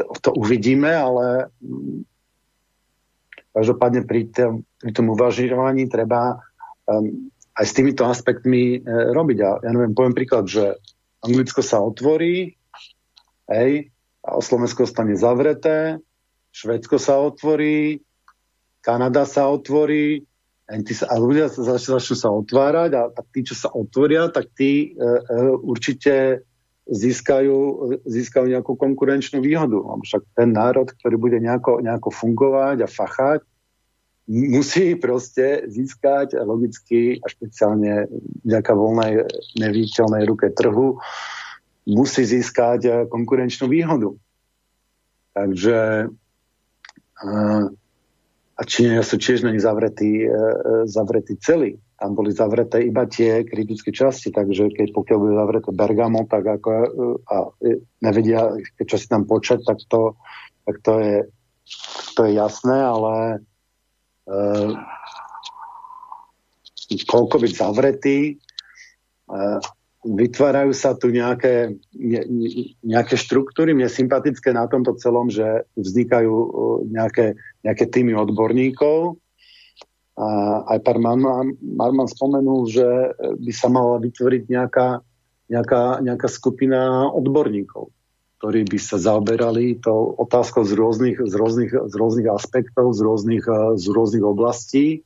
to, 0.00 0.04
to 0.24 0.30
uvidíme, 0.32 0.88
ale 0.88 1.52
Každopádne 3.52 4.08
pri 4.08 4.32
tom, 4.32 4.64
pri 4.80 4.90
tom 4.96 5.12
uvažovaní 5.12 5.88
treba 5.88 6.40
um, 6.88 7.32
aj 7.52 7.64
s 7.68 7.76
týmito 7.76 8.08
aspektmi 8.08 8.80
e, 8.80 9.12
robiť. 9.12 9.38
A 9.44 9.48
ja 9.60 9.70
neviem, 9.76 9.92
poviem 9.92 10.16
príklad, 10.16 10.48
že 10.48 10.80
Anglicko 11.20 11.60
sa 11.60 11.84
otvorí, 11.84 12.56
hej, 13.52 13.92
a 14.24 14.28
Slovensko 14.40 14.88
stane 14.88 15.18
zavreté, 15.18 16.00
Švedsko 16.52 16.96
sa 16.96 17.20
otvorí, 17.20 18.00
Kanada 18.80 19.28
sa 19.28 19.48
otvorí, 19.52 20.24
a 20.72 21.14
ľudia 21.20 21.52
začnú 21.52 22.16
sa 22.16 22.32
otvárať 22.32 22.90
a, 22.96 23.02
a 23.12 23.20
tí, 23.28 23.44
čo 23.44 23.52
sa 23.52 23.68
otvoria, 23.76 24.32
tak 24.32 24.48
tí 24.56 24.94
e, 24.94 25.04
e, 25.04 25.36
určite 25.60 26.46
získajú, 26.90 27.58
získajú 28.02 28.46
nejakú 28.50 28.74
konkurenčnú 28.74 29.38
výhodu. 29.38 29.78
Však 30.02 30.22
ten 30.34 30.50
národ, 30.50 30.90
ktorý 30.90 31.16
bude 31.18 31.38
nejako, 31.38 31.78
nejako 31.78 32.10
fungovať 32.10 32.76
a 32.82 32.88
fachať, 32.90 33.40
musí 34.26 34.94
proste 34.98 35.66
získať 35.66 36.38
logicky 36.42 37.18
a 37.22 37.26
špeciálne 37.26 38.06
vďaka 38.46 38.72
voľnej 38.74 39.12
neviditeľnej 39.58 40.22
ruke 40.26 40.50
trhu, 40.54 40.98
musí 41.86 42.22
získať 42.22 43.10
konkurenčnú 43.10 43.66
výhodu. 43.66 44.14
Takže 45.34 46.10
a 48.52 48.60
Číňania 48.62 49.02
sú 49.02 49.16
tiež 49.16 49.42
není 49.42 49.58
zavretí, 49.58 50.26
e, 50.26 50.30
zavretí 50.86 51.38
celý 51.40 51.78
tam 52.02 52.18
boli 52.18 52.34
zavreté 52.34 52.82
iba 52.82 53.06
tie 53.06 53.46
kritické 53.46 53.94
časti, 53.94 54.34
takže 54.34 54.74
keď 54.74 54.90
pokiaľ 54.90 55.18
bude 55.22 55.38
zavreté 55.38 55.70
Bergamo, 55.70 56.26
tak 56.26 56.42
ako 56.42 56.70
a 57.30 57.36
nevedia, 58.02 58.58
čo 58.82 58.98
si 58.98 59.06
tam 59.06 59.22
počať, 59.22 59.62
tak 59.62 59.78
to, 59.86 60.18
tak 60.66 60.82
to, 60.82 60.98
je, 60.98 61.16
to 62.18 62.20
je 62.26 62.32
jasné, 62.34 62.74
ale 62.74 63.14
e, 64.26 64.34
koľko 67.06 67.38
byť 67.38 67.52
zavretý, 67.54 68.34
e, 68.34 69.42
vytvárajú 70.02 70.74
sa 70.74 70.98
tu 70.98 71.14
nejaké, 71.14 71.78
ne, 71.94 72.22
nejaké 72.82 73.14
štruktúry, 73.14 73.78
mne 73.78 73.86
sympatické 73.86 74.50
na 74.50 74.66
tomto 74.66 74.98
celom, 74.98 75.30
že 75.30 75.70
vznikajú 75.78 76.34
nejaké, 76.90 77.38
nejaké 77.62 77.86
týmy 77.86 78.18
odborníkov. 78.18 79.21
A 80.12 80.26
aj 80.76 80.78
pán 80.84 81.00
Marman, 81.00 81.56
Marman 81.64 82.04
spomenul, 82.04 82.68
že 82.68 83.16
by 83.16 83.52
sa 83.52 83.72
mala 83.72 83.96
vytvoriť 83.96 84.42
nejaká, 84.44 85.00
nejaká, 85.48 86.04
nejaká 86.04 86.28
skupina 86.28 87.08
odborníkov, 87.08 87.88
ktorí 88.36 88.68
by 88.68 88.76
sa 88.76 89.00
zaoberali 89.00 89.80
tou 89.80 90.12
otázkou 90.20 90.68
z 90.68 90.76
rôznych, 90.76 91.16
z 91.16 91.32
rôznych, 91.32 91.72
z 91.72 91.94
rôznych 91.96 92.28
aspektov, 92.28 92.92
z 92.92 93.00
rôznych, 93.00 93.44
z 93.80 93.86
rôznych 93.88 94.24
oblastí 94.24 95.00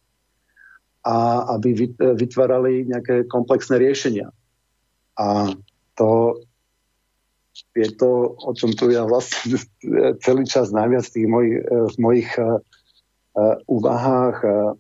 a 1.07 1.47
aby 1.55 1.95
vytvárali 2.19 2.91
nejaké 2.91 3.31
komplexné 3.31 3.79
riešenia. 3.79 4.35
A 5.15 5.55
to 5.95 6.43
je 7.79 7.89
to, 7.95 8.35
o 8.37 8.51
čom 8.59 8.75
tu 8.75 8.91
ja 8.91 9.07
vlastne 9.07 9.55
celý 10.25 10.45
čas 10.51 10.75
najviac 10.75 11.07
tých 11.07 11.31
mojich, 11.31 11.63
v 11.63 11.97
mojich 12.03 12.31
uh, 12.37 12.59
úvahách 13.71 14.37
uh, 14.43 14.75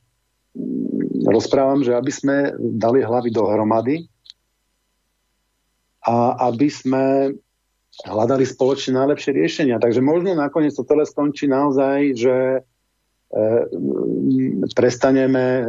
rozprávam, 1.26 1.82
že 1.82 1.96
aby 1.96 2.12
sme 2.12 2.36
dali 2.59 3.02
hlavy 3.02 3.32
dohromady 3.32 4.07
a 6.07 6.46
aby 6.52 6.68
sme 6.70 7.04
hľadali 8.07 8.44
spoločne 8.46 8.94
najlepšie 9.00 9.32
riešenia. 9.34 9.82
Takže 9.82 10.04
možno 10.04 10.36
nakoniec 10.36 10.76
to 10.76 10.86
celé 10.86 11.02
skončí 11.09 11.48
naozaj, 11.50 12.14
že 12.14 12.36
E, 13.26 13.42
prestaneme 14.72 15.66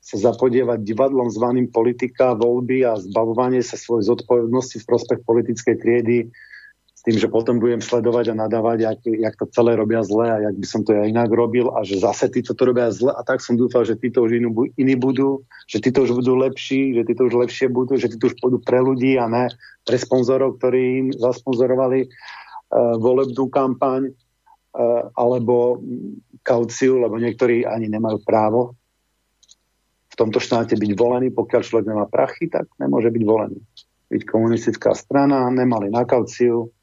sa 0.00 0.16
zapodievať 0.16 0.80
divadlom 0.80 1.28
zvaným 1.28 1.68
politika, 1.68 2.32
voľby 2.32 2.80
a 2.88 2.96
zbavovanie 2.96 3.60
sa 3.60 3.76
svojej 3.76 4.08
zodpovednosti 4.08 4.80
v 4.80 4.88
prospech 4.88 5.20
politickej 5.28 5.76
triedy 5.76 6.18
s 6.98 7.06
tým, 7.06 7.14
že 7.14 7.30
potom 7.30 7.62
budem 7.62 7.78
sledovať 7.78 8.34
a 8.34 8.38
nadávať, 8.42 8.78
jak, 8.82 8.98
jak 9.06 9.34
to 9.38 9.46
celé 9.54 9.78
robia 9.78 10.02
zle 10.02 10.34
a 10.34 10.50
jak 10.50 10.54
by 10.58 10.66
som 10.66 10.82
to 10.82 10.98
ja 10.98 11.06
inak 11.06 11.30
robil 11.30 11.70
a 11.70 11.86
že 11.86 12.02
zase 12.02 12.26
títo 12.26 12.58
to 12.58 12.66
robia 12.66 12.90
zle 12.90 13.14
a 13.14 13.22
tak 13.22 13.38
som 13.38 13.54
dúfal, 13.54 13.86
že 13.86 13.94
títo 13.94 14.26
už 14.26 14.42
inú, 14.42 14.66
iní 14.74 14.98
budú, 14.98 15.46
že 15.70 15.78
títo 15.78 16.02
už 16.02 16.18
budú 16.18 16.34
lepší, 16.42 16.98
že 16.98 17.06
títo 17.06 17.30
už 17.30 17.38
lepšie 17.38 17.70
budú, 17.70 17.94
že 17.94 18.10
títo 18.10 18.26
už 18.26 18.34
pôjdu 18.42 18.58
pre 18.66 18.82
ľudí 18.82 19.14
a 19.14 19.30
ne 19.30 19.46
pre 19.86 19.94
sponzorov, 19.94 20.58
ktorí 20.58 20.82
im 21.06 21.08
zasponzorovali 21.14 22.10
uh, 22.10 22.98
volebnú 22.98 23.46
kampaň 23.46 24.10
uh, 24.10 25.06
alebo 25.14 25.78
kauciu, 26.42 26.98
lebo 26.98 27.14
niektorí 27.22 27.62
ani 27.62 27.86
nemajú 27.86 28.26
právo 28.26 28.74
v 30.10 30.14
tomto 30.18 30.42
štáte 30.42 30.74
byť 30.74 30.98
volený. 30.98 31.30
Pokiaľ 31.30 31.62
človek 31.62 31.86
nemá 31.86 32.10
prachy, 32.10 32.50
tak 32.50 32.66
nemôže 32.82 33.14
byť 33.14 33.22
volený. 33.22 33.62
Byť 34.10 34.22
komunistická 34.26 34.98
strana, 34.98 35.46
nemali 35.46 35.94
na 35.94 36.02
kauciu, 36.02 36.74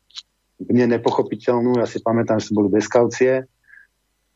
mne 0.61 0.97
nepochopiteľnú, 0.97 1.79
ja 1.79 1.87
si 1.87 1.99
pamätám, 1.99 2.39
že 2.39 2.55
boli 2.55 2.71
bez 2.71 2.87
kaucie, 2.87 3.43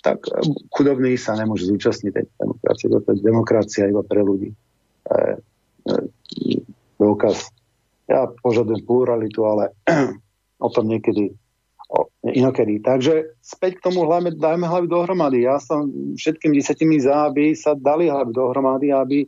tak 0.03 0.20
eh, 0.28 0.43
chudobný 0.72 1.15
sa 1.15 1.36
nemôže 1.36 1.67
zúčastniť 1.67 2.11
tej 2.11 2.26
demokracie. 2.39 2.88
To 2.91 2.99
je 3.03 3.24
demokracia 3.24 3.84
iba 3.88 4.03
pre 4.03 4.24
ľudí. 4.24 4.49
E, 4.49 4.55
e, 5.88 5.95
dôkaz. 6.99 7.49
Ja 8.05 8.30
požadujem 8.30 8.84
pluralitu, 8.86 9.47
ale 9.47 9.74
o 10.65 10.67
tom 10.70 10.86
niekedy 10.91 11.34
inokedy. 12.22 12.86
Takže 12.86 13.41
späť 13.41 13.82
k 13.82 13.89
tomu 13.89 14.05
hlavne 14.05 14.38
dajme 14.38 14.70
hlavy 14.70 14.86
dohromady. 14.86 15.49
Ja 15.49 15.57
som 15.57 15.89
všetkým 16.13 16.53
desetimi 16.53 17.01
za, 17.01 17.32
aby 17.34 17.57
sa 17.57 17.74
dali 17.74 18.11
hlavy 18.11 18.30
dohromady, 18.30 18.93
aby, 18.93 19.26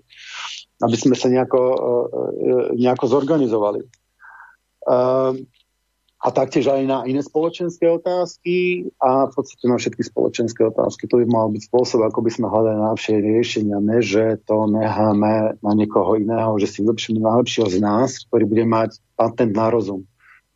aby 0.85 0.95
sme 0.97 1.17
sa 1.17 1.31
nejako, 1.33 1.61
e, 1.61 1.77
e, 2.37 2.57
nejako 2.77 3.05
zorganizovali. 3.09 3.81
Ehm, 4.85 5.49
a 6.21 6.27
taktiež 6.29 6.69
aj 6.69 6.85
na 6.85 7.01
iné 7.09 7.25
spoločenské 7.25 7.89
otázky 7.89 8.85
a 9.01 9.25
v 9.25 9.33
podstate 9.33 9.65
na 9.65 9.81
všetky 9.81 10.05
spoločenské 10.05 10.61
otázky. 10.69 11.09
To 11.09 11.17
by 11.17 11.25
mal 11.25 11.49
byť 11.49 11.65
spôsob, 11.65 12.05
ako 12.05 12.21
by 12.21 12.29
sme 12.29 12.45
hľadali 12.45 12.77
najlepšie 12.77 13.15
riešenia, 13.25 13.81
ne 13.81 14.05
že 14.05 14.37
to 14.45 14.69
necháme 14.69 15.57
na 15.57 15.71
niekoho 15.73 16.21
iného, 16.21 16.53
že 16.61 16.69
si 16.69 16.85
vylepšíme 16.85 17.17
najlepšieho 17.17 17.67
z 17.73 17.77
nás, 17.81 18.21
ktorý 18.29 18.45
bude 18.45 18.65
mať 18.69 19.01
patent 19.17 19.57
na 19.57 19.73
rozum 19.73 20.05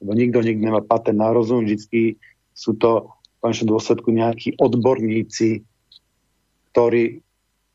lebo 0.05 0.11
nikto 0.13 0.45
nikdy 0.45 0.61
nemá 0.69 0.85
patent 0.85 1.17
na 1.17 1.31
rozum, 1.31 1.63
vždy 1.63 2.19
sú 2.53 2.75
to 2.75 3.09
v 3.09 3.35
konečnom 3.41 3.73
dôsledku 3.73 4.13
nejakí 4.13 4.53
odborníci, 4.59 5.65
ktorí, 6.69 7.25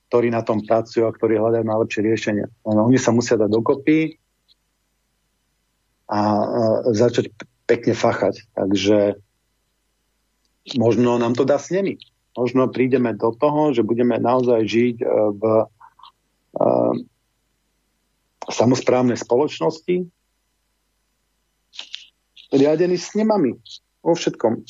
ktorí 0.06 0.28
na 0.30 0.46
tom 0.46 0.62
pracujú 0.62 1.10
a 1.10 1.14
ktorí 1.14 1.42
hľadajú 1.42 1.64
najlepšie 1.66 2.00
riešenia. 2.06 2.46
Oni 2.62 3.02
sa 3.02 3.10
musia 3.10 3.34
dať 3.34 3.50
dokopy 3.50 4.14
a 6.10 6.20
začať 6.94 7.34
pekne 7.70 7.94
fachať. 7.94 8.50
Takže 8.58 9.14
možno 10.74 11.22
nám 11.22 11.38
to 11.38 11.46
dá 11.46 11.62
s. 11.62 11.70
Možno 12.34 12.66
prídeme 12.66 13.14
do 13.14 13.30
toho, 13.30 13.70
že 13.70 13.86
budeme 13.86 14.18
naozaj 14.18 14.62
žiť 14.66 14.96
e, 15.02 15.06
v 15.34 15.42
uh, 15.66 16.94
samozprávnej 18.46 19.18
spoločnosti, 19.18 20.06
riadený 22.50 22.96
snemami 22.98 23.58
vo 24.02 24.14
všetkom. 24.14 24.62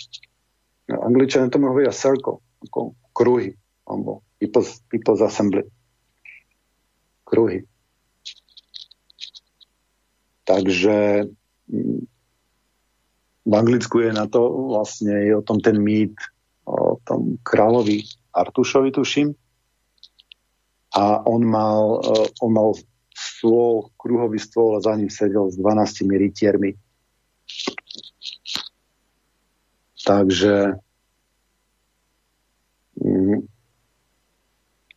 Angličania 0.90 1.52
tomu 1.52 1.72
hovoria 1.72 1.94
circle, 1.94 2.44
ako 2.68 2.96
kruhy, 3.12 3.56
alebo 3.88 4.20
people's, 4.40 4.84
people's 4.92 5.22
assembly. 5.24 5.64
Kruhy. 7.24 7.64
Takže 10.44 11.30
mm, 11.70 12.02
v 13.46 13.52
Anglicku 13.56 14.04
je 14.04 14.12
na 14.12 14.28
to 14.28 14.70
vlastne 14.72 15.12
je 15.12 15.32
o 15.36 15.42
tom 15.42 15.60
ten 15.60 15.80
mýt 15.80 16.14
o 16.68 17.00
tom 17.02 17.40
kráľovi 17.42 18.04
Artušovi, 18.30 18.94
tuším. 18.94 19.34
A 20.94 21.22
on 21.26 21.42
mal, 21.42 21.98
e, 21.98 22.30
on 22.42 22.50
mal 22.54 22.70
stôl, 23.10 23.90
kruhový 23.98 24.38
stôl 24.38 24.78
a 24.78 24.84
za 24.84 24.94
ním 24.94 25.10
sedel 25.10 25.50
s 25.50 25.58
12 25.58 26.06
rytiermi 26.06 26.78
Takže 30.06 30.74
mm, 32.96 33.38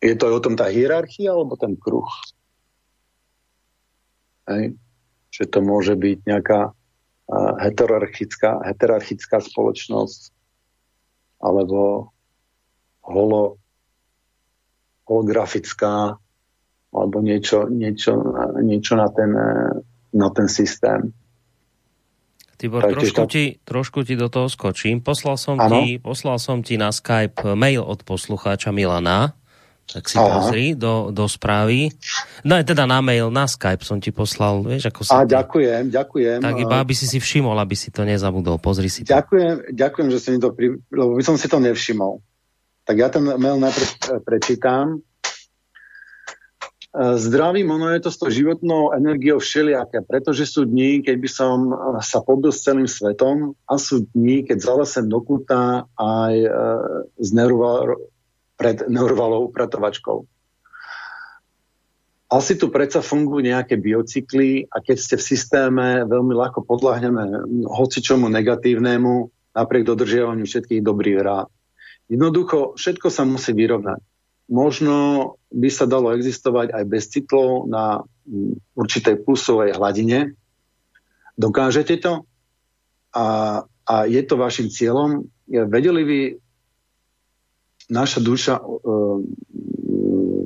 je 0.02 0.14
to 0.16 0.26
o 0.26 0.40
tom 0.40 0.56
tá 0.56 0.72
hierarchia 0.72 1.32
alebo 1.32 1.54
ten 1.54 1.76
kruh? 1.76 2.08
Hej. 4.48 4.76
Že 5.30 5.44
to 5.50 5.58
môže 5.60 5.94
byť 5.94 6.18
nejaká 6.24 6.72
heterarchická, 7.32 8.60
heterarchická 8.64 9.40
spoločnosť 9.40 10.32
alebo 11.40 12.12
holo, 13.04 13.60
holografická 15.08 16.16
alebo 16.94 17.16
niečo, 17.20 17.66
niečo, 17.68 18.22
niečo 18.62 18.94
na, 18.94 19.08
ten, 19.10 19.30
na 20.14 20.28
ten 20.30 20.46
systém. 20.46 21.10
Tibor, 22.54 22.86
trošku 22.86 23.26
ti, 23.26 23.58
trošku 23.66 24.06
ti 24.06 24.14
do 24.14 24.30
toho 24.30 24.46
skočím. 24.46 25.02
Poslal 25.02 25.34
som, 25.34 25.58
ti, 25.58 25.98
poslal 25.98 26.38
som 26.38 26.62
ti 26.62 26.78
na 26.78 26.94
Skype 26.94 27.58
mail 27.58 27.82
od 27.82 28.06
poslucháča 28.06 28.70
Milana, 28.70 29.34
tak 29.84 30.08
si 30.08 30.16
Aha. 30.16 30.26
pozri 30.40 30.72
do, 30.72 31.12
do 31.12 31.28
správy. 31.28 31.92
No 32.42 32.56
teda 32.60 32.88
na 32.88 33.04
mail, 33.04 33.28
na 33.28 33.44
Skype 33.44 33.84
som 33.84 34.00
ti 34.00 34.10
poslal, 34.10 34.64
vieš, 34.64 34.88
ako 34.88 35.00
sa... 35.04 35.22
A 35.22 35.28
ďakujem, 35.28 35.92
ďakujem. 35.92 36.38
Tak 36.40 36.56
iba, 36.56 36.76
aby 36.80 36.94
si 36.96 37.04
si 37.04 37.20
všimol, 37.20 37.56
aby 37.60 37.76
si 37.76 37.92
to 37.92 38.02
nezabudol, 38.04 38.56
pozri 38.56 38.88
si 38.88 39.04
to. 39.04 39.12
Ďakujem, 39.12 39.76
ďakujem, 39.76 40.08
že 40.10 40.18
si 40.18 40.28
mi 40.34 40.38
to, 40.40 40.50
pri... 40.56 40.80
lebo 40.90 41.12
by 41.16 41.24
som 41.24 41.36
si 41.36 41.46
to 41.46 41.60
nevšimol. 41.60 42.20
Tak 42.84 42.96
ja 43.00 43.08
ten 43.08 43.24
mail 43.24 43.56
najprv 43.56 44.20
prečítam 44.24 45.00
E, 46.94 47.18
zdravím, 47.18 47.70
ono 47.70 47.90
je 47.90 48.06
to 48.06 48.10
s 48.10 48.18
tou 48.22 48.30
životnou 48.30 48.94
energiou 48.94 49.42
všelijaké, 49.42 50.06
pretože 50.06 50.46
sú 50.46 50.62
dní, 50.62 51.02
keď 51.02 51.16
by 51.18 51.30
som 51.30 51.56
e, 51.66 51.76
sa 52.06 52.22
pobil 52.22 52.54
s 52.54 52.62
celým 52.62 52.86
svetom 52.86 53.58
a 53.66 53.74
sú 53.82 54.06
dní, 54.14 54.46
keď 54.46 54.62
zalesem 54.62 55.10
do 55.10 55.18
kúta 55.18 55.90
aj 55.98 56.34
e, 56.38 56.50
z 57.18 57.28
neuroval, 57.34 57.98
pred 58.54 58.86
neurovalovou 58.86 59.50
upratovačkou. 59.50 60.26
Asi 62.34 62.58
tu 62.58 62.66
predsa 62.72 62.98
fungujú 62.98 63.46
nejaké 63.46 63.78
biocykly 63.78 64.66
a 64.66 64.82
keď 64.82 64.96
ste 64.98 65.14
v 65.20 65.28
systéme, 65.28 65.86
veľmi 66.08 66.34
ľahko 66.34 66.66
podľahneme 66.66 67.46
hoci 67.68 68.02
čomu 68.02 68.26
negatívnemu, 68.26 69.30
napriek 69.54 69.86
dodržiavaniu 69.86 70.42
všetkých 70.42 70.82
dobrých 70.82 71.20
rád. 71.22 71.46
Jednoducho, 72.10 72.74
všetko 72.74 73.06
sa 73.06 73.22
musí 73.22 73.54
vyrovnať 73.54 74.02
možno 74.48 74.96
by 75.48 75.68
sa 75.72 75.88
dalo 75.88 76.12
existovať 76.12 76.72
aj 76.74 76.84
bez 76.84 77.08
cyklov 77.08 77.68
na 77.68 78.04
mm, 78.28 78.76
určitej 78.76 79.24
plusovej 79.24 79.76
hladine. 79.76 80.36
Dokážete 81.34 81.96
to? 82.00 82.28
A, 83.14 83.26
a 83.64 83.94
je 84.06 84.20
to 84.26 84.34
vašim 84.36 84.68
cieľom? 84.68 85.30
Vedeli 85.48 86.02
by 86.04 86.20
naša 87.94 88.18
duša, 88.18 88.58
uh, 88.58 89.22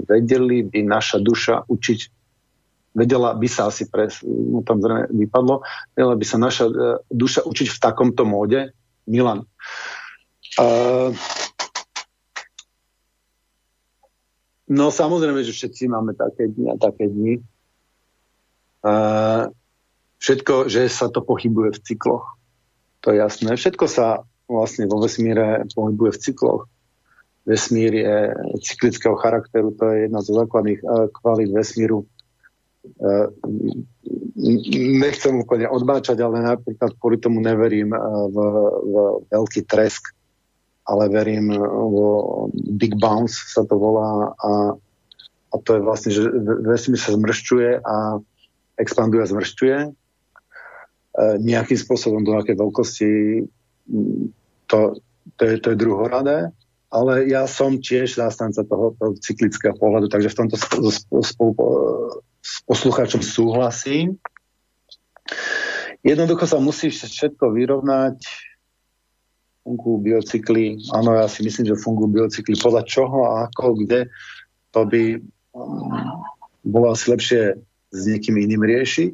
vedeli 0.05 0.61
by 0.69 0.85
naša 0.85 1.17
duša 1.25 1.65
učiť 1.65 2.01
vedela 2.99 3.31
by 3.39 3.47
sa 3.47 3.71
asi 3.71 3.87
pre, 3.87 4.11
no 4.27 4.67
tam 4.67 4.83
zrejme 4.83 5.07
vypadlo, 5.15 5.63
vedela 5.95 6.15
by 6.19 6.27
sa 6.27 6.37
naša 6.43 6.65
uh, 6.67 6.99
duša 7.07 7.47
učiť 7.47 7.69
v 7.71 7.79
takomto 7.79 8.27
móde. 8.27 8.75
Milan. 9.09 9.49
Uh, 10.61 11.17
no 14.69 14.93
samozrejme, 14.93 15.41
že 15.47 15.57
všetci 15.57 15.89
máme 15.89 16.13
také 16.13 16.53
dni 16.53 16.67
a 16.69 16.77
také 16.77 17.09
dni. 17.09 17.41
Uh, 18.85 19.49
všetko, 20.21 20.69
že 20.69 20.93
sa 20.93 21.09
to 21.09 21.25
pochybuje 21.25 21.73
v 21.73 21.83
cykloch. 21.83 22.37
To 23.07 23.17
je 23.17 23.23
jasné. 23.23 23.57
Všetko 23.57 23.87
sa 23.89 24.29
vlastne 24.45 24.85
vo 24.85 25.01
vesmíre 25.01 25.65
pohybuje 25.73 26.19
v 26.19 26.21
cykloch. 26.21 26.63
Vesmír 27.49 27.93
je 27.97 28.17
cyklického 28.61 29.17
charakteru, 29.17 29.73
to 29.73 29.89
je 29.89 29.97
jedna 30.05 30.21
zo 30.21 30.37
základných 30.37 30.85
uh, 30.85 31.09
kvalít 31.09 31.49
vesmíru. 31.49 32.05
Uh, 33.01 33.33
nechcem 35.01 35.35
úplne 35.35 35.67
odbáčať, 35.67 36.21
ale 36.21 36.45
napríklad 36.45 36.95
kvôli 37.01 37.19
tomu 37.19 37.41
neverím 37.41 37.91
v, 38.33 38.37
v 38.85 38.95
veľký 39.33 39.67
tresk, 39.67 40.15
ale 40.87 41.11
verím 41.11 41.53
vo 41.59 42.47
Big 42.55 42.97
Bounce 42.97 43.37
sa 43.51 43.67
to 43.67 43.77
volá 43.77 44.33
a, 44.39 44.53
a 45.53 45.55
to 45.61 45.77
je 45.77 45.81
vlastne, 45.85 46.11
že 46.15 46.23
vesmír 46.65 46.97
sa 47.03 47.13
zmršťuje 47.13 47.83
a 47.83 48.23
expanduje 48.79 49.21
a 49.27 49.31
zmršťuje 49.31 49.79
nejakým 51.43 51.79
spôsobom 51.79 52.23
do 52.23 52.39
akej 52.39 52.57
veľkosti 52.57 53.11
to, 54.71 54.79
to, 55.35 55.43
je, 55.43 55.55
to 55.59 55.67
je 55.75 55.77
druhoradé 55.77 56.55
ale 56.89 57.29
ja 57.29 57.45
som 57.45 57.77
tiež 57.77 58.17
zástanca 58.17 58.65
toho, 58.65 58.97
toho 58.97 59.13
cyklického 59.21 59.77
pohľadu, 59.77 60.09
takže 60.09 60.33
v 60.33 60.39
tomto 60.45 60.57
spolu 60.57 61.53
s 62.49 62.65
poslucháčom 62.65 63.21
súhlasím. 63.21 64.17
Jednoducho 66.01 66.49
sa 66.49 66.57
musí 66.57 66.89
všetko 66.89 67.53
vyrovnať. 67.53 68.17
Fungujú 69.69 69.97
biocykly. 70.01 70.81
Áno, 70.97 71.13
ja 71.13 71.29
si 71.29 71.45
myslím, 71.45 71.69
že 71.69 71.83
fungujú 71.83 72.09
biocykly. 72.09 72.57
Podľa 72.57 72.83
čoho 72.89 73.29
ako, 73.45 73.85
kde, 73.85 74.09
to 74.73 74.81
by 74.89 75.03
um, 75.53 75.93
bolo 76.65 76.97
asi 76.97 77.13
lepšie 77.13 77.61
s 77.93 78.01
niekým 78.09 78.41
iným 78.41 78.65
riešiť. 78.65 79.11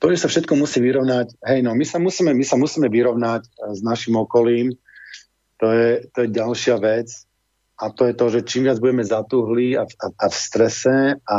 To, 0.00 0.10
že 0.10 0.18
sa 0.24 0.32
všetko 0.32 0.56
musí 0.56 0.80
vyrovnať, 0.82 1.36
hej, 1.46 1.60
no, 1.62 1.76
my 1.76 1.84
sa 1.86 2.00
musíme, 2.00 2.32
my 2.34 2.42
sa 2.42 2.56
musíme 2.58 2.90
vyrovnať 2.90 3.46
s 3.76 3.80
našim 3.86 4.18
okolím, 4.18 4.74
to 5.62 5.70
je, 5.70 5.90
to 6.10 6.26
je 6.26 6.28
ďalšia 6.34 6.76
vec. 6.82 7.06
A 7.78 7.94
to 7.94 8.10
je 8.10 8.14
to, 8.18 8.26
že 8.34 8.46
čím 8.46 8.66
viac 8.66 8.82
budeme 8.82 9.06
zatuhli 9.06 9.78
a, 9.78 9.86
a, 9.86 10.06
a 10.10 10.26
v 10.26 10.34
strese 10.34 11.14
a, 11.22 11.38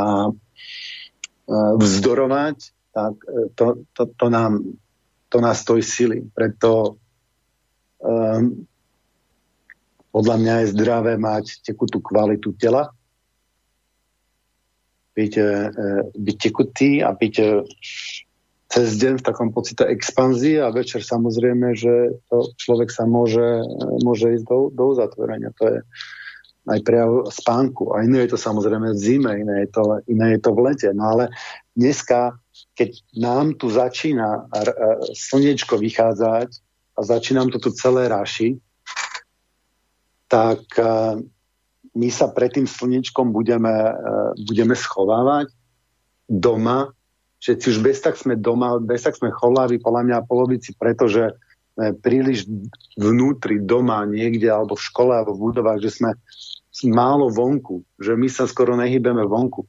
vzdorovať, 1.76 2.56
tak 2.88 3.14
e, 3.28 3.52
to, 3.52 3.84
to, 3.92 4.02
to, 4.16 4.26
nám, 4.32 4.64
to 5.28 5.38
nás 5.44 5.60
stojí 5.60 5.84
sily. 5.84 6.24
Preto 6.32 6.96
um, 8.00 8.64
podľa 10.08 10.36
mňa 10.40 10.54
je 10.64 10.72
zdravé 10.72 11.20
mať 11.20 11.60
tekutú 11.60 12.00
kvalitu 12.00 12.56
tela, 12.56 12.92
byť, 15.12 15.32
e, 15.36 15.52
byť 16.16 16.36
tekutý 16.40 17.04
a 17.04 17.12
byť 17.12 17.34
cez 18.68 18.96
deň 18.98 19.20
v 19.20 19.26
takom 19.26 19.48
pocite 19.54 19.84
expanzie 19.86 20.58
a 20.58 20.72
večer 20.72 21.04
samozrejme, 21.04 21.76
že 21.76 22.18
to 22.32 22.50
človek 22.58 22.90
sa 22.90 23.06
môže, 23.06 23.62
môže 24.02 24.34
ísť 24.40 24.44
do, 24.48 24.58
do 24.72 24.84
uzatvorenia. 24.96 25.54
To 25.60 25.64
je 25.68 25.78
aj 26.64 26.80
prejav 26.80 27.28
spánku. 27.28 27.92
A 27.92 28.08
iné 28.08 28.24
je 28.24 28.34
to 28.34 28.38
samozrejme 28.40 28.96
v 28.96 28.98
zime, 28.98 29.32
iné 29.36 29.68
je 29.68 29.68
to, 29.68 29.82
iné 30.08 30.26
je 30.36 30.40
to 30.40 30.50
v 30.56 30.60
lete. 30.64 30.88
No 30.96 31.12
ale 31.12 31.24
dneska, 31.76 32.40
keď 32.72 32.90
nám 33.20 33.60
tu 33.60 33.68
začína 33.68 34.48
slniečko 35.12 35.76
vychádzať 35.76 36.48
a 36.96 37.00
začínam 37.04 37.52
to 37.52 37.60
tu 37.60 37.68
celé 37.76 38.08
raši, 38.08 38.56
tak 40.26 40.64
my 41.94 42.08
sa 42.10 42.26
pred 42.32 42.50
tým 42.50 42.66
slnečkom 42.66 43.30
budeme, 43.30 43.92
budeme 44.48 44.74
schovávať 44.74 45.52
doma 46.26 46.90
všetci 47.44 47.76
už 47.76 47.78
bez 47.84 48.00
tak 48.00 48.16
sme 48.16 48.40
doma, 48.40 48.80
bez 48.80 49.04
tak 49.04 49.20
sme 49.20 49.28
cholári, 49.28 49.76
podľa 49.76 50.02
mňa 50.08 50.24
polovici, 50.24 50.72
pretože 50.72 51.36
sme 51.76 51.92
príliš 52.00 52.48
vnútri 52.96 53.60
doma 53.60 54.00
niekde, 54.08 54.48
alebo 54.48 54.80
v 54.80 54.86
škole, 54.88 55.12
alebo 55.12 55.36
v 55.36 55.52
budovách, 55.52 55.84
že 55.84 55.90
sme 55.92 56.10
málo 56.88 57.28
vonku, 57.28 57.84
že 58.00 58.16
my 58.16 58.32
sa 58.32 58.48
skoro 58.48 58.72
nehybeme 58.80 59.28
vonku. 59.28 59.68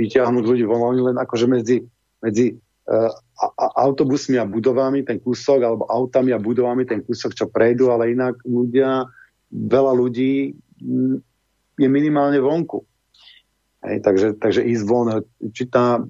Vyťahnuť 0.00 0.44
ľudí 0.48 0.64
von, 0.64 0.96
len 0.96 1.20
akože 1.20 1.44
medzi, 1.44 1.84
medzi 2.24 2.56
uh, 2.56 3.12
autobusmi 3.76 4.40
a 4.40 4.48
budovami 4.48 5.04
ten 5.04 5.20
kúsok, 5.20 5.60
alebo 5.60 5.84
autami 5.92 6.32
a 6.32 6.40
budovami 6.40 6.88
ten 6.88 7.04
kúsok, 7.04 7.36
čo 7.36 7.52
prejdú, 7.52 7.92
ale 7.92 8.16
inak 8.16 8.40
ľudia, 8.48 9.04
veľa 9.52 9.92
ľudí 9.92 10.56
je 11.76 11.88
minimálne 11.88 12.40
vonku. 12.40 12.89
Hej, 13.80 14.04
takže, 14.04 14.28
takže 14.36 14.60
ísť 14.60 14.84
von, 14.84 15.24
či 15.56 15.64
tá 15.64 15.96
e, 15.96 16.00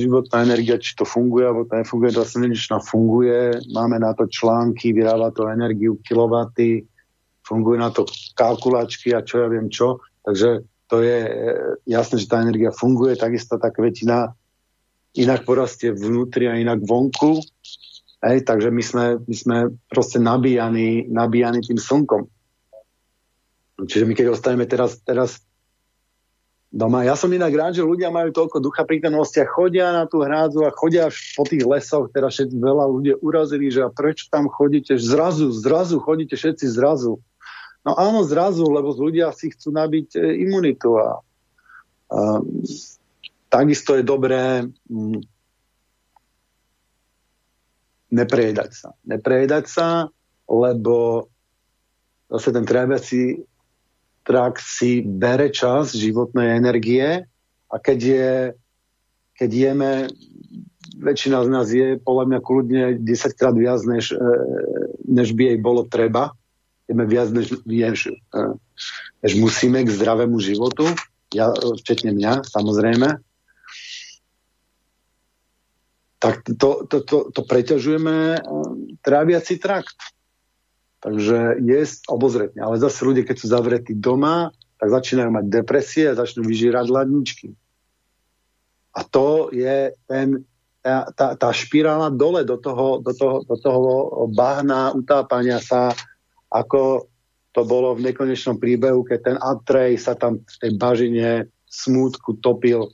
životná 0.00 0.48
energia, 0.48 0.80
či 0.80 0.96
to 0.96 1.04
funguje, 1.04 1.44
alebo 1.44 1.68
to 1.68 1.76
nefunguje, 1.76 2.16
to 2.16 2.24
slnečná 2.24 2.80
funguje, 2.80 3.60
máme 3.68 4.00
na 4.00 4.16
to 4.16 4.24
články, 4.24 4.96
vyrába 4.96 5.28
to 5.28 5.44
energiu, 5.44 6.00
kilowaty, 6.00 6.88
funguje 7.44 7.76
na 7.84 7.92
to 7.92 8.08
kalkulačky 8.32 9.12
a 9.12 9.20
čo 9.20 9.44
ja 9.44 9.52
viem 9.52 9.68
čo, 9.68 10.00
takže 10.24 10.64
to 10.88 11.04
je 11.04 11.18
e, 11.20 11.32
jasné, 11.84 12.16
že 12.16 12.32
tá 12.32 12.40
energia 12.40 12.72
funguje, 12.72 13.12
takisto 13.20 13.60
tak 13.60 13.76
väčšina 13.76 14.32
inak 15.20 15.44
porastie 15.44 15.92
vnútri 15.92 16.48
a 16.48 16.56
inak 16.56 16.80
vonku, 16.80 17.44
hej, 18.24 18.40
takže 18.40 18.72
my 18.72 18.80
sme, 18.80 19.04
my 19.20 19.36
sme 19.36 19.56
proste 19.92 20.16
nabíjani, 20.16 21.12
nabíjani 21.12 21.60
tým 21.60 21.76
slnkom. 21.76 22.24
Čiže 23.84 24.08
my 24.08 24.16
keď 24.16 24.26
ostaneme 24.32 24.64
teraz, 24.64 24.96
teraz 25.04 25.44
doma. 26.72 27.06
Ja 27.06 27.14
som 27.14 27.30
inak 27.30 27.52
rád, 27.54 27.72
že 27.78 27.86
ľudia 27.86 28.10
majú 28.10 28.34
toľko 28.34 28.58
ducha 28.58 28.82
prítomnosti 28.82 29.38
a 29.38 29.46
chodia 29.46 29.94
na 29.94 30.04
tú 30.04 30.22
hrádzu 30.22 30.66
a 30.66 30.74
chodia 30.74 31.08
po 31.38 31.46
tých 31.46 31.62
lesoch, 31.62 32.10
teda 32.10 32.28
všetci 32.28 32.56
veľa 32.58 32.84
ľudí 32.90 33.12
urazili, 33.22 33.70
že 33.70 33.86
a 33.86 33.90
prečo 33.90 34.26
tam 34.28 34.50
chodíte? 34.50 34.98
Zrazu, 34.98 35.54
zrazu 35.54 36.02
chodíte 36.02 36.34
všetci 36.34 36.66
zrazu. 36.66 37.22
No 37.86 37.94
áno, 37.94 38.26
zrazu, 38.26 38.66
lebo 38.66 38.90
ľudia 38.90 39.30
si 39.30 39.54
chcú 39.54 39.70
nabiť 39.70 40.18
e, 40.18 40.42
imunitu 40.42 40.98
a, 40.98 41.22
a 42.10 42.42
takisto 43.46 43.94
je 43.94 44.02
dobré 44.02 44.66
m, 44.90 45.22
mm, 45.22 45.22
neprejedať 48.10 48.70
sa. 48.74 48.88
Neprejedať 49.06 49.64
sa, 49.70 50.10
lebo 50.50 51.26
zase 52.26 52.50
ten 52.50 52.66
tráviaci 52.66 53.38
trak 54.26 54.58
si 54.58 55.06
bere 55.06 55.54
čas 55.54 55.94
životnej 55.94 56.58
energie 56.58 57.30
a 57.70 57.76
keď, 57.78 57.98
je, 58.02 58.30
keď 59.38 59.50
jeme, 59.54 59.92
väčšina 60.98 61.46
z 61.46 61.48
nás 61.48 61.66
je 61.70 61.88
podľa 62.02 62.24
mňa 62.26 62.38
kľudne 62.42 62.82
10 62.98 63.38
krát 63.38 63.54
viac, 63.54 63.78
než, 63.86 64.10
e, 64.10 64.18
než 65.06 65.30
by 65.38 65.54
jej 65.54 65.58
bolo 65.62 65.86
treba. 65.86 66.34
Jeme 66.90 67.06
viac, 67.06 67.30
než, 67.30 67.62
než, 67.62 68.10
e, 68.10 68.42
než 69.22 69.32
musíme 69.38 69.86
k 69.86 69.94
zdravému 69.94 70.42
životu. 70.42 70.90
Ja, 71.30 71.54
včetne 71.54 72.10
mňa, 72.10 72.46
samozrejme. 72.50 73.22
Tak 76.18 76.42
to, 76.58 76.86
to, 76.90 76.98
to, 77.06 77.18
to 77.30 77.40
preťažujeme 77.46 78.16
e, 78.34 78.40
tráviaci 79.06 79.62
trakt 79.62 80.15
Takže 81.00 81.60
je 81.60 81.80
obozretne. 82.08 82.60
Ale 82.64 82.80
zase 82.80 83.04
ľudia, 83.04 83.22
keď 83.22 83.36
sú 83.36 83.46
zavretí 83.52 83.92
doma, 83.92 84.50
tak 84.76 84.88
začínajú 84.92 85.30
mať 85.32 85.44
depresie 85.48 86.04
a 86.12 86.18
začnú 86.18 86.44
vyžírať 86.44 86.86
ladničky. 86.88 87.48
A 88.96 89.04
to 89.04 89.52
je 89.52 89.92
ten, 90.08 90.44
tá, 91.16 91.36
tá 91.36 91.48
špirála 91.52 92.08
dole 92.12 92.44
do 92.48 92.56
toho, 92.56 93.00
do, 93.04 93.12
toho, 93.12 93.44
do 93.44 93.56
toho 93.60 93.92
bahna 94.32 94.92
utápania 94.96 95.60
sa, 95.60 95.92
ako 96.48 97.08
to 97.52 97.64
bolo 97.64 97.96
v 97.96 98.12
nekonečnom 98.12 98.60
príbehu, 98.60 99.04
keď 99.04 99.18
ten 99.20 99.36
Atrej 99.40 100.00
sa 100.00 100.12
tam 100.12 100.44
v 100.44 100.56
tej 100.60 100.72
bažine 100.76 101.28
smútku 101.64 102.36
topil. 102.40 102.92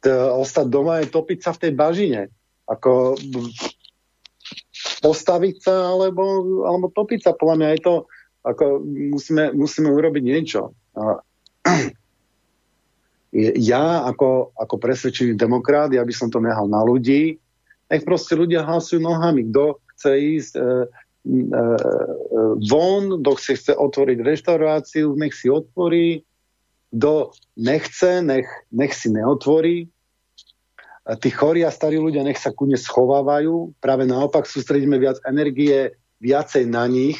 T- 0.00 0.12
ostať 0.12 0.66
doma 0.72 1.04
je 1.04 1.12
topiť 1.12 1.38
sa 1.44 1.50
v 1.52 1.68
tej 1.68 1.72
bažine. 1.76 2.22
Ako 2.64 3.16
postaviť 4.98 5.56
sa 5.62 5.94
alebo, 5.94 6.22
alebo 6.66 6.90
topiť 6.90 7.20
sa. 7.24 7.38
Podľa 7.38 7.56
mňa 7.58 7.68
je 7.74 7.80
to, 7.82 7.94
ako 8.46 8.64
musíme, 8.84 9.54
musíme 9.54 9.90
urobiť 9.90 10.22
niečo. 10.24 10.74
Ja 13.60 14.08
ako, 14.08 14.56
ako 14.56 14.80
presvedčený 14.80 15.36
demokrát, 15.36 15.92
ja 15.92 16.00
by 16.00 16.14
som 16.16 16.32
to 16.32 16.40
nehal 16.40 16.64
na 16.64 16.80
ľudí, 16.80 17.36
nech 17.92 18.04
proste 18.08 18.32
ľudia 18.32 18.64
hlasujú 18.64 19.04
nohami. 19.04 19.52
Kto 19.52 19.84
chce 19.92 20.12
ísť 20.16 20.52
e, 20.56 20.62
e, 20.64 20.72
e, 21.44 21.64
von, 22.72 23.20
kto 23.20 23.30
si 23.36 23.52
chce 23.52 23.76
otvoriť 23.76 24.18
reštauráciu, 24.24 25.12
nech 25.12 25.36
si 25.36 25.52
otvorí, 25.52 26.24
kto 26.88 27.36
nechce, 27.60 28.24
nech, 28.24 28.48
nech 28.72 28.96
si 28.96 29.12
neotvorí. 29.12 29.92
Tí 31.08 31.32
chorí 31.32 31.64
a 31.64 31.72
starí 31.72 31.96
ľudia 31.96 32.20
nech 32.20 32.36
sa 32.36 32.52
kudne 32.52 32.76
schovávajú. 32.76 33.72
Práve 33.80 34.04
naopak 34.04 34.44
sústredíme 34.44 35.00
viac 35.00 35.16
energie 35.24 35.96
viacej 36.20 36.68
na 36.68 36.84
nich, 36.84 37.16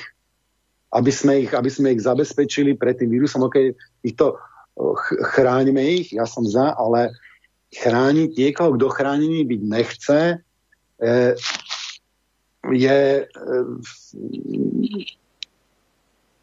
aby 0.92 1.08
sme 1.08 1.48
ich, 1.48 1.50
aby 1.56 1.70
sme 1.72 1.96
ich 1.96 2.04
zabezpečili 2.04 2.76
pred 2.76 3.00
tým 3.00 3.08
vírusom. 3.08 3.48
Ok, 3.48 3.72
to 4.12 4.36
chránime 5.32 5.80
ich, 6.04 6.12
ja 6.12 6.28
som 6.28 6.44
za, 6.44 6.76
ale 6.76 7.16
chrániť 7.72 8.30
niekoho, 8.36 8.76
kto 8.76 8.86
chránený 8.92 9.48
byť 9.48 9.60
nechce, 9.64 10.20
e, 11.00 11.14
je, 12.68 13.00
e, 13.24 13.48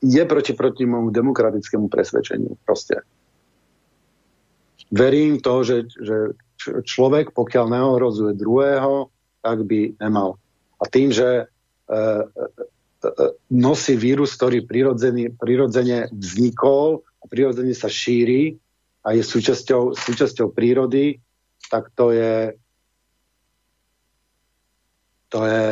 je 0.02 0.24
proti, 0.26 0.52
proti 0.58 0.84
môjmu 0.90 1.14
demokratickému 1.14 1.94
presvedčeniu. 1.94 2.58
Proste. 2.66 3.06
Verím 4.90 5.42
to, 5.42 5.66
že, 5.66 5.78
že 5.98 6.18
človek, 6.84 7.32
pokiaľ 7.32 7.66
neohrozuje 7.72 8.34
druhého, 8.38 9.10
tak 9.46 9.66
by 9.66 9.94
nemal. 10.02 10.42
A 10.82 10.90
tým, 10.90 11.14
že 11.14 11.46
e, 11.46 11.46
e, 11.90 12.00
e 13.06 13.26
nosí 13.54 13.94
vírus, 13.94 14.34
ktorý 14.34 14.66
prirodzene 15.38 16.00
vznikol 16.10 17.06
a 17.22 17.26
prirodzene 17.30 17.78
sa 17.78 17.88
šíri 17.88 18.58
a 19.06 19.14
je 19.14 19.22
súčasťou, 19.22 19.94
súčasťou 19.94 20.50
prírody, 20.50 21.22
tak 21.70 21.94
to 21.94 22.10
je 22.10 22.58
to 25.30 25.46
je 25.46 25.66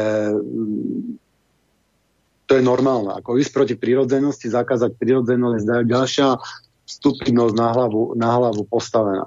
to 2.43 2.59
je 2.59 2.63
normálne. 2.63 3.09
Ako 3.17 3.39
ísť 3.39 3.51
proti 3.55 3.75
prírodzenosti, 3.79 4.51
zakázať 4.51 4.99
prírodzenosť, 4.99 5.87
ďalšia 5.87 6.37
stupidnosť 6.85 7.55
na 7.55 7.67
hlavu, 7.71 8.13
na 8.19 8.29
hlavu 8.35 8.67
postavená. 8.67 9.25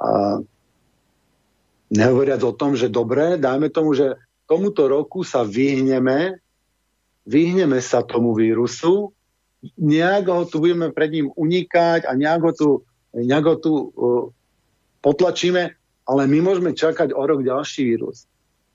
A 0.00 0.40
nehovoriac 1.92 2.40
o 2.42 2.56
tom, 2.56 2.74
že 2.74 2.88
dobre, 2.88 3.36
dajme 3.36 3.68
tomu, 3.68 3.92
že 3.92 4.16
tomuto 4.48 4.88
roku 4.88 5.22
sa 5.22 5.44
vyhneme, 5.44 6.40
vyhneme 7.28 7.78
sa 7.84 8.02
tomu 8.02 8.32
vírusu, 8.34 9.12
nejak 9.76 10.24
ho 10.26 10.42
tu 10.48 10.64
budeme 10.64 10.88
pred 10.90 11.12
ním 11.12 11.28
unikať 11.36 12.08
a 12.08 12.16
nejak 12.16 12.40
ho 12.42 12.52
tu, 12.56 12.68
nejak 13.12 13.44
ho 13.44 13.56
tu 13.60 13.72
uh, 13.72 14.24
potlačíme, 15.04 15.76
ale 16.08 16.22
my 16.26 16.38
môžeme 16.40 16.72
čakať 16.72 17.12
o 17.12 17.22
rok 17.22 17.44
ďalší 17.44 17.84
vírus. 17.84 18.24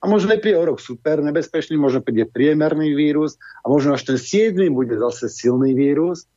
A 0.00 0.06
možno 0.06 0.30
nepríde 0.30 0.60
o 0.60 0.68
rok 0.68 0.78
super 0.78 1.18
nebezpečný, 1.24 1.74
možno 1.74 2.04
príde 2.04 2.28
priemerný 2.28 2.94
vírus 2.94 3.40
a 3.64 3.72
možno 3.72 3.96
až 3.96 4.06
ten 4.06 4.18
7 4.20 4.54
bude 4.70 4.94
zase 4.94 5.26
silný 5.32 5.74
vírus, 5.74 6.30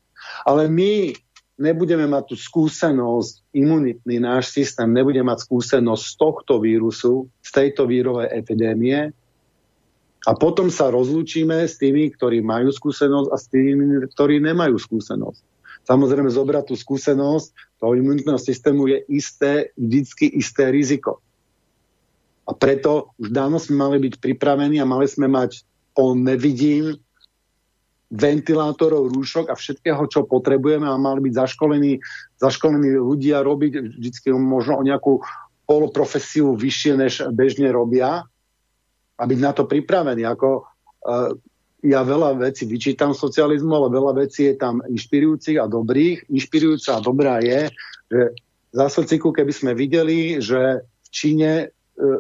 ale 0.48 0.66
my 0.72 1.14
nebudeme 1.60 2.08
mať 2.08 2.34
tú 2.34 2.36
skúsenosť, 2.40 3.52
imunitný 3.52 4.24
náš 4.24 4.56
systém 4.56 4.88
nebude 4.90 5.20
mať 5.20 5.44
skúsenosť 5.46 6.04
z 6.04 6.14
tohto 6.16 6.54
vírusu, 6.64 7.28
z 7.44 7.50
tejto 7.52 7.86
vírovej 7.86 8.32
epidémie, 8.32 9.12
a 10.28 10.36
potom 10.36 10.68
sa 10.68 10.92
rozlúčime 10.92 11.64
s 11.64 11.80
tými, 11.80 12.12
ktorí 12.12 12.44
majú 12.44 12.76
skúsenosť 12.76 13.30
a 13.32 13.38
s 13.40 13.46
tými, 13.48 14.04
ktorí 14.12 14.44
nemajú 14.44 14.76
skúsenosť. 14.76 15.40
Samozrejme, 15.88 16.28
zobrať 16.28 16.70
tú 16.70 16.76
skúsenosť 16.76 17.80
toho 17.80 17.96
imunitného 17.96 18.36
systému 18.36 18.92
je 18.92 19.00
isté, 19.08 19.72
vždycky 19.80 20.28
isté 20.28 20.76
riziko. 20.76 21.24
A 22.44 22.52
preto 22.52 23.16
už 23.16 23.32
dávno 23.32 23.64
sme 23.64 23.80
mali 23.80 23.98
byť 24.10 24.20
pripravení 24.20 24.84
a 24.84 24.90
mali 24.90 25.08
sme 25.08 25.32
mať, 25.32 25.64
po 25.96 26.12
nevidím, 26.12 27.00
ventilátorov, 28.10 29.14
rúšok 29.14 29.54
a 29.54 29.56
všetkého, 29.56 30.02
čo 30.10 30.26
potrebujeme 30.26 30.90
a 30.90 30.98
mali 30.98 31.30
byť 31.30 31.34
zaškolení, 31.46 32.02
zaškolení 32.42 32.98
ľudia 32.98 33.46
robiť 33.46 34.02
vždycky 34.02 34.34
možno 34.34 34.82
o 34.82 34.86
nejakú 34.86 35.22
poloprofesiu 35.70 36.58
vyššie, 36.58 36.94
než 36.98 37.14
bežne 37.30 37.70
robia 37.70 38.26
a 39.14 39.24
byť 39.30 39.40
na 39.40 39.52
to 39.54 39.70
pripravený. 39.70 40.26
Ako, 40.26 40.66
uh, 40.66 41.30
ja 41.86 42.02
veľa 42.02 42.42
vecí 42.42 42.66
vyčítam 42.66 43.14
socializmu, 43.14 43.70
ale 43.78 43.94
veľa 43.94 44.26
vecí 44.26 44.50
je 44.50 44.58
tam 44.58 44.82
inšpirujúcich 44.90 45.62
a 45.62 45.70
dobrých. 45.70 46.26
Inšpirujúca 46.34 46.98
a 46.98 47.06
dobrá 47.06 47.38
je, 47.46 47.70
že 48.10 48.22
za 48.74 48.90
sociku, 48.90 49.30
keby 49.30 49.54
sme 49.54 49.72
videli, 49.78 50.42
že 50.42 50.82
v 50.82 51.08
Číne 51.14 51.52
uh, 51.70 52.20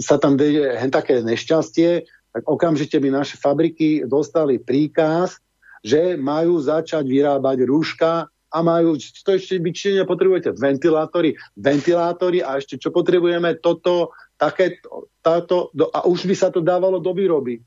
sa 0.00 0.16
tam 0.16 0.40
deje 0.40 0.80
hen 0.80 0.88
také 0.88 1.20
nešťastie, 1.20 2.08
tak 2.36 2.44
okamžite 2.44 3.00
by 3.00 3.08
naše 3.08 3.40
fabriky 3.40 4.04
dostali 4.04 4.60
príkaz, 4.60 5.40
že 5.80 6.20
majú 6.20 6.60
začať 6.60 7.08
vyrábať 7.08 7.64
rúška 7.64 8.28
a 8.28 8.58
majú, 8.60 9.00
to 9.00 9.30
ešte 9.32 9.56
byť 9.56 10.04
potrebujete 10.04 10.52
ventilátory, 10.52 11.32
ventilátory 11.56 12.44
a 12.44 12.60
ešte 12.60 12.76
čo 12.76 12.92
potrebujeme, 12.92 13.56
toto, 13.56 14.12
také, 14.36 14.84
táto, 15.24 15.72
a 15.96 16.04
už 16.04 16.28
by 16.28 16.36
sa 16.36 16.52
to 16.52 16.60
dávalo 16.60 17.00
do 17.00 17.16
výroby. 17.16 17.64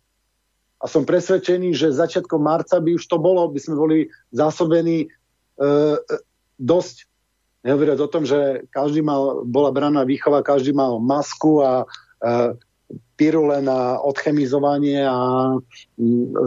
A 0.77 0.85
som 0.85 1.01
presvedčený, 1.01 1.73
že 1.73 1.89
začiatkom 1.89 2.37
marca 2.37 2.77
by 2.77 2.93
už 2.93 3.09
to 3.09 3.17
bolo, 3.17 3.49
by 3.49 3.57
sme 3.57 3.73
boli 3.73 3.97
zásobení 4.29 5.05
e, 5.05 5.07
e 5.65 6.15
dosť. 6.61 7.09
Nehovoriac 7.65 7.99
o 8.05 8.07
tom, 8.07 8.23
že 8.23 8.69
každý 8.69 9.01
mal, 9.01 9.43
bola 9.49 9.73
braná 9.73 10.05
výchova, 10.05 10.45
každý 10.45 10.77
mal 10.77 11.01
masku 11.01 11.59
a 11.59 11.83
e, 12.21 12.55
pirule 13.19 13.59
na 13.61 13.99
odchemizovanie 13.99 15.03
a 15.03 15.53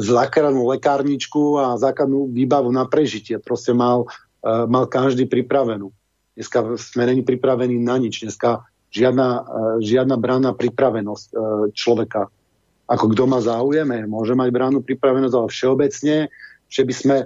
základnú 0.00 0.72
lekárničku 0.72 1.60
a 1.60 1.76
základnú 1.76 2.32
výbavu 2.32 2.72
na 2.72 2.88
prežitie. 2.88 3.36
Proste 3.38 3.76
mal, 3.76 4.08
e, 4.40 4.48
mal 4.66 4.88
každý 4.88 5.28
pripravenú. 5.28 5.92
Dneska 6.32 6.80
sme 6.80 7.12
není 7.12 7.20
pripravení 7.22 7.76
na 7.76 8.00
nič. 8.00 8.24
Dneska 8.24 8.64
žiadna, 8.88 9.28
e, 9.28 9.40
žiadna 9.84 10.16
brána 10.16 10.50
pripravenosť 10.56 11.26
e, 11.28 11.34
človeka. 11.76 12.32
Ako 12.88 13.12
kto 13.14 13.24
má 13.28 13.38
záujem, 13.44 13.88
môže 14.08 14.34
mať 14.34 14.48
bránu 14.50 14.78
pripravenosť, 14.82 15.34
ale 15.36 15.48
všeobecne, 15.48 16.16
že 16.72 16.82
by 16.82 16.94
sme 16.96 17.16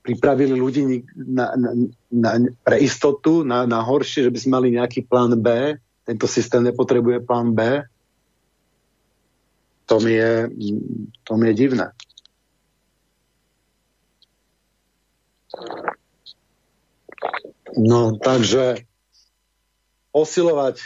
pripravili 0.00 0.56
ľudí 0.56 1.04
na, 1.12 1.52
na, 1.60 1.70
na, 2.08 2.30
pre 2.64 2.80
istotu, 2.80 3.44
na, 3.44 3.68
na 3.68 3.84
horšie, 3.84 4.26
že 4.26 4.32
by 4.32 4.38
sme 4.40 4.52
mali 4.56 4.68
nejaký 4.80 5.04
plán 5.04 5.36
B. 5.36 5.76
Tento 6.08 6.24
systém 6.24 6.64
nepotrebuje 6.64 7.22
plán 7.28 7.52
B. 7.52 7.84
To 9.90 9.98
mi 9.98 10.14
je, 10.14 10.46
to 11.26 11.32
mi 11.34 11.50
je 11.50 11.54
divné. 11.54 11.90
No, 17.74 18.14
takže 18.18 18.86
posilovať, 20.14 20.76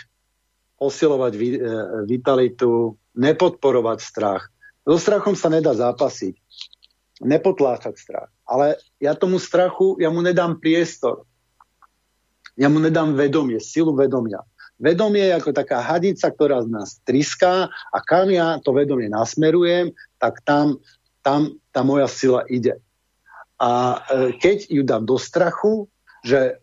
posilovať 0.80 1.32
e, 1.36 1.40
vitalitu, 2.08 2.96
nepodporovať 3.12 3.98
strach. 4.00 4.48
So 4.84 4.96
strachom 4.96 5.36
sa 5.36 5.52
nedá 5.52 5.76
zápasiť. 5.76 6.40
Nepotláčať 7.24 7.94
strach. 7.96 8.28
Ale 8.44 8.80
ja 9.00 9.16
tomu 9.16 9.36
strachu, 9.36 10.00
ja 10.00 10.08
mu 10.08 10.24
nedám 10.24 10.60
priestor. 10.60 11.24
Ja 12.56 12.68
mu 12.72 12.80
nedám 12.80 13.16
vedomie, 13.16 13.60
silu 13.60 13.92
vedomia. 13.96 14.44
Vedomie 14.78 15.30
je 15.30 15.38
ako 15.38 15.54
taká 15.54 15.78
hadica, 15.80 16.34
ktorá 16.34 16.58
z 16.66 16.68
nás 16.68 16.98
triská 17.06 17.70
a 17.70 17.98
kam 18.02 18.26
ja 18.30 18.58
to 18.58 18.74
vedomie 18.74 19.06
nasmerujem, 19.06 19.94
tak 20.18 20.42
tam, 20.42 20.82
tam 21.22 21.54
tá 21.70 21.86
moja 21.86 22.10
sila 22.10 22.42
ide. 22.50 22.82
A 23.62 24.02
e, 24.10 24.34
keď 24.34 24.66
ju 24.66 24.82
dám 24.82 25.06
do 25.06 25.14
strachu, 25.14 25.86
že 26.26 26.58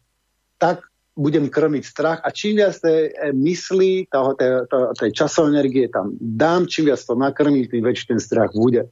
tak 0.60 0.84
budem 1.16 1.48
krmiť 1.48 1.84
strach 1.84 2.20
a 2.24 2.32
čím 2.36 2.60
viac 2.60 2.76
tej 2.84 3.12
e, 3.12 3.32
mysli, 3.32 4.08
toho, 4.12 4.36
tej, 4.36 4.68
tej 5.00 5.12
časovej 5.16 5.52
energie 5.56 5.88
tam 5.88 6.12
dám, 6.20 6.68
čím 6.68 6.92
viac 6.92 7.00
to 7.00 7.16
nakrmím, 7.16 7.68
tým 7.68 7.84
väčší 7.84 8.12
ten 8.12 8.20
strach 8.20 8.52
bude. 8.52 8.92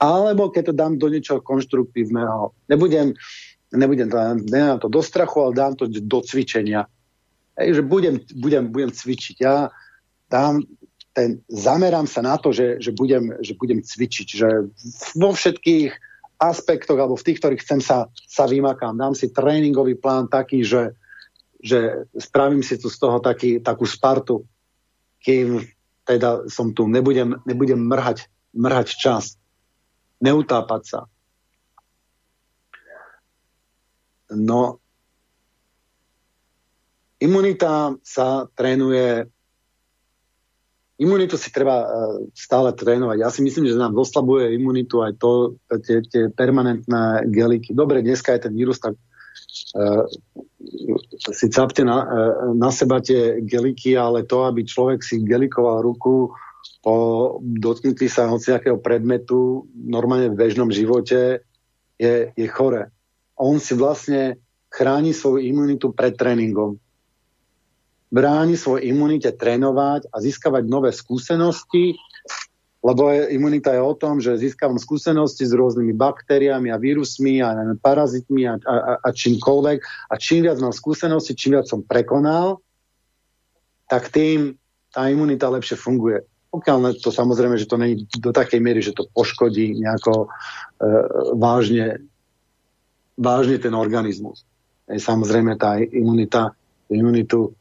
Alebo 0.00 0.52
keď 0.52 0.72
to 0.72 0.74
dám 0.76 1.00
do 1.00 1.08
niečoho 1.08 1.40
konštruktívneho, 1.40 2.52
nebudem, 2.68 3.16
nebudem 3.72 4.08
to, 4.12 4.16
nedám 4.48 4.78
to 4.80 4.88
do 4.92 5.00
strachu, 5.00 5.40
ale 5.40 5.52
dám 5.56 5.72
to 5.76 5.88
do 5.88 6.20
cvičenia. 6.20 6.88
Ej, 7.54 7.78
že 7.78 7.82
budem, 7.86 8.18
budem, 8.34 8.70
budem 8.70 8.90
cvičiť. 8.90 9.36
Ja 9.38 9.70
dám 10.26 10.66
ten, 11.14 11.38
zamerám 11.46 12.10
sa 12.10 12.26
na 12.26 12.34
to, 12.34 12.50
že, 12.50 12.82
že, 12.82 12.90
budem, 12.90 13.30
že 13.38 13.54
budem 13.54 13.78
cvičiť, 13.78 14.28
že 14.34 14.48
vo 15.14 15.30
všetkých 15.30 15.94
aspektoch 16.42 16.98
alebo 16.98 17.14
v 17.14 17.26
tých, 17.30 17.38
ktorých 17.38 17.62
chcem 17.62 17.80
sa, 17.80 18.10
sa 18.26 18.44
vymakám. 18.50 18.98
Dám 18.98 19.14
si 19.14 19.30
tréningový 19.30 19.94
plán 19.94 20.26
taký, 20.26 20.66
že, 20.66 20.98
že 21.62 22.10
spravím 22.18 22.66
si 22.66 22.74
tu 22.76 22.90
z 22.90 22.98
toho 22.98 23.22
taký, 23.22 23.62
takú 23.62 23.86
Spartu, 23.86 24.42
kým 25.22 25.62
teda 26.04 26.50
som 26.52 26.74
tu, 26.76 26.84
nebudem, 26.84 27.40
nebudem 27.48 27.80
mrhať, 27.80 28.28
mrhať 28.52 28.88
čas, 28.98 29.40
neutápať 30.20 30.82
sa. 30.84 31.00
No, 34.34 34.83
imunita 37.24 37.96
sa 38.04 38.46
trénuje 38.52 39.32
Imunitu 40.94 41.34
si 41.34 41.50
treba 41.50 41.82
uh, 41.82 42.22
stále 42.38 42.70
trénovať. 42.70 43.18
Ja 43.18 43.26
si 43.26 43.42
myslím, 43.42 43.66
že 43.66 43.74
nám 43.74 43.98
doslabuje 43.98 44.54
imunitu 44.54 45.02
aj 45.02 45.18
to, 45.18 45.58
tie, 45.82 46.06
tie 46.06 46.30
permanentné 46.30 47.26
geliky. 47.34 47.74
Dobre, 47.74 47.98
dneska 47.98 48.30
je 48.30 48.46
ten 48.46 48.54
vírus 48.54 48.78
tak 48.78 48.94
si 51.34 51.46
capte 51.50 51.82
na, 51.84 52.06
na 52.54 52.70
seba 52.70 53.02
tie 53.02 53.42
geliky, 53.42 53.98
ale 53.98 54.22
to, 54.22 54.46
aby 54.46 54.62
človek 54.62 55.02
si 55.02 55.22
gelikoval 55.22 55.82
ruku 55.82 56.30
po 56.84 56.94
dotknutí 57.40 58.08
sa 58.12 58.28
hociakého 58.28 58.76
predmetu 58.76 59.64
normálne 59.72 60.32
v 60.32 60.38
bežnom 60.38 60.68
živote 60.68 61.40
je, 61.96 62.14
je 62.36 62.46
chore. 62.48 62.92
On 63.40 63.56
si 63.56 63.72
vlastne 63.72 64.36
chráni 64.68 65.16
svoju 65.16 65.42
imunitu 65.42 65.96
pred 65.96 66.12
tréningom. 66.12 66.76
Bráni 68.14 68.54
svojej 68.54 68.94
imunite 68.94 69.34
trénovať 69.34 70.06
a 70.14 70.22
získavať 70.22 70.70
nové 70.70 70.94
skúsenosti, 70.94 71.98
lebo 72.84 73.10
je, 73.10 73.32
imunita 73.34 73.72
je 73.72 73.80
o 73.80 73.94
tom, 73.96 74.20
že 74.20 74.36
získavam 74.36 74.76
skúsenosti 74.76 75.48
s 75.48 75.56
rôznymi 75.56 75.96
baktériami 75.96 76.68
a 76.68 76.76
vírusmi 76.76 77.40
a 77.40 77.74
parazitmi 77.80 78.44
a, 78.44 78.54
a, 78.60 78.74
a 79.02 79.08
čímkoľvek. 79.08 79.78
A 80.12 80.14
čím 80.20 80.44
viac 80.44 80.60
mám 80.60 80.76
skúsenosti, 80.76 81.32
čím 81.32 81.56
viac 81.58 81.66
som 81.66 81.80
prekonal, 81.80 82.60
tak 83.88 84.12
tým 84.12 84.60
tá 84.92 85.08
imunita 85.08 85.48
lepšie 85.48 85.80
funguje. 85.80 86.22
Pokiaľ 86.52 87.02
to 87.02 87.10
samozrejme, 87.10 87.58
že 87.58 87.66
to 87.66 87.80
není 87.80 88.06
do 88.14 88.30
takej 88.30 88.60
miery, 88.62 88.78
že 88.84 88.94
to 88.94 89.10
poškodí 89.10 89.74
nejako 89.80 90.28
e, 90.78 90.88
vážne, 91.34 91.98
vážne 93.18 93.58
ten 93.58 93.74
organizmus. 93.74 94.46
E, 94.86 95.00
samozrejme 95.00 95.58
tá 95.58 95.80
imunita, 95.82 96.54
imunitu 96.92 97.56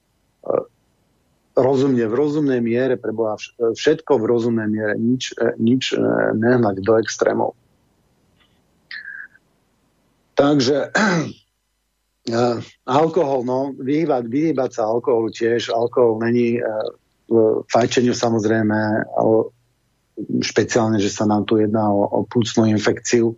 rozumne, 1.53 2.05
v 2.09 2.15
rozumnej 2.17 2.61
miere 2.61 2.97
preboha 2.97 3.37
všetko 3.57 4.17
v 4.17 4.25
rozumnej 4.25 4.67
miere, 4.69 4.93
nič, 4.97 5.37
e, 5.37 5.53
nič 5.61 5.93
e, 5.93 6.01
nehnať 6.33 6.81
do 6.81 6.93
extrémov. 6.97 7.53
Takže 10.33 10.89
uh, 10.89 12.57
alkohol, 12.89 13.45
no, 13.45 13.69
vyhýbať, 13.77 14.25
vyhýbať 14.25 14.81
sa 14.81 14.89
alkoholu 14.89 15.29
tiež. 15.29 15.69
Alkohol 15.69 16.25
není 16.25 16.57
uh, 16.57 16.65
v 17.29 17.61
fajčeniu 17.69 18.17
samozrejme, 18.17 18.77
ale 19.13 19.37
špeciálne, 20.41 20.97
že 20.97 21.13
sa 21.13 21.29
nám 21.29 21.45
tu 21.45 21.61
jedná 21.61 21.85
o, 21.85 22.05
o 22.05 22.19
plúcnú 22.25 22.65
infekciu. 22.65 23.37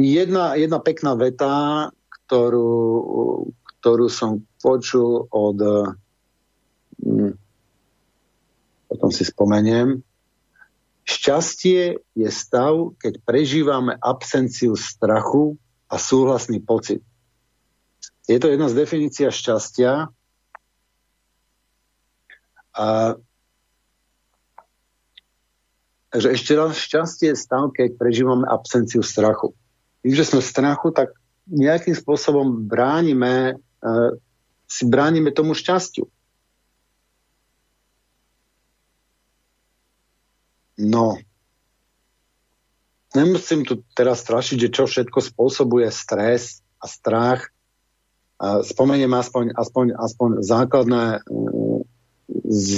Jedna, 0.00 0.56
jedna 0.56 0.80
pekná 0.80 1.12
veta, 1.12 1.52
ktorú, 2.08 2.72
ktorú 3.76 4.08
som 4.08 4.40
počul 4.64 5.28
od... 5.28 5.60
Hm, 7.04 7.36
potom 8.88 9.10
si 9.12 9.28
spomeniem. 9.28 10.00
Šťastie 11.04 12.00
je 12.16 12.28
stav, 12.32 12.96
keď 12.96 13.20
prežívame 13.28 13.92
absenciu 14.00 14.72
strachu 14.72 15.60
a 15.92 16.00
súhlasný 16.00 16.64
pocit. 16.64 17.04
Je 18.24 18.40
to 18.40 18.48
jedna 18.48 18.72
z 18.72 18.78
definícia 18.80 19.28
šťastia. 19.28 20.08
A 22.72 22.86
Takže 26.10 26.28
ešte 26.34 26.52
raz, 26.58 26.74
šťastie 26.74 27.30
je 27.30 27.38
stav, 27.38 27.70
keď 27.70 27.94
prežívame 27.94 28.42
absenciu 28.48 29.04
strachu 29.04 29.54
tým, 30.00 30.12
že 30.16 30.24
sme 30.28 30.40
v 30.40 30.50
strachu, 30.50 30.88
tak 30.92 31.12
nejakým 31.50 31.96
spôsobom 31.96 32.68
bránime, 32.68 33.58
uh, 33.84 34.10
si 34.70 34.86
bránime 34.86 35.34
tomu 35.34 35.52
šťastiu. 35.52 36.06
No, 40.80 41.20
nemusím 43.12 43.68
tu 43.68 43.84
teraz 43.92 44.24
strašiť, 44.24 44.56
že 44.56 44.72
čo 44.72 44.88
všetko 44.88 45.20
spôsobuje 45.20 45.90
stres 45.92 46.64
a 46.80 46.88
strach. 46.88 47.52
Spomeniem 48.40 49.12
aspoň, 49.12 49.52
aspoň, 49.52 49.86
aspoň 50.00 50.30
základné, 50.40 51.04
uh, 51.20 51.80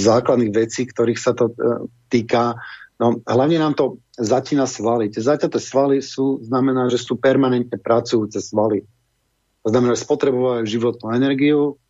základných 0.03 0.51
vecí, 0.51 0.83
ktorých 0.83 1.19
sa 1.21 1.31
to 1.31 1.55
uh, 1.55 1.87
týka. 2.11 2.59
No, 3.01 3.19
hlavne 3.25 3.57
nám 3.57 3.73
to 3.73 3.97
začína 4.15 4.69
svaly. 4.69 5.09
Tie 5.09 5.23
zaťaté 5.23 5.57
svaly 5.57 5.99
sú, 5.99 6.39
znamená, 6.45 6.87
že 6.93 7.01
sú 7.01 7.17
permanentne 7.17 7.75
pracujúce 7.81 8.37
svaly. 8.37 8.85
To 9.65 9.71
znamená, 9.73 9.97
že 9.97 10.05
spotrebovajú 10.05 10.63
životnú 10.67 11.15
energiu, 11.15 11.81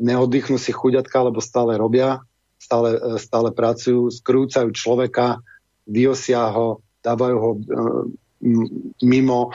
neoddychnú 0.00 0.56
si 0.56 0.72
chuďatka, 0.72 1.20
lebo 1.20 1.38
stále 1.44 1.76
robia, 1.76 2.24
stále, 2.56 2.96
e, 2.96 3.20
stále 3.20 3.52
pracujú, 3.52 4.08
skrúcajú 4.08 4.72
človeka, 4.72 5.44
vyosia 5.84 6.48
ho, 6.50 6.80
dávajú 7.04 7.36
ho 7.36 7.50
e, 7.54 7.60
mimo, 9.04 9.52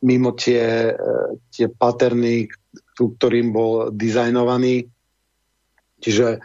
mimo 0.00 0.30
tie, 0.32 0.90
e, 0.90 1.04
tie 1.52 1.68
paterny, 1.68 2.48
ktorým 2.96 3.52
bol 3.52 3.92
dizajnovaný. 3.92 4.88
Čiže 6.00 6.40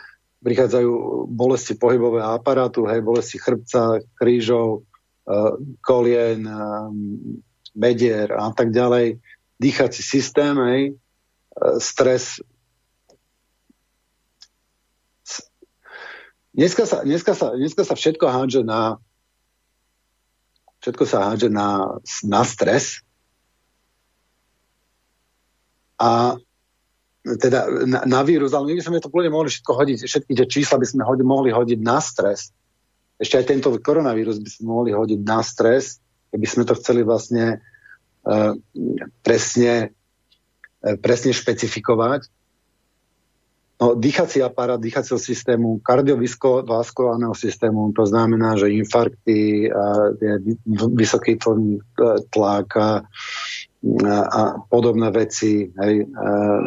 prichádzajú 0.45 1.25
bolesti 1.25 1.73
pohybového 1.73 2.37
aparátu, 2.37 2.85
hej, 2.85 3.01
bolesti 3.01 3.41
chrbca, 3.41 4.05
krížov, 4.13 4.85
uh, 5.25 5.57
kolien, 5.81 6.45
uh, 6.45 6.93
bedier 7.73 8.29
a 8.29 8.53
tak 8.53 8.69
ďalej, 8.69 9.17
dýchací 9.57 10.05
systém, 10.05 10.53
hej, 10.69 10.81
uh, 11.57 11.81
stres. 11.81 12.37
Dneska 16.53 16.85
sa, 16.85 17.01
dneska, 17.01 17.33
sa, 17.33 17.51
dneska 17.57 17.81
sa 17.81 17.97
všetko 17.97 18.29
hádže 18.29 18.61
na 18.61 19.01
všetko 20.85 21.03
sa 21.09 21.33
hádže 21.33 21.49
na, 21.49 21.97
na 22.21 22.45
stres 22.45 23.01
a 25.97 26.37
teda 27.25 27.89
na, 27.89 28.05
na 28.05 28.21
vírus, 28.21 28.53
ale 28.53 28.69
my 28.69 28.73
by 28.77 28.83
sme 28.85 29.01
to 29.01 29.09
plne 29.09 29.33
mohli 29.33 29.49
všetko 29.49 29.71
hodiť, 29.73 29.97
všetky 30.05 30.31
tie 30.37 30.45
čísla 30.45 30.77
by 30.77 30.85
sme 30.85 31.01
hodi, 31.01 31.25
mohli 31.25 31.49
hodiť 31.49 31.79
na 31.81 31.97
stres. 31.97 32.53
Ešte 33.17 33.41
aj 33.41 33.45
tento 33.49 33.69
koronavírus 33.81 34.37
by 34.37 34.49
sme 34.49 34.65
mohli 34.69 34.91
hodiť 34.93 35.19
na 35.25 35.41
stres, 35.41 35.97
keby 36.29 36.45
sme 36.45 36.63
to 36.69 36.77
chceli 36.77 37.01
vlastne 37.01 37.65
uh, 38.29 38.53
presne, 39.25 39.89
uh, 40.85 40.95
presne 41.01 41.33
špecifikovať. 41.33 42.29
No, 43.75 43.91
dýchací 43.91 44.39
aparát 44.39 44.79
dýchacieho 44.79 45.19
systému, 45.19 45.83
kardiovaskulárneho 45.83 47.35
systému, 47.35 47.91
to 47.91 48.07
znamená, 48.07 48.55
že 48.55 48.71
infarkty, 48.71 49.67
a, 49.67 50.15
vysoký 50.95 51.35
tlak 52.31 52.69
a, 52.79 53.03
a, 53.03 54.15
a 54.15 54.41
podobné 54.71 55.11
veci, 55.11 55.67
hej, 55.75 56.07
a, 56.07 56.63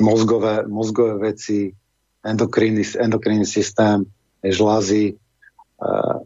mozgové, 0.00 0.66
mozgové 0.68 1.32
veci, 1.32 1.72
endokrinný, 2.24 2.84
endokrinný 2.98 3.46
systém, 3.46 4.04
žlázy, 4.44 5.16
uh, 5.82 6.20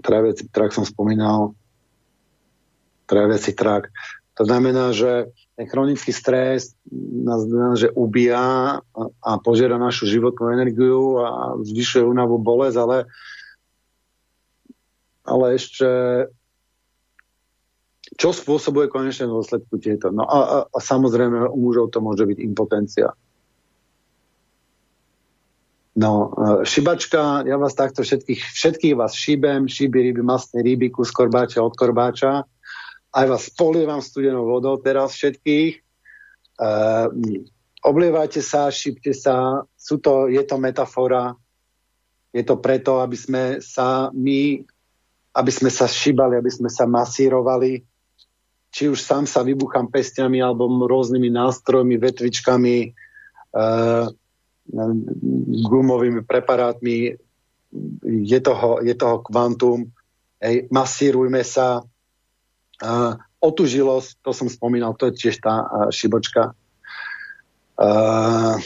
traviaci 0.00 0.48
trak 0.48 0.72
som 0.72 0.84
spomínal, 0.84 1.52
traviaci 3.06 3.52
trak. 3.52 3.92
To 4.34 4.42
znamená, 4.42 4.90
že 4.90 5.30
ten 5.54 5.70
chronický 5.70 6.10
stres 6.10 6.74
nás 7.24 7.46
znamená, 7.46 7.78
že 7.78 7.94
ubíja 7.94 8.80
a 9.22 9.30
požiera 9.38 9.78
našu 9.78 10.10
životnú 10.10 10.50
energiu 10.50 11.22
a 11.22 11.54
zvyšuje 11.62 12.02
únavu 12.02 12.42
bolesť, 12.42 12.76
ale, 12.82 12.98
ale 15.22 15.46
ešte 15.54 15.86
čo 18.14 18.30
spôsobuje 18.30 18.86
konečne 18.90 19.26
dôsledku 19.26 19.78
tieto? 19.82 20.14
No 20.14 20.26
a, 20.26 20.38
a, 20.38 20.58
a 20.70 20.78
samozrejme 20.78 21.50
u 21.50 21.58
mužov 21.58 21.90
to 21.90 21.98
môže 21.98 22.22
byť 22.26 22.38
impotencia. 22.42 23.10
No, 25.94 26.34
e, 26.34 26.66
šibačka, 26.66 27.46
ja 27.46 27.54
vás 27.54 27.78
takto 27.78 28.02
všetkých, 28.02 28.42
všetkých 28.42 28.94
vás 28.98 29.14
šíbem, 29.14 29.70
šíby 29.70 30.10
ryby, 30.10 30.22
masné 30.26 30.66
ryby, 30.66 30.90
kus 30.90 31.14
korbáča 31.14 31.62
od 31.62 31.74
korbáča. 31.78 32.42
Aj 33.14 33.26
vás 33.30 33.46
polievam 33.54 34.02
studenou 34.02 34.42
vodou 34.42 34.74
teraz 34.82 35.14
všetkých. 35.14 35.78
E, 35.78 35.80
oblievajte 37.86 38.42
sa, 38.42 38.74
šípte 38.74 39.14
sa, 39.14 39.62
sú 39.78 40.02
to, 40.02 40.26
je 40.26 40.42
to 40.42 40.58
metafora, 40.58 41.38
je 42.34 42.42
to 42.42 42.58
preto, 42.58 42.98
aby 42.98 43.14
sme 43.14 43.42
sa 43.62 44.10
my, 44.10 44.66
aby 45.30 45.50
sme 45.54 45.70
sa 45.70 45.86
šíbali, 45.86 46.34
aby 46.34 46.50
sme 46.50 46.66
sa 46.66 46.90
masírovali, 46.90 47.93
či 48.74 48.90
už 48.90 48.98
sám 48.98 49.22
sa 49.30 49.46
vybuchám 49.46 49.86
pestiami 49.86 50.42
alebo 50.42 50.66
rôznymi 50.66 51.30
nástrojmi, 51.30 51.94
vetvičkami, 51.94 52.90
uh, 53.54 54.10
gumovými 55.70 56.26
preparátmi, 56.26 57.14
je 58.02 58.38
toho, 58.42 58.82
je 58.82 58.94
toho 58.98 59.22
kvantum, 59.22 59.94
hej, 60.42 60.66
masírujme 60.74 61.46
sa, 61.46 61.86
uh, 61.86 63.14
otužilosť, 63.38 64.26
to 64.26 64.30
som 64.34 64.50
spomínal, 64.50 64.98
to 64.98 65.14
je 65.14 65.30
tiež 65.30 65.38
tá 65.38 65.54
uh, 65.62 65.88
šibočka. 65.94 66.58
Uh, 67.78 68.58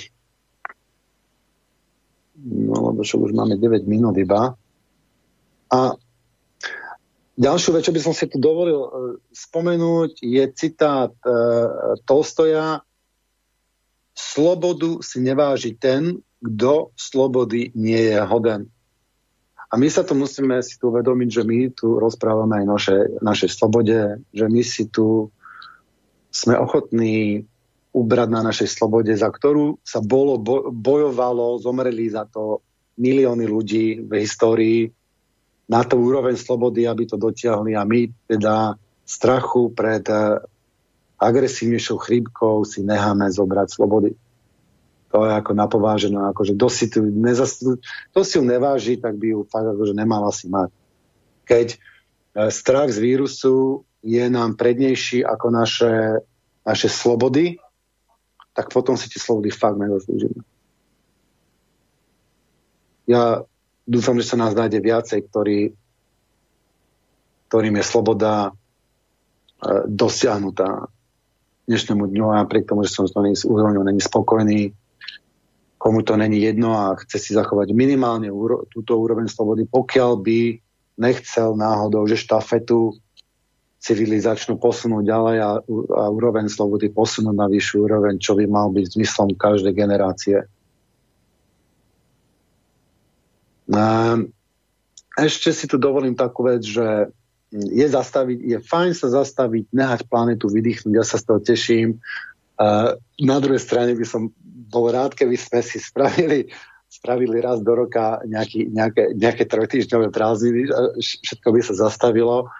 no 2.49 2.97
lebo 2.97 3.05
už 3.05 3.33
máme 3.37 3.61
9 3.61 3.85
minút 3.85 4.17
iba. 4.17 4.57
A 5.69 5.79
ďalšiu 7.39 7.71
vec, 7.79 7.87
čo 7.87 7.95
by 7.95 8.01
som 8.03 8.13
si 8.13 8.27
tu 8.27 8.43
dovolil 8.43 8.81
uh, 8.83 8.91
spomenúť, 9.31 10.21
je 10.21 10.45
citát 10.53 11.15
uh, 11.23 11.95
Tolstoja 12.03 12.83
Slobodu 14.19 14.99
si 14.99 15.23
neváži 15.23 15.79
ten, 15.79 16.19
kto 16.43 16.91
slobody 16.99 17.71
nie 17.79 18.11
je 18.11 18.19
hoden. 18.19 18.67
A 19.71 19.79
my 19.79 19.87
sa 19.87 20.03
tu 20.03 20.19
musíme 20.19 20.59
si 20.65 20.75
tu 20.75 20.91
uvedomiť, 20.91 21.29
že 21.31 21.43
my 21.47 21.59
tu 21.71 22.03
rozprávame 22.03 22.65
aj 22.65 22.67
naše, 22.67 22.97
našej 23.23 23.51
slobode, 23.53 24.19
že 24.35 24.47
my 24.51 24.63
si 24.67 24.91
tu 24.91 25.31
sme 26.35 26.59
ochotní 26.59 27.47
ubrať 27.95 28.29
na 28.33 28.41
našej 28.43 28.69
slobode, 28.69 29.15
za 29.15 29.31
ktorú 29.31 29.79
sa 29.87 30.03
bolo, 30.03 30.41
bojovalo, 30.73 31.61
zomreli 31.63 32.11
za 32.11 32.27
to 32.27 32.65
milióny 32.99 33.47
ľudí 33.47 34.03
v 34.03 34.13
histórii 34.19 34.81
na 35.69 35.85
to 35.85 36.01
úroveň 36.01 36.41
slobody, 36.41 36.89
aby 36.89 37.05
to 37.05 37.21
dotiahli 37.21 37.77
a 37.77 37.85
my 37.85 38.09
teda 38.25 38.75
strachu 39.05 39.71
pred 39.77 40.05
eh, 40.09 40.41
agresívnejšou 41.21 41.97
chrípkou 42.01 42.65
si 42.65 42.81
necháme 42.81 43.29
zobrať 43.29 43.69
slobody 43.69 44.17
to 45.09 45.25
je 45.25 45.33
ako 45.33 45.53
napovážené, 45.57 46.21
akože 46.21 46.53
kto 46.53 46.69
si, 46.69 46.85
tu 46.93 47.01
nezas, 47.01 47.57
kto 48.13 48.21
si 48.21 48.37
ju 48.37 48.45
neváži, 48.45 49.01
tak 49.01 49.17
by 49.17 49.33
ju 49.33 49.41
fakt 49.49 49.65
akože 49.65 49.97
nemal 49.97 50.29
asi 50.29 50.53
mať. 50.53 50.69
Keď 51.49 51.67
e, 51.73 51.77
strach 52.53 52.93
z 52.93 52.99
vírusu 53.01 53.89
je 54.05 54.25
nám 54.29 54.61
prednejší 54.61 55.25
ako 55.25 55.47
naše, 55.49 56.21
naše 56.61 56.93
slobody, 56.93 57.57
tak 58.53 58.69
potom 58.69 59.01
si 59.01 59.09
tie 59.09 59.17
slobody 59.17 59.49
fakt 59.49 59.81
nezaslúžime. 59.81 60.45
Ja 63.09 63.49
dúfam, 63.89 64.21
že 64.21 64.29
sa 64.29 64.37
nás 64.37 64.53
nájde 64.53 64.85
viacej, 64.85 65.21
ktorý, 65.33 65.73
ktorým 67.49 67.75
je 67.81 67.85
sloboda 67.89 68.33
e, 68.45 68.51
dosiahnutá 69.89 70.93
dnešnému 71.65 72.05
dňu 72.09 72.25
a 72.29 72.45
napriek 72.45 72.69
tomu, 72.69 72.85
že 72.85 72.93
som 72.93 73.09
s 73.09 73.45
úrovňou 73.45 73.85
není 73.85 74.01
spokojný, 74.01 74.73
komu 75.81 76.05
to 76.05 76.17
není 76.17 76.41
jedno 76.45 76.77
a 76.77 76.97
chce 77.01 77.17
si 77.21 77.31
zachovať 77.33 77.73
minimálne 77.73 78.29
úro, 78.33 78.69
túto 78.69 78.97
úroveň 78.97 79.29
slobody, 79.29 79.65
pokiaľ 79.69 80.13
by 80.21 80.41
nechcel 80.99 81.55
náhodou, 81.57 82.09
že 82.09 82.19
štafetu 82.19 82.97
civilizačnú 83.79 84.59
posunúť 84.59 85.05
ďalej 85.07 85.37
a, 85.39 85.51
a 85.95 86.05
úroveň 86.11 86.51
slobody 86.51 86.91
posunúť 86.91 87.37
na 87.37 87.47
vyššiu 87.47 87.87
úroveň, 87.87 88.19
čo 88.19 88.35
by 88.35 88.45
mal 88.51 88.75
byť 88.75 88.99
zmyslom 88.99 89.39
každej 89.39 89.71
generácie. 89.71 90.43
Ešte 95.19 95.51
si 95.53 95.67
tu 95.69 95.77
dovolím 95.77 96.17
takú 96.17 96.49
vec, 96.49 96.65
že 96.65 97.13
je, 97.53 97.87
zastaviť, 97.89 98.39
je 98.45 98.59
fajn 98.61 98.93
sa 98.93 99.09
zastaviť, 99.09 99.73
nehať 99.73 100.01
planetu 100.09 100.53
vydýchnuť, 100.53 100.93
ja 100.93 101.05
sa 101.05 101.17
z 101.17 101.25
toho 101.25 101.41
teším. 101.41 101.89
Na 103.21 103.37
druhej 103.41 103.61
strane 103.61 103.97
by 103.97 104.05
som 104.05 104.33
bol 104.69 104.93
rád, 104.93 105.17
keby 105.17 105.37
sme 105.41 105.65
si 105.65 105.81
spravili, 105.81 106.53
spravili 106.89 107.41
raz 107.41 107.65
do 107.65 107.73
roka 107.73 108.21
nejaký, 108.29 108.69
nejaké, 108.69 109.17
nejaké 109.17 109.45
trojtýždňové 109.49 110.13
prázdniny, 110.13 110.69
všetko 111.01 111.49
by 111.53 111.61
sa 111.65 111.75
zastavilo. 111.89 112.53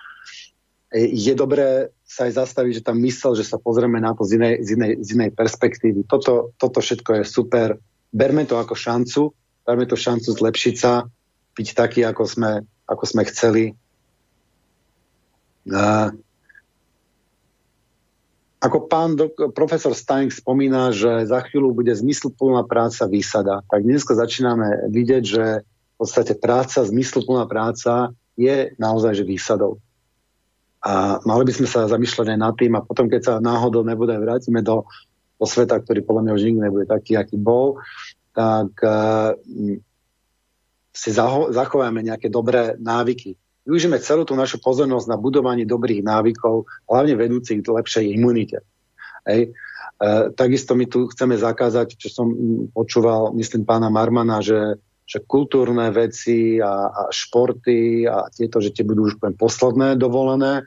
E, 0.89 1.05
je 1.13 1.37
dobré 1.37 1.93
sa 2.09 2.25
aj 2.25 2.41
zastaviť, 2.41 2.81
že 2.81 2.87
tam 2.89 2.97
mysel, 3.05 3.37
že 3.37 3.45
sa 3.45 3.61
pozrieme 3.61 4.01
na 4.01 4.17
to 4.17 4.25
z 4.25 4.41
inej, 4.41 4.55
z 4.65 4.69
inej, 4.77 4.93
z 5.05 5.09
inej 5.17 5.31
perspektívy. 5.37 6.09
Toto, 6.09 6.57
toto 6.57 6.81
všetko 6.81 7.21
je 7.21 7.25
super. 7.29 7.77
Berme 8.09 8.49
to 8.49 8.57
ako 8.57 8.73
šancu, 8.73 9.23
berme 9.69 9.85
to 9.85 10.01
šancu 10.01 10.33
zlepšiť 10.33 10.75
sa, 10.81 11.05
byť 11.53 11.69
taký, 11.77 12.01
ako 12.09 12.25
sme, 12.25 12.65
ako 12.89 13.05
sme 13.05 13.29
chceli. 13.29 13.77
Ako 18.65 18.89
pán 18.89 19.21
dok- 19.21 19.53
profesor 19.53 19.93
Stein 19.93 20.33
spomína, 20.33 20.89
že 20.97 21.29
za 21.29 21.45
chvíľu 21.45 21.77
bude 21.77 21.93
zmysluplná 21.93 22.65
práca 22.65 23.05
výsada, 23.05 23.61
tak 23.69 23.85
dneska 23.85 24.17
začíname 24.17 24.89
vidieť, 24.89 25.23
že 25.23 25.45
v 25.61 25.95
podstate 26.01 26.33
práca, 26.33 26.89
zmysluplná 26.89 27.45
práca 27.45 28.17
je 28.41 28.73
naozaj 28.81 29.21
že 29.21 29.29
výsadou. 29.29 29.77
A 30.79 31.19
mali 31.27 31.43
by 31.45 31.53
sme 31.53 31.69
sa 31.69 31.91
zamýšľať 31.91 32.27
aj 32.33 32.39
nad 32.39 32.55
tým 32.55 32.73
a 32.79 32.87
potom, 32.87 33.11
keď 33.11 33.21
sa 33.21 33.35
náhodou 33.43 33.83
nebude 33.83 34.15
vrátime 34.15 34.63
do, 34.63 34.87
do 35.37 35.47
sveta, 35.47 35.79
ktorý 35.83 36.07
podľa 36.07 36.23
mňa 36.23 36.33
už 36.39 36.43
nikdy 36.47 36.61
nebude 36.63 36.87
taký, 36.87 37.19
aký 37.19 37.35
bol, 37.35 37.83
tak 38.39 38.71
uh, 38.87 39.35
si 40.95 41.11
zachováme 41.51 42.07
nejaké 42.07 42.31
dobré 42.31 42.79
návyky 42.79 43.35
využijeme 43.69 44.01
celú 44.01 44.25
tú 44.25 44.33
našu 44.33 44.57
pozornosť 44.65 45.13
na 45.13 45.21
budovanie 45.21 45.69
dobrých 45.69 46.01
návykov, 46.01 46.65
hlavne 46.89 47.21
vedúcich 47.21 47.61
k 47.61 47.69
lepšej 47.69 48.17
imunite. 48.17 48.65
Hej. 49.29 49.53
E, 50.01 50.33
takisto 50.33 50.73
my 50.73 50.89
tu 50.89 51.05
chceme 51.13 51.37
zakázať, 51.37 52.01
čo 52.01 52.09
som 52.09 52.27
počúval, 52.73 53.37
myslím, 53.37 53.69
pána 53.69 53.93
Marmana, 53.93 54.41
že, 54.41 54.81
že 55.05 55.21
kultúrne 55.21 55.93
veci 55.93 56.57
a, 56.57 56.89
a 56.89 57.03
športy 57.13 58.09
a 58.09 58.33
tieto, 58.33 58.65
že 58.65 58.73
tie 58.73 58.89
budú 58.89 59.13
už 59.13 59.21
posledné 59.37 60.01
dovolené. 60.01 60.65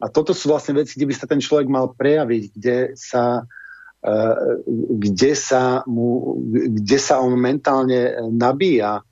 A 0.00 0.06
toto 0.06 0.30
sú 0.30 0.54
vlastne 0.54 0.78
veci, 0.78 0.96
kde 0.96 1.10
by 1.10 1.14
sa 1.18 1.26
ten 1.26 1.42
človek 1.42 1.66
mal 1.66 1.90
prejaviť, 1.92 2.42
kde 2.54 2.76
sa, 2.94 3.42
kde 4.96 5.32
sa, 5.36 5.84
mu, 5.84 6.40
kde 6.48 6.96
sa 6.96 7.20
on 7.20 7.36
mentálne 7.36 8.16
nabíja 8.32 9.04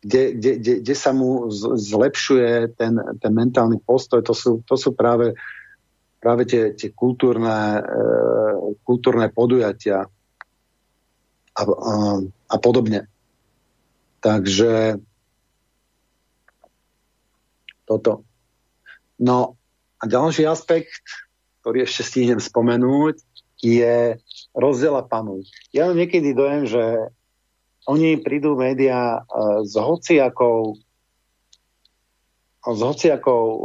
kde, 0.00 0.32
kde, 0.32 0.50
kde, 0.56 0.72
kde 0.80 0.94
sa 0.96 1.12
mu 1.12 1.52
zlepšuje 1.76 2.72
ten, 2.74 2.96
ten 3.20 3.32
mentálny 3.36 3.76
postoj. 3.84 4.24
To 4.24 4.32
sú, 4.32 4.64
to 4.64 4.74
sú 4.80 4.96
práve, 4.96 5.36
práve 6.16 6.48
tie, 6.48 6.72
tie 6.72 6.88
kultúrne, 6.88 7.84
e, 7.84 8.06
kultúrne 8.80 9.28
podujatia 9.28 10.08
a, 11.52 11.62
a, 11.62 11.92
a 12.24 12.56
podobne. 12.56 13.12
Takže 14.24 14.96
toto. 17.84 18.24
No 19.20 19.60
a 20.00 20.02
ďalší 20.08 20.48
aspekt, 20.48 21.28
ktorý 21.60 21.84
ešte 21.84 22.08
stihnem 22.08 22.40
spomenúť, 22.40 23.20
je 23.60 24.16
rozdiel 24.56 24.96
a 24.96 25.04
panuj. 25.04 25.44
Ja 25.70 25.88
mám 25.88 26.00
niekedy 26.00 26.32
dojem, 26.32 26.64
že 26.64 27.12
oni 27.88 28.20
prídu 28.20 28.56
médiá 28.56 29.24
uh, 29.24 29.64
s 29.64 29.76
hociakou 29.76 30.76
s 32.60 32.80
hociakou 32.84 33.44
uh, 33.56 33.64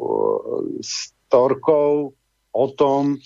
storkou 0.79 2.15
o 2.55 2.65
tom, 2.71 3.19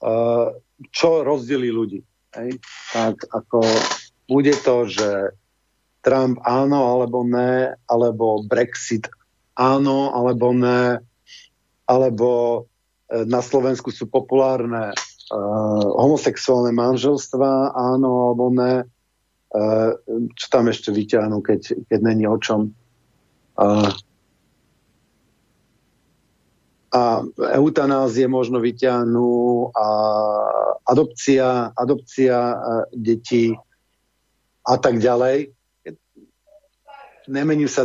uh, 0.00 0.48
čo 0.88 1.20
rozdelí 1.20 1.68
ľudí. 1.68 2.00
Hej? 2.32 2.56
Tak 2.96 3.28
ako 3.28 3.60
bude 4.24 4.56
to, 4.64 4.88
že 4.88 5.36
Trump 6.00 6.40
áno 6.48 6.96
alebo 6.98 7.22
ne, 7.22 7.76
alebo 7.84 8.40
Brexit 8.42 9.06
áno 9.52 10.16
alebo 10.16 10.56
ne, 10.56 10.98
alebo 11.84 12.64
na 13.12 13.44
Slovensku 13.44 13.92
sú 13.92 14.08
populárne 14.08 14.96
homosexuálne 15.96 16.76
manželstva, 16.76 17.72
áno 17.72 18.32
alebo 18.32 18.52
ne, 18.52 18.84
Eh, 19.52 19.90
čo 20.32 20.46
tam 20.48 20.72
ešte 20.72 20.88
vyťahnú, 20.88 21.44
keď, 21.44 21.84
keď 21.84 22.00
není 22.00 22.24
o 22.24 22.40
čom. 22.40 22.72
A, 23.60 23.92
a 26.88 27.00
eutanázie 27.60 28.32
možno 28.32 28.64
vyťahnú 28.64 29.68
a 29.76 29.86
adopcia, 30.88 31.68
adopcia 31.76 32.36
eh, 32.40 32.56
detí 32.96 33.52
a 34.64 34.80
tak 34.80 35.04
ďalej. 35.04 35.52
Nemením 37.28 37.68
sa 37.68 37.84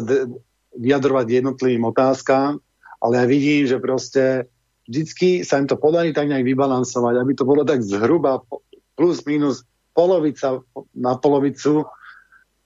vyjadrovať 0.71 1.43
jednotlivým 1.43 1.83
otázkám, 1.83 2.63
ale 3.03 3.13
ja 3.19 3.25
vidím, 3.27 3.67
že 3.67 3.83
proste 3.83 4.47
vždycky 4.87 5.43
sa 5.43 5.59
im 5.59 5.67
to 5.67 5.75
podarí 5.75 6.15
tak 6.15 6.31
nejak 6.31 6.47
vybalansovať, 6.47 7.13
aby 7.19 7.31
to 7.35 7.43
bolo 7.43 7.67
tak 7.67 7.83
zhruba 7.83 8.41
plus 8.95 9.21
minus 9.27 9.67
polovica 9.91 10.63
na 10.95 11.19
polovicu, 11.19 11.85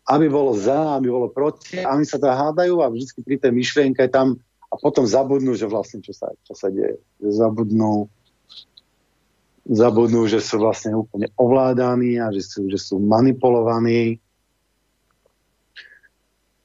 aby 0.08 0.26
bolo 0.30 0.56
za, 0.56 1.02
aby 1.02 1.10
bolo 1.10 1.28
proti 1.34 1.82
a 1.82 1.98
oni 1.98 2.06
sa 2.06 2.22
to 2.22 2.30
hádajú 2.30 2.80
a 2.80 2.94
vždy 2.94 3.20
pri 3.26 3.38
tej 3.42 3.52
myšlienke 3.52 4.08
tam 4.08 4.40
a 4.72 4.80
potom 4.80 5.04
zabudnú, 5.04 5.52
že 5.60 5.68
vlastne 5.68 6.00
čo 6.00 6.16
sa, 6.16 6.32
čo 6.48 6.56
sa 6.56 6.72
deje. 6.72 6.96
Zabudnú, 7.20 8.08
zabudnú, 9.68 10.32
že 10.32 10.40
sú 10.40 10.64
vlastne 10.64 10.96
úplne 10.96 11.28
ovládaní 11.36 12.16
a 12.24 12.32
že 12.32 12.40
sú, 12.40 12.72
že 12.72 12.80
sú 12.80 12.98
manipulovaní 13.04 14.24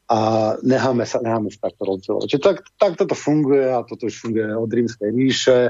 a 0.06 0.18
necháme 0.62 1.02
sa, 1.02 1.18
necháme 1.18 1.50
sa 1.50 1.66
takto 1.66 1.82
rozdielovať. 1.82 2.26
Čiže 2.30 2.42
tak, 2.42 2.56
tak 2.78 2.92
toto 2.94 3.18
funguje 3.18 3.66
a 3.66 3.82
toto 3.82 4.06
už 4.06 4.14
funguje 4.14 4.46
od 4.54 4.70
rímskej 4.70 5.10
ríše 5.10 5.60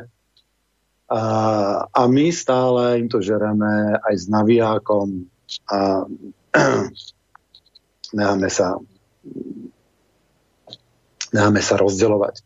a, 1.08 1.22
a 1.88 2.02
my 2.04 2.28
stále 2.28 3.00
im 3.00 3.08
to 3.08 3.24
žereme 3.24 3.96
aj 3.96 4.14
s 4.14 4.26
navijákom 4.28 5.24
a, 5.72 6.04
necháme 8.16 8.48
sa 8.52 8.76
necháme 11.36 11.60
sa 11.60 11.76
rozdeľovať. 11.76 12.40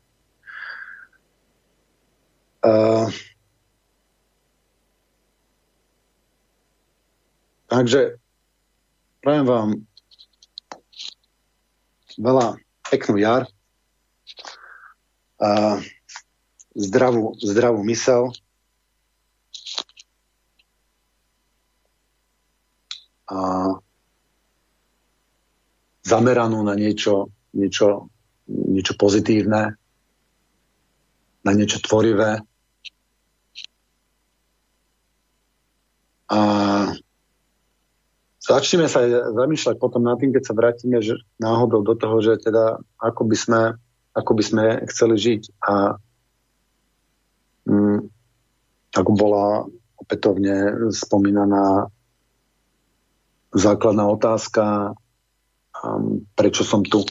Uh, 2.61 3.09
takže 7.73 8.21
prajem 9.25 9.47
vám 9.49 9.69
veľa 12.20 12.60
peknú 12.92 13.16
jar 13.16 13.48
a 15.40 15.80
zdravú, 16.76 17.32
zdravú 17.40 17.80
mysel 17.88 18.28
a 23.24 23.38
zameranú 26.05 26.60
na 26.60 26.76
niečo, 26.76 27.32
niečo, 27.56 28.12
niečo 28.51 28.92
pozitívne, 28.98 29.78
na 31.40 31.52
niečo 31.56 31.80
tvorivé. 31.80 32.42
A 36.30 36.40
začneme 38.51 38.90
sa 38.90 39.06
zamýšľať 39.31 39.78
potom 39.78 40.02
nad 40.02 40.18
tým, 40.18 40.35
keď 40.35 40.43
sa 40.43 40.59
vrátime 40.59 40.98
že 40.98 41.22
náhodou 41.39 41.86
do 41.86 41.94
toho, 41.94 42.18
že 42.18 42.43
teda 42.43 42.82
ako 42.98 43.22
by 43.31 43.36
sme, 43.39 43.60
ako 44.18 44.32
by 44.35 44.43
sme 44.43 44.64
chceli 44.90 45.14
žiť. 45.14 45.43
A 45.62 45.94
mm, 47.70 48.01
ako 48.98 49.10
bola 49.14 49.70
opätovne 50.02 50.90
spomínaná 50.90 51.86
základná 53.55 54.10
otázka, 54.10 54.94
um, 55.78 56.27
prečo 56.35 56.66
som 56.66 56.82
tu. 56.82 57.06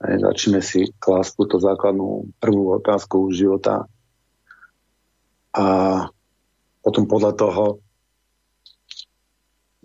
Aj, 0.00 0.16
začneme 0.16 0.64
si 0.64 0.88
klásť 0.96 1.36
túto 1.36 1.56
základnú 1.60 2.32
prvú 2.40 2.80
otázku 2.80 3.28
života 3.36 3.84
a 5.52 5.66
potom 6.80 7.04
podľa 7.04 7.32
toho 7.36 7.64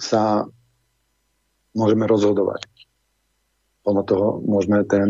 sa 0.05 0.45
môžeme 1.73 2.05
rozhodovať. 2.05 2.69
Podľa 3.81 4.03
toho 4.05 4.27
môžeme 4.45 4.85
ten, 4.85 5.09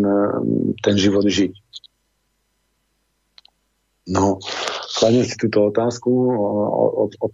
ten 0.80 0.96
život 0.96 1.28
žiť. 1.28 1.54
No, 4.06 4.38
kladiem 5.02 5.26
si 5.26 5.36
túto 5.36 5.68
otázku 5.68 6.12
od, 7.10 7.12
od, 7.18 7.34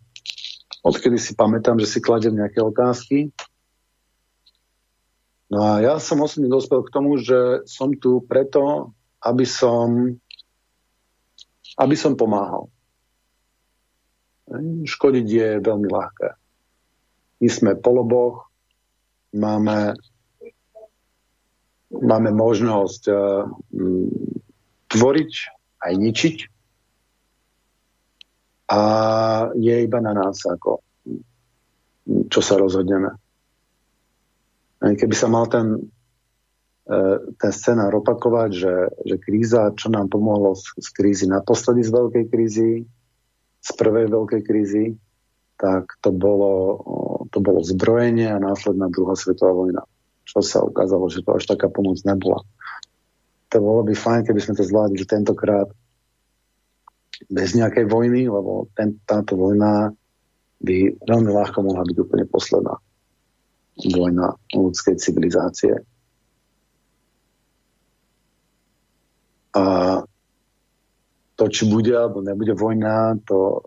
odkedy 0.87 1.19
si 1.19 1.35
pamätám, 1.35 1.77
že 1.77 1.87
si 1.89 1.99
kladem 1.99 2.33
nejaké 2.33 2.63
otázky. 2.63 3.29
No 5.51 5.67
a 5.67 5.83
ja 5.83 5.99
som 5.99 6.23
osobne 6.23 6.47
dospel 6.47 6.79
k 6.87 6.93
tomu, 6.95 7.19
že 7.19 7.67
som 7.67 7.91
tu 7.91 8.23
preto, 8.23 8.95
aby 9.19 9.43
som, 9.43 10.15
aby 11.75 11.95
som 11.99 12.15
pomáhal. 12.15 12.71
Škodiť 14.87 15.27
je 15.27 15.47
veľmi 15.59 15.87
ľahké. 15.91 16.40
My 17.41 17.49
sme 17.49 17.71
poloboch, 17.73 18.53
máme, 19.33 19.97
máme 21.89 22.29
možnosť 22.29 23.03
uh, 23.09 23.49
tvoriť 24.91 25.31
aj 25.81 25.93
ničiť 25.97 26.37
a 28.71 28.81
je 29.51 29.75
iba 29.83 29.99
na 29.99 30.15
nás, 30.15 30.47
ako, 30.47 30.79
čo 32.31 32.39
sa 32.39 32.55
rozhodneme. 32.55 33.11
Keby 34.79 35.11
sa 35.11 35.27
mal 35.27 35.51
ten, 35.51 35.91
e, 36.87 36.99
ten 37.35 37.51
scenár 37.51 37.91
opakovať, 37.99 38.49
že, 38.55 38.75
že 39.03 39.15
kríza, 39.19 39.75
čo 39.75 39.91
nám 39.91 40.07
pomohlo 40.07 40.55
z, 40.55 40.71
z 40.79 40.87
krízy 40.95 41.25
naposledy 41.27 41.83
z 41.83 41.91
veľkej 41.91 42.25
krízy, 42.31 42.71
z 43.61 43.69
prvej 43.75 44.07
veľkej 44.07 44.41
krízy, 44.41 44.85
tak 45.59 45.99
to 45.99 46.09
bolo, 46.15 46.81
to 47.31 47.39
bolo 47.39 47.63
zbrojenie 47.63 48.27
a 48.27 48.43
následná 48.43 48.91
druhá 48.91 49.15
svetová 49.15 49.55
vojna. 49.55 49.83
Čo 50.27 50.43
sa 50.43 50.59
ukázalo, 50.61 51.07
že 51.07 51.23
to 51.23 51.39
až 51.39 51.47
taká 51.47 51.71
pomoc 51.71 51.97
nebola. 52.03 52.43
To 53.51 53.57
bolo 53.59 53.87
by 53.87 53.95
fajn, 53.95 54.21
keby 54.27 54.39
sme 54.39 54.53
to 54.55 54.63
zvládli 54.67 55.03
tentokrát 55.03 55.67
bez 57.27 57.55
nejakej 57.55 57.87
vojny, 57.87 58.27
lebo 58.27 58.67
ten, 58.75 58.99
táto 59.03 59.35
vojna 59.39 59.91
by 60.61 60.77
veľmi 61.03 61.31
ľahko 61.31 61.59
mohla 61.65 61.83
byť 61.83 61.97
úplne 61.97 62.25
posledná 62.29 62.75
vojna 63.81 64.37
ľudskej 64.53 64.95
civilizácie. 64.99 65.73
A 69.51 69.63
to, 71.35 71.43
či 71.49 71.65
bude 71.67 71.91
alebo 71.91 72.21
nebude 72.21 72.53
vojna, 72.53 73.17
to 73.25 73.65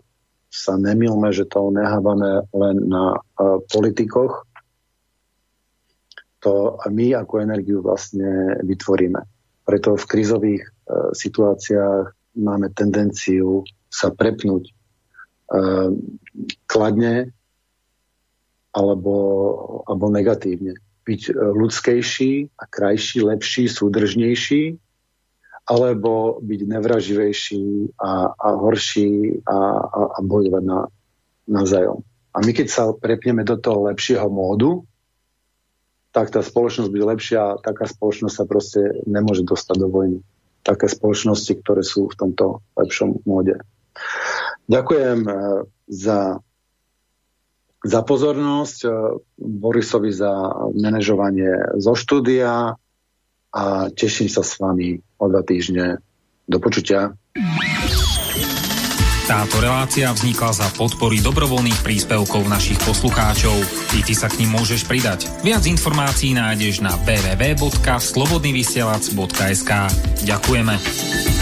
sa 0.55 0.79
nemilme, 0.79 1.35
že 1.35 1.43
to 1.43 1.67
nehávame 1.67 2.47
len 2.55 2.75
na 2.87 3.19
uh, 3.19 3.59
politikoch. 3.67 4.47
To 6.47 6.79
my 6.87 7.11
ako 7.11 7.43
energiu 7.43 7.83
vlastne 7.83 8.55
vytvoríme. 8.63 9.19
Preto 9.67 9.99
v 9.99 10.05
krizových 10.07 10.63
uh, 10.63 11.11
situáciách 11.11 12.39
máme 12.39 12.71
tendenciu 12.71 13.67
sa 13.91 14.15
prepnúť 14.15 14.71
uh, 14.71 15.91
kladne 16.71 17.35
alebo, 18.71 19.15
alebo 19.87 20.05
negatívne. 20.07 20.79
Byť 21.05 21.21
ľudskejší 21.35 22.55
a 22.59 22.63
krajší, 22.65 23.23
lepší, 23.23 23.69
súdržnejší, 23.69 24.84
alebo 25.65 26.37
byť 26.45 26.61
nevraživejší 26.69 27.97
a, 27.97 28.29
a 28.37 28.47
horší 28.53 29.41
a, 29.49 29.57
a, 29.81 29.99
a 30.13 30.19
bojovať 30.21 30.63
na, 30.63 30.79
navzájom. 31.49 32.05
A 32.35 32.37
my 32.43 32.51
keď 32.53 32.67
sa 32.69 32.83
prepneme 32.93 33.41
do 33.41 33.57
toho 33.57 33.89
lepšieho 33.89 34.29
módu, 34.29 34.85
tak 36.13 36.31
tá 36.31 36.39
spoločnosť 36.39 36.89
bude 36.91 37.05
lepšia 37.11 37.39
a 37.43 37.59
taká 37.59 37.89
spoločnosť 37.89 38.35
sa 38.35 38.45
proste 38.47 38.81
nemôže 39.03 39.43
dostať 39.43 39.75
do 39.75 39.87
vojny 39.91 40.19
také 40.65 40.89
spoločnosti, 40.89 41.61
ktoré 41.61 41.85
sú 41.85 42.09
v 42.09 42.17
tomto 42.17 42.65
lepšom 42.73 43.21
móde. 43.29 43.61
Ďakujem 44.65 45.19
eh, 45.29 45.35
za, 45.85 46.41
za 47.85 47.99
pozornosť, 48.01 48.77
eh, 48.89 48.91
Borisovi 49.37 50.09
za 50.09 50.33
manažovanie 50.73 51.77
zo 51.77 51.93
štúdia 51.93 52.73
a 53.53 53.63
teším 53.93 54.27
sa 54.27 54.41
s 54.41 54.57
vami 54.57 55.04
o 55.19 55.29
dva 55.29 55.43
týždne. 55.43 55.97
Do 56.45 56.61
počutia. 56.61 57.09
Táto 59.25 59.57
relácia 59.57 60.05
vznikla 60.13 60.53
za 60.53 60.69
podpory 60.77 61.17
dobrovoľných 61.17 61.81
príspevkov 61.81 62.45
našich 62.45 62.77
poslucháčov. 62.85 63.57
I 63.97 64.05
ty 64.05 64.13
sa 64.13 64.29
k 64.29 64.45
ním 64.45 64.53
môžeš 64.53 64.85
pridať. 64.85 65.25
Viac 65.41 65.65
informácií 65.65 66.37
nájdeš 66.37 66.85
na 66.85 66.93
www.slobodnyvysielac.sk 67.09 69.71
Ďakujeme. 70.29 71.34